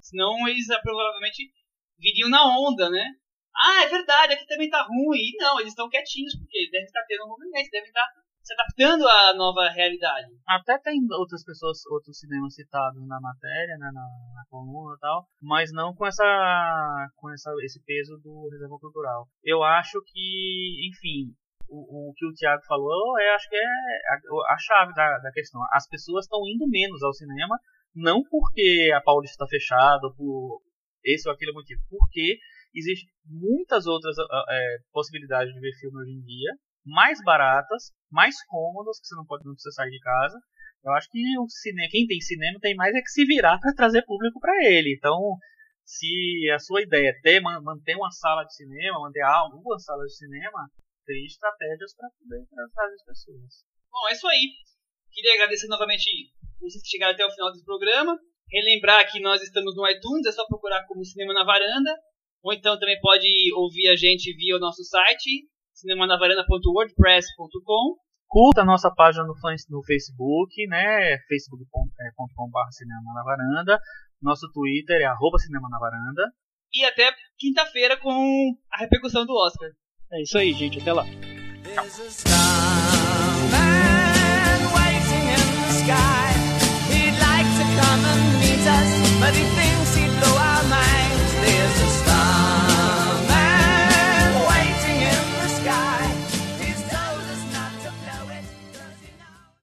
Senão 0.00 0.46
eles 0.48 0.68
ah, 0.70 0.80
provavelmente 0.82 1.50
viriam 1.98 2.28
na 2.28 2.44
onda, 2.58 2.90
né? 2.90 3.14
Ah, 3.56 3.84
é 3.84 3.88
verdade, 3.88 4.34
aqui 4.34 4.46
também 4.46 4.68
tá 4.68 4.82
ruim. 4.82 5.30
E 5.30 5.36
não, 5.38 5.60
eles 5.60 5.72
estão 5.72 5.88
quietinhos, 5.88 6.36
porque 6.36 6.68
devem 6.70 6.84
estar 6.84 7.04
tendo 7.06 7.24
um 7.24 7.28
movimento, 7.28 7.70
devem 7.70 7.88
estar 7.88 8.06
se 8.44 8.52
adaptando 8.52 9.08
à 9.08 9.34
nova 9.34 9.70
realidade. 9.70 10.28
Até 10.46 10.78
tem 10.78 11.00
outras 11.12 11.42
pessoas, 11.42 11.84
outros 11.86 12.18
cinemas 12.18 12.54
citados 12.54 13.00
na 13.08 13.18
matéria, 13.18 13.78
né, 13.78 13.90
na, 13.92 14.02
na 14.34 14.44
coluna 14.50 14.94
e 14.96 15.00
tal, 15.00 15.26
mas 15.40 15.72
não 15.72 15.94
com 15.94 16.06
essa, 16.06 17.08
com 17.16 17.32
essa, 17.32 17.50
esse 17.62 17.82
peso 17.84 18.18
do 18.18 18.50
reserva 18.52 18.78
cultural. 18.78 19.26
Eu 19.42 19.62
acho 19.62 19.98
que, 20.06 20.90
enfim, 20.90 21.34
o, 21.68 22.10
o 22.10 22.12
que 22.14 22.26
o 22.26 22.34
Thiago 22.34 22.62
falou, 22.68 23.18
é, 23.18 23.34
acho 23.34 23.48
que 23.48 23.56
é 23.56 23.64
a, 23.64 24.54
a 24.54 24.58
chave 24.58 24.92
da, 24.92 25.18
da 25.20 25.32
questão. 25.32 25.62
As 25.72 25.88
pessoas 25.88 26.26
estão 26.26 26.40
indo 26.46 26.68
menos 26.68 27.02
ao 27.02 27.14
cinema, 27.14 27.58
não 27.94 28.22
porque 28.28 28.92
a 28.94 29.00
Paulista 29.00 29.42
está 29.42 29.46
fechada, 29.48 30.12
por 30.18 30.60
esse 31.02 31.26
ou 31.26 31.34
aquele 31.34 31.52
motivo, 31.52 31.80
porque 31.88 32.38
existem 32.74 33.08
muitas 33.24 33.86
outras 33.86 34.16
é, 34.50 34.76
possibilidades 34.92 35.54
de 35.54 35.60
ver 35.60 35.72
filme 35.80 35.96
hoje 35.98 36.12
em 36.12 36.20
dia 36.20 36.52
mais 36.84 37.18
baratas, 37.24 37.92
mais 38.10 38.36
cômodas, 38.46 39.00
que 39.00 39.06
você 39.06 39.14
não 39.16 39.26
pode 39.26 39.44
não 39.44 39.54
precisa 39.54 39.72
sair 39.72 39.90
de 39.90 40.00
casa. 40.00 40.38
Eu 40.84 40.92
acho 40.92 41.08
que 41.10 41.38
o 41.38 41.48
cinema, 41.48 41.88
quem 41.90 42.06
tem 42.06 42.20
cinema 42.20 42.58
tem 42.60 42.74
mais 42.74 42.94
é 42.94 43.00
que 43.00 43.08
se 43.08 43.24
virar 43.24 43.58
para 43.58 43.74
trazer 43.74 44.04
público 44.04 44.38
para 44.38 44.52
ele. 44.64 44.94
Então, 44.94 45.16
se 45.84 46.50
a 46.54 46.58
sua 46.58 46.82
ideia 46.82 47.08
é 47.08 47.20
ter, 47.22 47.40
manter 47.40 47.96
uma 47.96 48.10
sala 48.10 48.44
de 48.44 48.54
cinema, 48.54 49.00
manter 49.00 49.22
algumas 49.22 49.82
salas 49.82 50.08
de 50.08 50.16
cinema, 50.18 50.68
ter 51.06 51.24
estratégias 51.24 51.94
para 51.96 52.08
poder 52.18 52.44
trazer 52.74 52.94
as 52.94 53.04
pessoas. 53.04 53.64
Bom, 53.90 54.08
é 54.08 54.12
isso 54.12 54.26
aí. 54.28 54.50
Queria 55.10 55.34
agradecer 55.34 55.68
novamente 55.68 56.10
vocês 56.60 56.82
que 56.82 56.88
chegaram 56.88 57.14
até 57.14 57.24
o 57.24 57.30
final 57.30 57.50
desse 57.52 57.64
programa. 57.64 58.18
Relembrar 58.50 59.10
que 59.10 59.20
nós 59.20 59.42
estamos 59.42 59.74
no 59.74 59.88
iTunes, 59.88 60.26
é 60.26 60.32
só 60.32 60.46
procurar 60.46 60.84
como 60.86 61.04
Cinema 61.04 61.32
na 61.32 61.44
Varanda. 61.44 61.94
Ou 62.42 62.52
então 62.52 62.78
também 62.78 63.00
pode 63.00 63.26
ouvir 63.54 63.88
a 63.88 63.96
gente 63.96 64.34
via 64.36 64.56
o 64.56 64.60
nosso 64.60 64.84
site, 64.84 65.48
cinemanavaranda.wordpress.com 65.74 67.96
Curta 68.26 68.62
a 68.62 68.64
nossa 68.64 68.90
página 68.90 69.24
no, 69.24 69.34
no 69.34 69.84
Facebook, 69.84 70.66
né? 70.66 71.18
facebook.com.br 71.28 72.70
Cinema 72.70 73.12
na 73.14 73.22
Varanda. 73.22 73.78
Nosso 74.20 74.50
Twitter 74.52 75.02
é 75.02 75.04
arroba 75.04 75.38
Cinema 75.38 75.68
na 75.68 75.78
Varanda. 75.78 76.32
E 76.72 76.84
até 76.84 77.14
quinta-feira 77.38 77.96
com 77.96 78.56
a 78.72 78.78
repercussão 78.78 79.24
do 79.24 79.34
Oscar. 79.34 79.70
É 80.12 80.22
isso 80.22 80.36
aí, 80.36 80.52
gente. 80.52 80.80
Até 80.80 80.92
lá. 80.92 81.04
There's 89.24 89.73